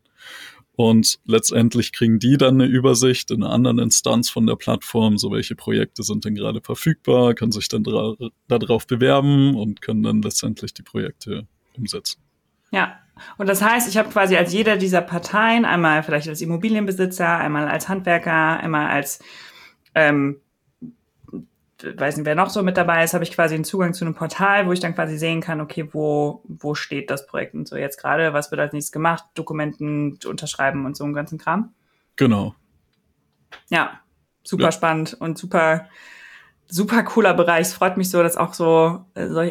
Und 0.77 1.18
letztendlich 1.24 1.93
kriegen 1.93 2.18
die 2.18 2.37
dann 2.37 2.61
eine 2.61 2.66
Übersicht 2.66 3.31
in 3.31 3.43
einer 3.43 3.53
anderen 3.53 3.79
Instanz 3.79 4.29
von 4.29 4.47
der 4.47 4.57
Plattform, 4.57 5.16
so 5.16 5.31
welche 5.31 5.57
Projekte 5.57 6.03
sind 6.03 6.24
denn 6.27 6.35
gerade 6.35 6.61
verfügbar, 6.61 7.35
können 7.35 7.53
sich 7.53 7.68
dann 7.68 7.83
darauf 8.49 8.87
bewerben 8.87 9.55
und 9.57 9.81
können 9.81 10.03
dann 10.03 10.20
letztendlich 10.20 10.74
die 10.74 10.83
Projekte 10.83 11.47
umsetzen. 11.77 12.26
Ja, 12.71 12.99
und 13.39 13.49
das 13.49 13.62
heißt, 13.62 13.89
ich 13.89 13.97
habe 13.97 14.11
quasi 14.11 14.37
als 14.37 14.53
jeder 14.53 14.77
dieser 14.77 15.01
Parteien, 15.01 15.64
einmal 15.64 16.03
vielleicht 16.03 16.29
als 16.29 16.41
Immobilienbesitzer, 16.41 17.39
einmal 17.39 17.69
als 17.69 17.89
Handwerker, 17.89 18.61
einmal 18.61 18.89
als 18.89 19.21
ähm, 19.95 20.41
weiß 21.83 22.17
nicht, 22.17 22.27
wer 22.27 22.35
noch 22.35 22.51
so 22.51 22.62
mit 22.62 22.77
dabei 22.77 23.05
ist, 23.05 23.14
habe 23.14 23.25
ich 23.25 23.33
quasi 23.33 23.55
einen 23.55 23.64
Zugang 23.64 23.93
zu 23.93 24.05
einem 24.05 24.14
Portal, 24.14 24.67
wo 24.67 24.73
ich 24.73 24.81
dann 24.81 24.95
quasi 24.95 25.19
sehen 25.19 25.41
kann, 25.41 25.61
okay, 25.61 25.89
wo, 25.93 26.43
wo 26.45 26.75
steht 26.75 27.11
das 27.11 27.27
Projekt 27.27 27.55
und 27.55 27.69
so 27.69 27.77
jetzt 27.77 27.99
gerade, 27.99 28.33
was 28.33 28.51
wird 28.51 28.61
als 28.61 28.73
nächstes 28.73 28.93
gemacht, 28.93 29.25
Dokumenten 29.35 30.19
unterschreiben 30.27 30.87
und 30.87 30.97
so 30.97 31.05
einen 31.05 31.12
ganzen 31.12 31.39
Kram. 31.39 31.75
Genau. 32.17 32.55
Ja, 33.69 34.01
super 34.43 34.64
ja. 34.64 34.73
spannend 34.73 35.14
und 35.14 35.39
super, 35.39 35.89
super 36.69 37.03
cooler 37.03 37.35
Bereich. 37.35 37.69
Es 37.69 37.75
freut 37.75 37.97
mich 37.97 38.11
so, 38.11 38.23
dass 38.23 38.37
auch 38.37 38.55
so, 38.55 39.05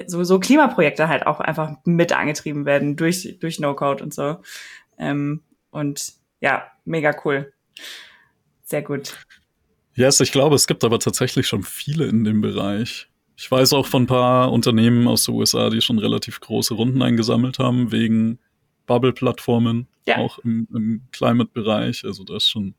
so, 0.08 0.24
so 0.24 0.40
Klimaprojekte 0.40 1.08
halt 1.08 1.28
auch 1.28 1.40
einfach 1.40 1.74
mit 1.86 2.14
angetrieben 2.14 2.66
werden 2.66 2.96
durch, 2.96 3.38
durch 3.40 3.60
No-Code 3.60 4.04
und 4.04 4.14
so. 4.14 4.38
Ähm, 4.98 5.42
und 5.72 6.14
ja, 6.42 6.68
mega 6.86 7.16
cool. 7.24 7.54
Sehr 8.64 8.82
gut. 8.82 9.18
Yes, 9.94 10.20
ich 10.20 10.32
glaube, 10.32 10.56
es 10.56 10.68
gibt 10.68 10.84
aber 10.84 11.00
tatsächlich 11.00 11.48
schon 11.48 11.64
viele 11.64 12.06
in 12.06 12.24
dem 12.24 12.42
Bereich. 12.42 13.08
Ich 13.38 13.50
weiß 13.50 13.74
auch 13.74 13.86
von 13.86 14.04
ein 14.04 14.08
paar 14.08 14.52
Unternehmen 14.52 15.08
aus 15.08 15.26
den 15.26 15.36
USA, 15.36 15.70
die 15.70 15.82
schon 15.82 16.00
relativ 16.00 16.40
große 16.40 16.74
Runden 16.74 17.02
eingesammelt 17.02 17.60
haben, 17.60 17.92
wegen 17.92 18.40
Bubble-Plattformen, 18.88 19.88
ja. 20.08 20.18
auch 20.18 20.40
im, 20.40 20.68
im 20.74 21.02
Climate-Bereich. 21.12 22.06
Also 22.06 22.24
da 22.24 22.38
ist 22.38 22.50
schon, 22.50 22.76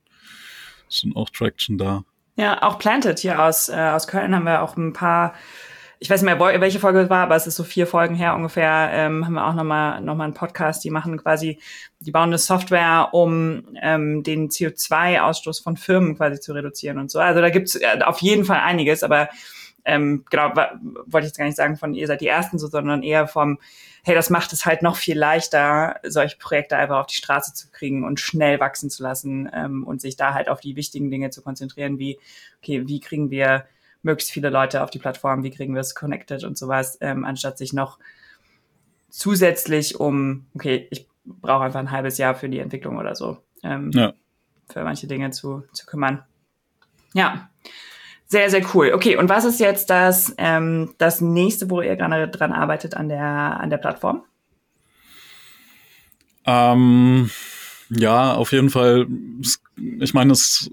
schon 0.89 1.15
auch 1.15 1.31
Traction 1.31 1.79
da. 1.79 2.05
Ja, 2.37 2.63
auch 2.63 2.79
Planted 2.79 3.19
hier 3.19 3.43
aus, 3.43 3.69
äh, 3.69 3.75
aus 3.75 4.07
Köln 4.07 4.35
haben 4.35 4.45
wir 4.45 4.63
auch 4.63 4.77
ein 4.77 4.93
paar 4.93 5.35
ich 5.99 6.11
weiß 6.11 6.23
nicht 6.23 6.39
mehr, 6.39 6.61
welche 6.61 6.79
Folge 6.79 7.01
es 7.01 7.11
war, 7.11 7.23
aber 7.23 7.37
es 7.37 7.47
ist 7.47 7.57
so 7.57 7.65
vier 7.65 7.87
Folgen 7.87 8.15
her 8.15 8.35
ungefähr, 8.35 8.91
ähm, 8.93 9.25
haben 9.25 9.33
wir 9.33 9.47
auch 9.47 9.55
nochmal 9.55 10.01
noch 10.03 10.15
mal 10.15 10.25
einen 10.25 10.35
Podcast, 10.35 10.85
die 10.85 10.91
machen 10.91 11.17
quasi, 11.17 11.59
die 12.01 12.11
bauen 12.11 12.29
eine 12.29 12.39
Software, 12.39 13.09
um 13.13 13.65
ähm, 13.81 14.23
den 14.23 14.51
CO2-Ausstoß 14.51 15.63
von 15.63 15.77
Firmen 15.79 16.17
quasi 16.17 16.39
zu 16.39 16.53
reduzieren 16.53 16.99
und 16.99 17.11
so. 17.11 17.19
Also 17.19 17.41
da 17.41 17.49
gibt's 17.49 17.77
äh, 17.77 18.01
auf 18.05 18.21
jeden 18.21 18.45
Fall 18.45 18.61
einiges, 18.61 19.03
aber 19.03 19.31
ähm, 19.87 20.25
genau, 20.29 20.53
wollte 21.07 21.27
ich 21.27 21.31
jetzt 21.31 21.39
gar 21.39 21.45
nicht 21.45 21.57
sagen 21.57 21.77
von 21.77 21.95
ihr 21.95 22.09
seid 22.09 22.21
die 22.21 22.27
Ersten 22.27 22.59
so, 22.59 22.67
sondern 22.67 23.05
eher 23.05 23.29
vom, 23.29 23.59
hey, 24.05 24.17
das 24.17 24.31
macht 24.31 24.53
es 24.53 24.67
halt 24.67 24.83
noch 24.83 24.97
viel 24.97 25.17
leichter, 25.17 26.01
solche 26.03 26.37
Projekte 26.39 26.77
einfach 26.77 26.99
auf 26.99 27.07
die 27.07 27.15
Straße 27.15 27.55
zu 27.55 27.71
kriegen 27.71 28.05
und 28.05 28.19
schnell 28.19 28.59
wachsen 28.59 28.91
zu 28.91 29.05
lassen 29.05 29.49
ähm, 29.55 29.85
und 29.85 30.01
sich 30.01 30.17
da 30.17 30.35
halt 30.35 30.49
auf 30.49 30.61
die 30.61 30.75
wichtigen 30.75 31.11
Dinge 31.11 31.31
zu 31.31 31.41
konzentrieren, 31.41 32.01
wie, 32.01 32.19
okay, 32.59 32.87
wie 32.89 32.99
kriegen 32.99 33.31
wir 33.31 33.65
möglichst 34.03 34.33
viele 34.33 34.51
Leute 34.51 34.83
auf 34.83 34.91
die 34.91 34.99
Plattform, 34.99 35.45
wie 35.45 35.51
kriegen 35.53 35.75
wir 35.75 35.81
es 35.81 35.95
connected 35.95 36.43
und 36.43 36.59
sowas, 36.59 36.99
ähm, 37.01 37.25
anstatt 37.25 37.57
sich 37.57 37.73
noch 37.73 37.99
zusätzlich 39.09 40.01
um, 40.01 40.47
okay, 40.55 40.89
ich 40.91 41.07
brauche 41.25 41.65
einfach 41.65 41.81
ein 41.81 41.93
halbes 41.93 42.19
Jahr 42.19 42.35
für 42.35 42.49
die 42.49 42.59
Entwicklung 42.59 42.99
oder 42.99 43.15
so, 43.15 43.39
ähm, 43.63 43.93
ja. 43.93 44.15
für 44.69 44.83
manche 44.83 45.07
Dinge 45.07 45.31
zu, 45.31 45.63
zu 45.73 45.87
kümmern. 45.87 46.25
Ja, 47.15 47.49
sehr, 48.27 48.51
sehr 48.51 48.63
cool. 48.75 48.93
Okay, 48.93 49.17
und 49.17 49.29
was 49.29 49.45
ist 49.45 49.61
jetzt 49.61 49.89
das, 49.89 50.35
ähm, 50.39 50.95
das 50.99 51.21
nächste, 51.21 51.71
wo 51.71 51.81
ihr 51.81 51.97
gerade 51.97 52.29
dran 52.29 52.53
arbeitet 52.53 52.95
an 52.95 53.09
der, 53.09 53.23
an 53.23 53.71
der 53.71 53.77
Plattform? 53.79 54.23
Ähm, 56.45 57.31
ja, 57.91 58.35
auf 58.35 58.53
jeden 58.53 58.71
Fall. 58.71 59.07
Ich 60.01 60.13
meine, 60.13 60.33
es 60.33 60.69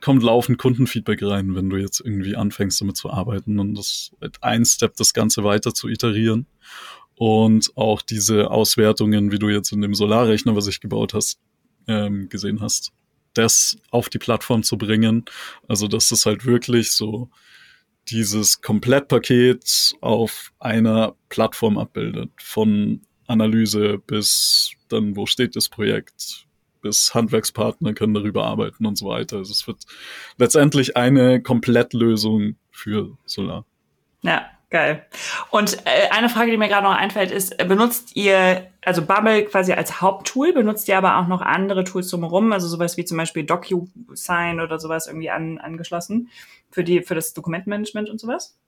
kommt 0.00 0.22
laufend 0.22 0.58
Kundenfeedback 0.58 1.22
rein, 1.22 1.54
wenn 1.56 1.70
du 1.70 1.76
jetzt 1.76 2.00
irgendwie 2.00 2.36
anfängst, 2.36 2.80
damit 2.80 2.96
zu 2.96 3.10
arbeiten 3.10 3.58
und 3.58 3.74
das 3.74 4.12
ein 4.40 4.64
Step 4.64 4.96
das 4.96 5.12
Ganze 5.12 5.42
weiter 5.42 5.74
zu 5.74 5.88
iterieren. 5.88 6.46
Und 7.16 7.76
auch 7.76 8.02
diese 8.02 8.50
Auswertungen, 8.50 9.32
wie 9.32 9.38
du 9.38 9.48
jetzt 9.48 9.72
in 9.72 9.80
dem 9.80 9.94
Solarrechner, 9.94 10.56
was 10.56 10.66
ich 10.66 10.80
gebaut 10.80 11.14
hast, 11.14 11.40
ähm, 11.86 12.28
gesehen 12.28 12.60
hast, 12.60 12.92
das 13.34 13.76
auf 13.90 14.08
die 14.08 14.18
Plattform 14.18 14.62
zu 14.62 14.76
bringen. 14.76 15.24
Also, 15.68 15.88
dass 15.88 16.08
das 16.08 16.26
halt 16.26 16.44
wirklich 16.44 16.92
so 16.92 17.30
dieses 18.08 18.60
Komplettpaket 18.60 19.94
auf 20.00 20.52
einer 20.58 21.14
Plattform 21.28 21.78
abbildet. 21.78 22.30
Von 22.38 23.02
Analyse 23.26 23.98
bis 23.98 24.72
dann, 24.88 25.16
wo 25.16 25.26
steht 25.26 25.56
das 25.56 25.68
Projekt, 25.68 26.46
bis 26.82 27.14
Handwerkspartner 27.14 27.94
können 27.94 28.14
darüber 28.14 28.44
arbeiten 28.44 28.84
und 28.86 28.96
so 28.96 29.06
weiter. 29.06 29.38
Also 29.38 29.52
es 29.52 29.66
wird 29.66 29.84
letztendlich 30.36 30.96
eine 30.96 31.40
Komplettlösung 31.40 32.56
für 32.70 33.16
Solar. 33.24 33.64
Ja, 34.22 34.46
geil. 34.72 35.06
Und 35.50 35.78
äh, 35.84 36.08
eine 36.10 36.28
Frage, 36.28 36.50
die 36.50 36.56
mir 36.56 36.68
gerade 36.68 36.86
noch 36.86 36.96
einfällt, 36.96 37.30
ist, 37.30 37.56
benutzt 37.58 38.16
ihr, 38.16 38.66
also 38.84 39.02
Bubble 39.02 39.44
quasi 39.44 39.72
als 39.72 40.00
Haupttool, 40.00 40.52
benutzt 40.52 40.88
ihr 40.88 40.98
aber 40.98 41.18
auch 41.18 41.28
noch 41.28 41.40
andere 41.40 41.84
Tools 41.84 42.08
drumherum, 42.10 42.52
also 42.52 42.66
sowas 42.66 42.96
wie 42.96 43.04
zum 43.04 43.16
Beispiel 43.16 43.44
DocuSign 43.44 44.60
oder 44.60 44.80
sowas 44.80 45.06
irgendwie 45.06 45.30
an, 45.30 45.58
angeschlossen 45.58 46.30
für 46.70 46.82
die, 46.82 47.02
für 47.02 47.14
das 47.14 47.34
Dokumentmanagement 47.34 48.10
und 48.10 48.18
sowas? 48.18 48.58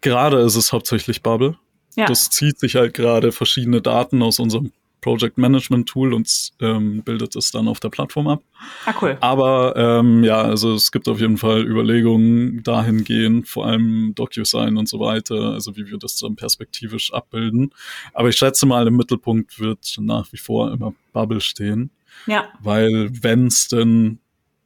Gerade 0.00 0.40
ist 0.40 0.56
es 0.56 0.72
hauptsächlich 0.72 1.22
Bubble. 1.22 1.56
Ja. 1.96 2.06
Das 2.06 2.28
zieht 2.30 2.58
sich 2.58 2.74
halt 2.74 2.94
gerade 2.94 3.30
verschiedene 3.30 3.80
Daten 3.80 4.22
aus 4.22 4.38
unserem 4.40 4.72
Project 5.04 5.36
Management 5.36 5.86
Tool 5.86 6.14
und 6.14 6.52
ähm, 6.60 7.02
bildet 7.02 7.36
es 7.36 7.50
dann 7.50 7.68
auf 7.68 7.78
der 7.78 7.90
Plattform 7.90 8.26
ab. 8.26 8.42
Ah, 8.86 8.94
cool. 9.02 9.18
Aber 9.20 9.76
ähm, 9.76 10.24
ja, 10.24 10.40
also 10.40 10.72
es 10.72 10.90
gibt 10.90 11.08
auf 11.08 11.20
jeden 11.20 11.36
Fall 11.36 11.62
Überlegungen 11.62 12.62
dahingehend, 12.62 13.46
vor 13.46 13.66
allem 13.66 14.14
DocuSign 14.14 14.78
und 14.78 14.88
so 14.88 15.00
weiter, 15.00 15.52
also 15.52 15.76
wie 15.76 15.90
wir 15.90 15.98
das 15.98 16.16
dann 16.16 16.36
perspektivisch 16.36 17.12
abbilden. 17.12 17.70
Aber 18.14 18.30
ich 18.30 18.36
schätze 18.36 18.64
mal, 18.64 18.86
im 18.86 18.96
Mittelpunkt 18.96 19.60
wird 19.60 19.94
nach 20.00 20.32
wie 20.32 20.38
vor 20.38 20.72
immer 20.72 20.94
Bubble 21.12 21.42
stehen. 21.42 21.90
Ja. 22.26 22.48
Weil 22.60 23.10
wenn 23.22 23.48
es 23.48 23.68
denn 23.68 24.20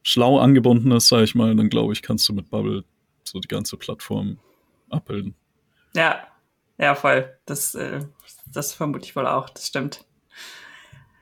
schlau 0.05 0.39
angebunden 0.39 0.93
ist, 0.93 1.09
sage 1.09 1.24
ich 1.24 1.34
mal, 1.34 1.57
dann 1.57 1.68
glaube 1.68 1.93
ich, 1.95 2.03
kannst 2.03 2.28
du 2.28 2.32
mit 2.32 2.49
Bubble 2.49 2.84
so 3.24 3.41
die 3.41 3.49
ganze 3.49 3.76
Plattform 3.76 4.39
abbilden. 4.89 5.34
Ja, 5.97 6.28
ja, 6.78 6.95
voll. 6.95 7.36
Das, 7.45 7.74
äh, 7.74 8.05
das 8.47 8.72
vermute 8.72 9.05
ich 9.05 9.16
wohl 9.16 9.26
auch. 9.26 9.51
Das 9.51 9.66
stimmt. 9.66 10.05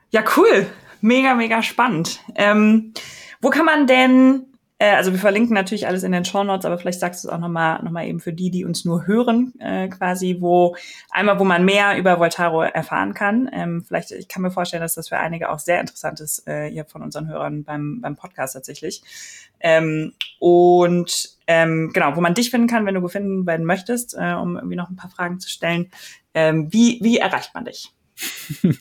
Ja, 0.09 0.23
cool. 0.37 0.67
Mega, 1.01 1.35
mega 1.35 1.61
spannend. 1.61 2.21
Ähm, 2.35 2.93
wo 3.41 3.49
kann 3.49 3.65
man 3.65 3.87
denn, 3.87 4.45
äh, 4.79 4.95
also 4.95 5.11
wir 5.11 5.19
verlinken 5.19 5.53
natürlich 5.53 5.85
alles 5.85 6.03
in 6.03 6.11
den 6.11 6.25
Show 6.25 6.43
Notes, 6.43 6.65
aber 6.65 6.77
vielleicht 6.77 6.99
sagst 6.99 7.23
du 7.23 7.27
es 7.27 7.33
auch 7.33 7.39
nochmal 7.39 7.83
noch 7.83 7.91
mal 7.91 8.07
eben 8.07 8.19
für 8.19 8.33
die, 8.33 8.49
die 8.49 8.65
uns 8.65 8.85
nur 8.85 9.05
hören, 9.05 9.53
äh, 9.59 9.89
quasi, 9.89 10.37
wo 10.39 10.75
einmal, 11.11 11.39
wo 11.39 11.43
man 11.43 11.65
mehr 11.65 11.97
über 11.97 12.19
Voltaro 12.19 12.61
erfahren 12.61 13.13
kann. 13.13 13.49
Ähm, 13.51 13.83
vielleicht, 13.85 14.11
ich 14.11 14.27
kann 14.27 14.41
mir 14.41 14.51
vorstellen, 14.51 14.81
dass 14.81 14.95
das 14.95 15.09
für 15.09 15.17
einige 15.17 15.49
auch 15.49 15.59
sehr 15.59 15.79
interessant 15.81 16.19
ist, 16.21 16.47
äh, 16.47 16.69
hier 16.69 16.85
von 16.85 17.03
unseren 17.03 17.27
Hörern 17.27 17.63
beim, 17.63 17.99
beim 18.01 18.15
Podcast 18.15 18.53
tatsächlich. 18.53 19.03
Ähm, 19.59 20.13
und 20.39 21.37
ähm, 21.47 21.91
genau, 21.93 22.15
wo 22.15 22.21
man 22.21 22.33
dich 22.33 22.49
finden 22.49 22.67
kann, 22.67 22.85
wenn 22.85 22.95
du 22.95 23.01
gefunden 23.01 23.45
werden 23.45 23.65
möchtest, 23.65 24.15
äh, 24.17 24.33
um 24.33 24.55
irgendwie 24.55 24.75
noch 24.75 24.89
ein 24.89 24.95
paar 24.95 25.09
Fragen 25.09 25.39
zu 25.39 25.49
stellen. 25.49 25.91
Ähm, 26.33 26.71
wie, 26.71 26.99
wie 27.01 27.17
erreicht 27.17 27.53
man 27.53 27.65
dich? 27.65 27.91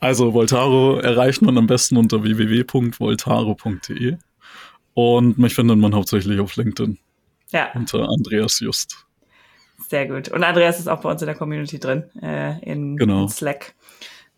Also 0.00 0.34
Voltaro 0.34 0.98
erreicht 0.98 1.42
man 1.42 1.58
am 1.58 1.66
besten 1.66 1.96
unter 1.96 2.22
www.voltaro.de 2.22 4.16
und 4.94 5.38
mich 5.38 5.54
findet 5.54 5.78
man 5.78 5.94
hauptsächlich 5.94 6.40
auf 6.40 6.56
LinkedIn. 6.56 6.98
Ja. 7.50 7.72
Unter 7.74 8.08
Andreas 8.08 8.60
Just. 8.60 9.06
Sehr 9.88 10.06
gut. 10.06 10.28
Und 10.28 10.44
Andreas 10.44 10.78
ist 10.78 10.88
auch 10.88 11.00
bei 11.00 11.10
uns 11.10 11.22
in 11.22 11.26
der 11.26 11.34
Community 11.36 11.78
drin, 11.78 12.04
äh, 12.20 12.58
in, 12.60 12.96
genau. 12.96 13.22
in 13.22 13.28
Slack. 13.28 13.74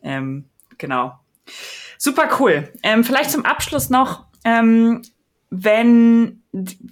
Ähm, 0.03 0.45
genau. 0.79 1.19
Super 1.99 2.29
cool. 2.39 2.73
Ähm, 2.83 3.05
vielleicht 3.05 3.31
zum 3.31 3.45
Abschluss 3.45 3.91
noch, 3.91 4.27
ähm, 4.45 5.03
wenn 5.51 6.43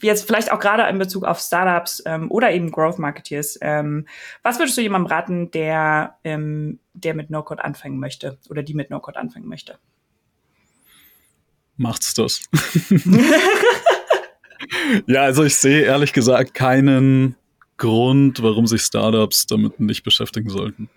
jetzt 0.02 0.26
vielleicht 0.26 0.50
auch 0.50 0.58
gerade 0.58 0.82
in 0.88 0.98
Bezug 0.98 1.24
auf 1.24 1.38
Startups 1.38 2.02
ähm, 2.04 2.30
oder 2.30 2.52
eben 2.52 2.72
Growth 2.72 2.98
Marketeers, 2.98 3.58
ähm, 3.62 4.06
was 4.42 4.58
würdest 4.58 4.76
du 4.76 4.82
jemandem 4.82 5.10
raten, 5.10 5.50
der, 5.52 6.16
ähm, 6.24 6.80
der 6.92 7.14
mit 7.14 7.30
No-Code 7.30 7.64
anfangen 7.64 8.00
möchte 8.00 8.36
oder 8.50 8.64
die 8.64 8.74
mit 8.74 8.90
No-Code 8.90 9.18
anfangen 9.18 9.46
möchte? 9.46 9.78
Macht's 11.76 12.14
das. 12.14 12.42
ja, 15.06 15.22
also 15.22 15.44
ich 15.44 15.54
sehe 15.54 15.82
ehrlich 15.82 16.12
gesagt 16.12 16.52
keinen 16.54 17.36
Grund, 17.76 18.42
warum 18.42 18.66
sich 18.66 18.82
Startups 18.82 19.46
damit 19.46 19.78
nicht 19.78 20.02
beschäftigen 20.02 20.50
sollten. 20.50 20.90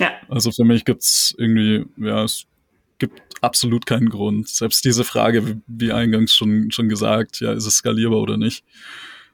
Ja. 0.00 0.10
Also 0.28 0.50
für 0.50 0.64
mich 0.64 0.84
gibt's 0.84 1.32
irgendwie, 1.38 1.86
ja, 1.96 2.24
es 2.24 2.46
gibt 2.98 3.20
absolut 3.40 3.86
keinen 3.86 4.08
Grund. 4.08 4.48
Selbst 4.48 4.84
diese 4.84 5.04
Frage, 5.04 5.60
wie 5.66 5.92
eingangs 5.92 6.34
schon, 6.34 6.70
schon 6.70 6.88
gesagt, 6.88 7.40
ja, 7.40 7.52
ist 7.52 7.66
es 7.66 7.76
skalierbar 7.76 8.20
oder 8.20 8.36
nicht? 8.36 8.64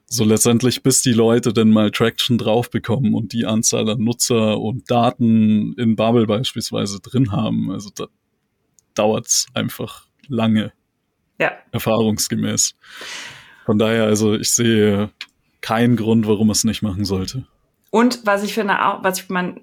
So 0.05 0.25
letztendlich, 0.25 0.83
bis 0.83 1.01
die 1.01 1.13
Leute 1.13 1.53
denn 1.53 1.69
mal 1.69 1.89
Traction 1.89 2.37
drauf 2.37 2.69
bekommen 2.69 3.13
und 3.13 3.31
die 3.31 3.45
Anzahl 3.45 3.89
an 3.89 4.03
Nutzer 4.03 4.59
und 4.59 4.91
Daten 4.91 5.73
in 5.77 5.95
Bubble 5.95 6.27
beispielsweise 6.27 6.99
drin 6.99 7.31
haben. 7.31 7.71
Also 7.71 7.91
da 7.95 8.07
dauert's 8.93 9.47
einfach 9.53 10.07
lange. 10.27 10.73
Ja. 11.39 11.53
Erfahrungsgemäß. 11.71 12.75
Von 13.65 13.79
daher, 13.79 14.03
also 14.03 14.35
ich 14.35 14.51
sehe 14.51 15.11
keinen 15.61 15.95
Grund, 15.95 16.27
warum 16.27 16.49
es 16.49 16.63
nicht 16.65 16.81
machen 16.81 17.05
sollte. 17.05 17.47
Und 17.91 18.25
was 18.25 18.41
ich 18.41 18.53
finde 18.53 18.85
auch, 18.85 19.03
was 19.03 19.19
ich, 19.19 19.29
man, 19.29 19.59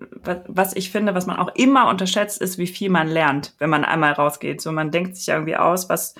was 0.46 0.76
ich 0.76 0.90
finde, 0.90 1.14
was 1.14 1.26
man 1.26 1.38
auch 1.38 1.54
immer 1.54 1.88
unterschätzt, 1.88 2.40
ist, 2.40 2.58
wie 2.58 2.66
viel 2.66 2.90
man 2.90 3.08
lernt, 3.08 3.54
wenn 3.58 3.70
man 3.70 3.84
einmal 3.84 4.12
rausgeht. 4.12 4.60
So, 4.60 4.70
man 4.70 4.90
denkt 4.90 5.16
sich 5.16 5.28
irgendwie 5.28 5.56
aus, 5.56 5.88
was, 5.88 6.14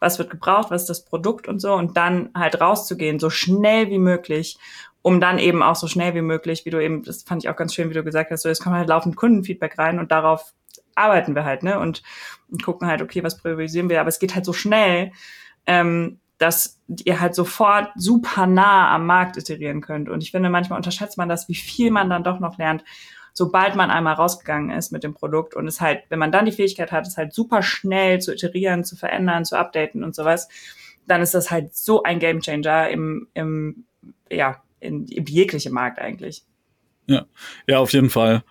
was 0.00 0.18
wird 0.18 0.28
gebraucht, 0.28 0.70
was 0.70 0.82
ist 0.82 0.90
das 0.90 1.04
Produkt 1.04 1.48
und 1.48 1.60
so, 1.60 1.72
und 1.74 1.96
dann 1.96 2.30
halt 2.34 2.60
rauszugehen, 2.60 3.18
so 3.20 3.30
schnell 3.30 3.88
wie 3.90 4.00
möglich 4.00 4.58
um 5.02 5.20
dann 5.20 5.38
eben 5.38 5.62
auch 5.62 5.74
so 5.74 5.88
schnell 5.88 6.14
wie 6.14 6.22
möglich, 6.22 6.64
wie 6.64 6.70
du 6.70 6.82
eben, 6.82 7.02
das 7.02 7.24
fand 7.24 7.42
ich 7.42 7.50
auch 7.50 7.56
ganz 7.56 7.74
schön, 7.74 7.90
wie 7.90 7.94
du 7.94 8.04
gesagt 8.04 8.30
hast, 8.30 8.42
so 8.42 8.48
es 8.48 8.60
kommt 8.60 8.76
halt 8.76 8.88
laufend 8.88 9.16
Kundenfeedback 9.16 9.76
rein 9.78 9.98
und 9.98 10.12
darauf 10.12 10.54
arbeiten 10.94 11.34
wir 11.34 11.44
halt, 11.44 11.62
ne? 11.62 11.78
Und, 11.78 12.02
und 12.50 12.62
gucken 12.62 12.86
halt, 12.86 13.02
okay, 13.02 13.22
was 13.24 13.38
priorisieren 13.38 13.90
wir, 13.90 14.00
aber 14.00 14.08
es 14.08 14.20
geht 14.20 14.34
halt 14.34 14.44
so 14.44 14.52
schnell, 14.52 15.12
ähm, 15.66 16.20
dass 16.42 16.80
ihr 17.04 17.20
halt 17.20 17.34
sofort 17.34 17.90
super 17.94 18.46
nah 18.46 18.92
am 18.92 19.06
Markt 19.06 19.36
iterieren 19.36 19.80
könnt. 19.80 20.08
Und 20.08 20.22
ich 20.22 20.32
finde, 20.32 20.50
manchmal 20.50 20.76
unterschätzt 20.76 21.16
man 21.16 21.28
das, 21.28 21.48
wie 21.48 21.54
viel 21.54 21.90
man 21.90 22.10
dann 22.10 22.24
doch 22.24 22.40
noch 22.40 22.58
lernt, 22.58 22.84
sobald 23.32 23.76
man 23.76 23.90
einmal 23.90 24.14
rausgegangen 24.14 24.76
ist 24.76 24.90
mit 24.90 25.04
dem 25.04 25.14
Produkt 25.14 25.54
und 25.54 25.66
es 25.68 25.80
halt, 25.80 26.02
wenn 26.08 26.18
man 26.18 26.32
dann 26.32 26.44
die 26.44 26.52
Fähigkeit 26.52 26.90
hat, 26.90 27.06
es 27.06 27.16
halt 27.16 27.32
super 27.32 27.62
schnell 27.62 28.20
zu 28.20 28.32
iterieren, 28.32 28.84
zu 28.84 28.96
verändern, 28.96 29.44
zu 29.44 29.56
updaten 29.56 30.02
und 30.02 30.14
sowas, 30.14 30.48
dann 31.06 31.22
ist 31.22 31.34
das 31.34 31.50
halt 31.50 31.74
so 31.74 32.02
ein 32.02 32.18
Gamechanger 32.18 32.90
im, 32.90 33.28
im 33.34 33.84
ja, 34.30 34.62
in, 34.80 35.06
in 35.06 35.24
jegliche 35.24 35.70
Markt 35.70 36.00
eigentlich. 36.00 36.42
Ja, 37.06 37.26
ja, 37.68 37.78
auf 37.78 37.92
jeden 37.92 38.10
Fall. 38.10 38.42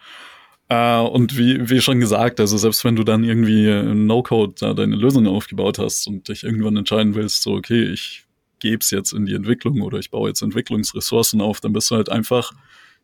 Äh, 0.71 1.01
und 1.01 1.37
wie, 1.37 1.69
wie 1.69 1.81
schon 1.81 1.99
gesagt, 1.99 2.39
also 2.39 2.57
selbst 2.57 2.85
wenn 2.85 2.95
du 2.95 3.03
dann 3.03 3.25
irgendwie 3.25 3.69
im 3.69 4.05
No-Code 4.05 4.53
da 4.57 4.73
deine 4.73 4.95
Lösung 4.95 5.27
aufgebaut 5.27 5.79
hast 5.79 6.07
und 6.07 6.29
dich 6.29 6.43
irgendwann 6.43 6.77
entscheiden 6.77 7.13
willst, 7.13 7.43
so, 7.43 7.55
okay, 7.55 7.83
ich 7.83 8.23
gebe 8.59 8.77
es 8.77 8.89
jetzt 8.89 9.11
in 9.11 9.25
die 9.25 9.33
Entwicklung 9.33 9.81
oder 9.81 9.99
ich 9.99 10.11
baue 10.11 10.29
jetzt 10.29 10.41
Entwicklungsressourcen 10.41 11.41
auf, 11.41 11.59
dann 11.59 11.73
bist 11.73 11.91
du 11.91 11.95
halt 11.95 12.07
einfach 12.07 12.53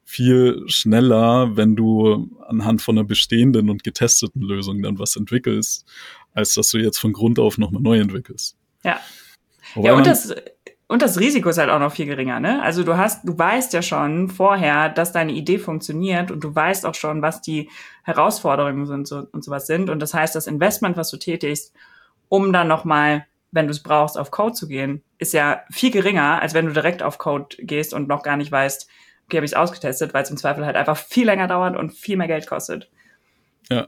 viel 0.05 0.63
schneller, 0.67 1.57
wenn 1.57 1.75
du 1.75 2.29
anhand 2.47 2.81
von 2.81 2.97
einer 2.97 3.05
bestehenden 3.05 3.69
und 3.69 3.83
getesteten 3.83 4.41
Lösung 4.43 4.81
dann 4.81 4.97
was 4.97 5.17
entwickelst, 5.17 5.85
als 6.33 6.53
dass 6.53 6.71
du 6.71 6.77
jetzt 6.77 6.99
von 6.99 7.11
Grund 7.11 7.37
auf 7.37 7.57
nochmal 7.57 7.81
neu 7.81 7.99
entwickelst. 7.99 8.55
Ja. 8.85 9.01
Wobei 9.73 9.89
ja, 9.89 9.95
und 9.95 10.07
das, 10.07 10.33
und 10.89 11.01
das 11.01 11.19
Risiko 11.19 11.49
ist 11.49 11.57
halt 11.57 11.69
auch 11.69 11.79
noch 11.79 11.91
viel 11.91 12.05
geringer, 12.05 12.39
ne? 12.39 12.61
Also 12.63 12.83
du 12.83 12.95
hast, 12.95 13.27
du 13.27 13.37
weißt 13.37 13.73
ja 13.73 13.81
schon 13.81 14.29
vorher, 14.29 14.87
dass 14.87 15.11
deine 15.11 15.33
Idee 15.33 15.59
funktioniert 15.59 16.31
und 16.31 16.41
du 16.41 16.55
weißt 16.55 16.85
auch 16.85 16.95
schon, 16.95 17.21
was 17.21 17.41
die 17.41 17.69
Herausforderungen 18.03 18.85
sind 18.85 19.11
und 19.11 19.43
sowas 19.43 19.67
sind. 19.67 19.89
Und 19.89 19.99
das 19.99 20.13
heißt, 20.13 20.33
das 20.33 20.47
Investment, 20.47 20.95
was 20.95 21.11
du 21.11 21.17
tätigst, 21.17 21.73
um 22.29 22.53
dann 22.53 22.69
nochmal, 22.69 23.25
wenn 23.51 23.67
du 23.67 23.71
es 23.71 23.83
brauchst, 23.83 24.17
auf 24.17 24.31
Code 24.31 24.53
zu 24.53 24.67
gehen, 24.69 25.03
ist 25.17 25.33
ja 25.33 25.61
viel 25.69 25.91
geringer, 25.91 26.41
als 26.41 26.53
wenn 26.53 26.67
du 26.67 26.73
direkt 26.73 27.03
auf 27.03 27.17
Code 27.17 27.57
gehst 27.59 27.93
und 27.93 28.07
noch 28.07 28.23
gar 28.23 28.37
nicht 28.37 28.51
weißt, 28.51 28.87
okay, 29.25 29.37
habe 29.37 29.45
ich 29.45 29.51
es 29.51 29.57
ausgetestet, 29.57 30.13
weil 30.13 30.23
es 30.23 30.29
im 30.29 30.37
Zweifel 30.37 30.65
halt 30.65 30.77
einfach 30.77 30.95
viel 30.95 31.25
länger 31.25 31.47
dauert 31.47 31.75
und 31.75 31.93
viel 31.93 32.15
mehr 32.15 32.27
Geld 32.27 32.47
kostet. 32.47 32.89
Ja. 33.69 33.87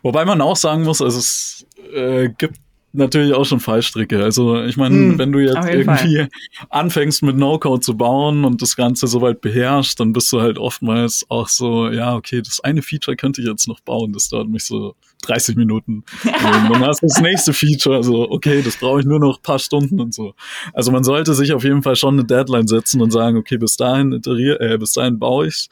Wobei 0.00 0.24
man 0.24 0.40
auch 0.40 0.56
sagen 0.56 0.84
muss, 0.84 1.02
also 1.02 1.18
es 1.18 1.66
äh, 1.92 2.30
gibt 2.30 2.56
natürlich 2.92 3.34
auch 3.34 3.44
schon 3.44 3.60
Fallstricke. 3.60 4.22
Also 4.22 4.62
ich 4.62 4.76
meine, 4.76 4.96
mm, 4.96 5.18
wenn 5.18 5.32
du 5.32 5.38
jetzt 5.38 5.68
irgendwie 5.68 6.16
Fall. 6.16 6.28
anfängst 6.70 7.22
mit 7.22 7.36
No-Code 7.36 7.80
zu 7.80 7.96
bauen 7.96 8.44
und 8.44 8.62
das 8.62 8.76
Ganze 8.76 9.06
soweit 9.06 9.40
beherrschst, 9.40 9.98
dann 10.00 10.12
bist 10.12 10.32
du 10.32 10.40
halt 10.40 10.58
oftmals 10.58 11.24
auch 11.28 11.48
so, 11.48 11.88
ja, 11.90 12.14
okay, 12.14 12.42
das 12.42 12.60
eine 12.60 12.82
Feature 12.82 13.16
könnte 13.16 13.40
ich 13.40 13.46
jetzt 13.46 13.68
noch 13.68 13.80
bauen, 13.80 14.12
das 14.12 14.28
dauert 14.28 14.48
mich 14.48 14.64
so 14.64 14.94
30 15.22 15.56
Minuten. 15.56 16.04
und 16.24 16.70
dann 16.70 16.84
hast 16.84 17.02
du 17.02 17.06
das 17.06 17.20
nächste 17.20 17.52
Feature, 17.52 17.96
also 17.96 18.30
okay, 18.30 18.62
das 18.62 18.76
brauche 18.76 19.00
ich 19.00 19.06
nur 19.06 19.20
noch 19.20 19.40
paar 19.40 19.58
Stunden 19.58 20.00
und 20.00 20.14
so. 20.14 20.34
Also 20.72 20.90
man 20.90 21.04
sollte 21.04 21.34
sich 21.34 21.52
auf 21.52 21.64
jeden 21.64 21.82
Fall 21.82 21.96
schon 21.96 22.14
eine 22.14 22.24
Deadline 22.24 22.66
setzen 22.66 23.00
und 23.00 23.12
sagen, 23.12 23.36
okay, 23.36 23.58
bis 23.58 23.76
dahin 23.76 24.12
iterier, 24.12 24.60
äh, 24.60 24.78
bis 24.78 24.92
dahin 24.94 25.18
baue 25.18 25.46
ich's. 25.46 25.68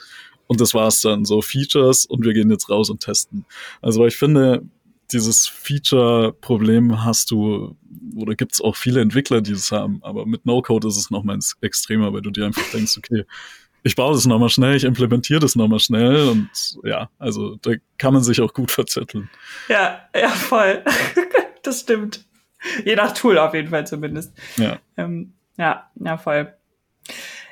Und 0.46 0.62
das 0.62 0.72
war's 0.72 1.02
dann, 1.02 1.26
so 1.26 1.42
Features 1.42 2.06
und 2.06 2.24
wir 2.24 2.32
gehen 2.32 2.50
jetzt 2.50 2.70
raus 2.70 2.88
und 2.88 3.00
testen. 3.00 3.44
Also 3.82 4.06
ich 4.06 4.16
finde, 4.16 4.62
dieses 5.12 5.48
Feature-Problem 5.48 7.04
hast 7.04 7.30
du, 7.30 7.76
oder 8.16 8.34
gibt 8.34 8.52
es 8.52 8.60
auch 8.60 8.76
viele 8.76 9.00
Entwickler, 9.00 9.40
die 9.40 9.52
es 9.52 9.72
haben, 9.72 10.00
aber 10.02 10.26
mit 10.26 10.46
No-Code 10.46 10.88
ist 10.88 10.96
es 10.96 11.10
nochmal 11.10 11.38
extremer, 11.60 12.12
weil 12.12 12.22
du 12.22 12.30
dir 12.30 12.46
einfach 12.46 12.70
denkst, 12.72 12.98
okay, 12.98 13.24
ich 13.82 13.96
baue 13.96 14.14
das 14.14 14.26
nochmal 14.26 14.50
schnell, 14.50 14.76
ich 14.76 14.84
implementiere 14.84 15.40
das 15.40 15.56
nochmal 15.56 15.78
schnell 15.78 16.28
und 16.28 16.50
ja, 16.84 17.10
also 17.18 17.56
da 17.56 17.72
kann 17.96 18.12
man 18.12 18.22
sich 18.22 18.40
auch 18.40 18.52
gut 18.52 18.70
verzetteln. 18.70 19.30
Ja, 19.68 20.00
ja, 20.14 20.28
voll. 20.28 20.84
das 21.62 21.80
stimmt. 21.80 22.26
Je 22.84 22.96
nach 22.96 23.12
Tool 23.12 23.38
auf 23.38 23.54
jeden 23.54 23.68
Fall 23.68 23.86
zumindest. 23.86 24.36
Ja. 24.56 24.78
Ähm, 24.96 25.34
ja, 25.56 25.90
ja, 25.94 26.18
voll. 26.18 26.52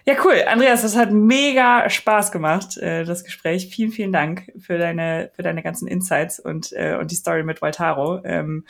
Ja, 0.09 0.15
cool. 0.25 0.45
Andreas, 0.47 0.83
das 0.83 0.97
hat 0.97 1.11
mega 1.11 1.91
Spaß 1.91 2.31
gemacht, 2.31 2.77
äh, 2.77 3.05
das 3.05 3.25
Gespräch. 3.25 3.67
Vielen, 3.75 3.91
vielen 3.91 4.13
Dank 4.13 4.53
für 4.57 4.79
deine, 4.79 5.33
für 5.35 5.43
deine 5.43 5.65
ganzen 5.65 5.89
Insights 5.89 6.39
und, 6.39 6.73
äh, 6.73 6.97
und 7.01 7.11
die 7.11 7.17
Story 7.17 7.43
mit 7.43 7.61
Voltaro. 7.61 8.21
Ähm, 8.25 8.65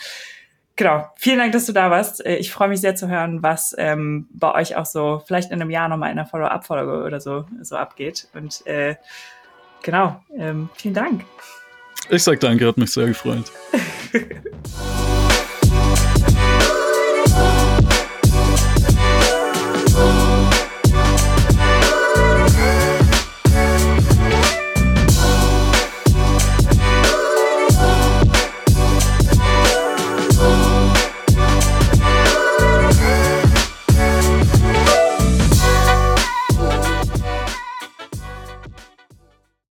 genau. 0.76 1.11
Vielen 1.16 1.39
Dank, 1.39 1.53
dass 1.53 1.66
du 1.66 1.74
da 1.74 1.91
warst. 1.91 2.24
Äh, 2.24 2.37
ich 2.37 2.51
freue 2.51 2.68
mich 2.68 2.80
sehr 2.80 2.97
zu 2.97 3.09
hören, 3.09 3.43
was 3.43 3.74
ähm, 3.76 4.28
bei 4.32 4.55
euch 4.55 4.76
auch 4.76 4.87
so 4.87 5.22
vielleicht 5.26 5.51
in 5.51 5.61
einem 5.61 5.70
Jahr 5.70 5.91
nochmal 5.91 6.11
in 6.11 6.18
einer 6.18 6.26
Follow-up-Folge 6.26 7.05
oder 7.05 7.20
so, 7.20 7.45
so 7.61 7.76
abgeht. 7.76 8.28
Und 8.32 8.66
äh, 8.66 8.97
genau, 9.82 10.22
ähm, 10.34 10.70
vielen 10.74 10.95
Dank. 10.95 11.26
Ich 12.09 12.22
sag 12.22 12.41
danke, 12.41 12.66
hat 12.66 12.78
mich 12.78 12.91
sehr 12.91 13.09
gefreut. 13.09 13.53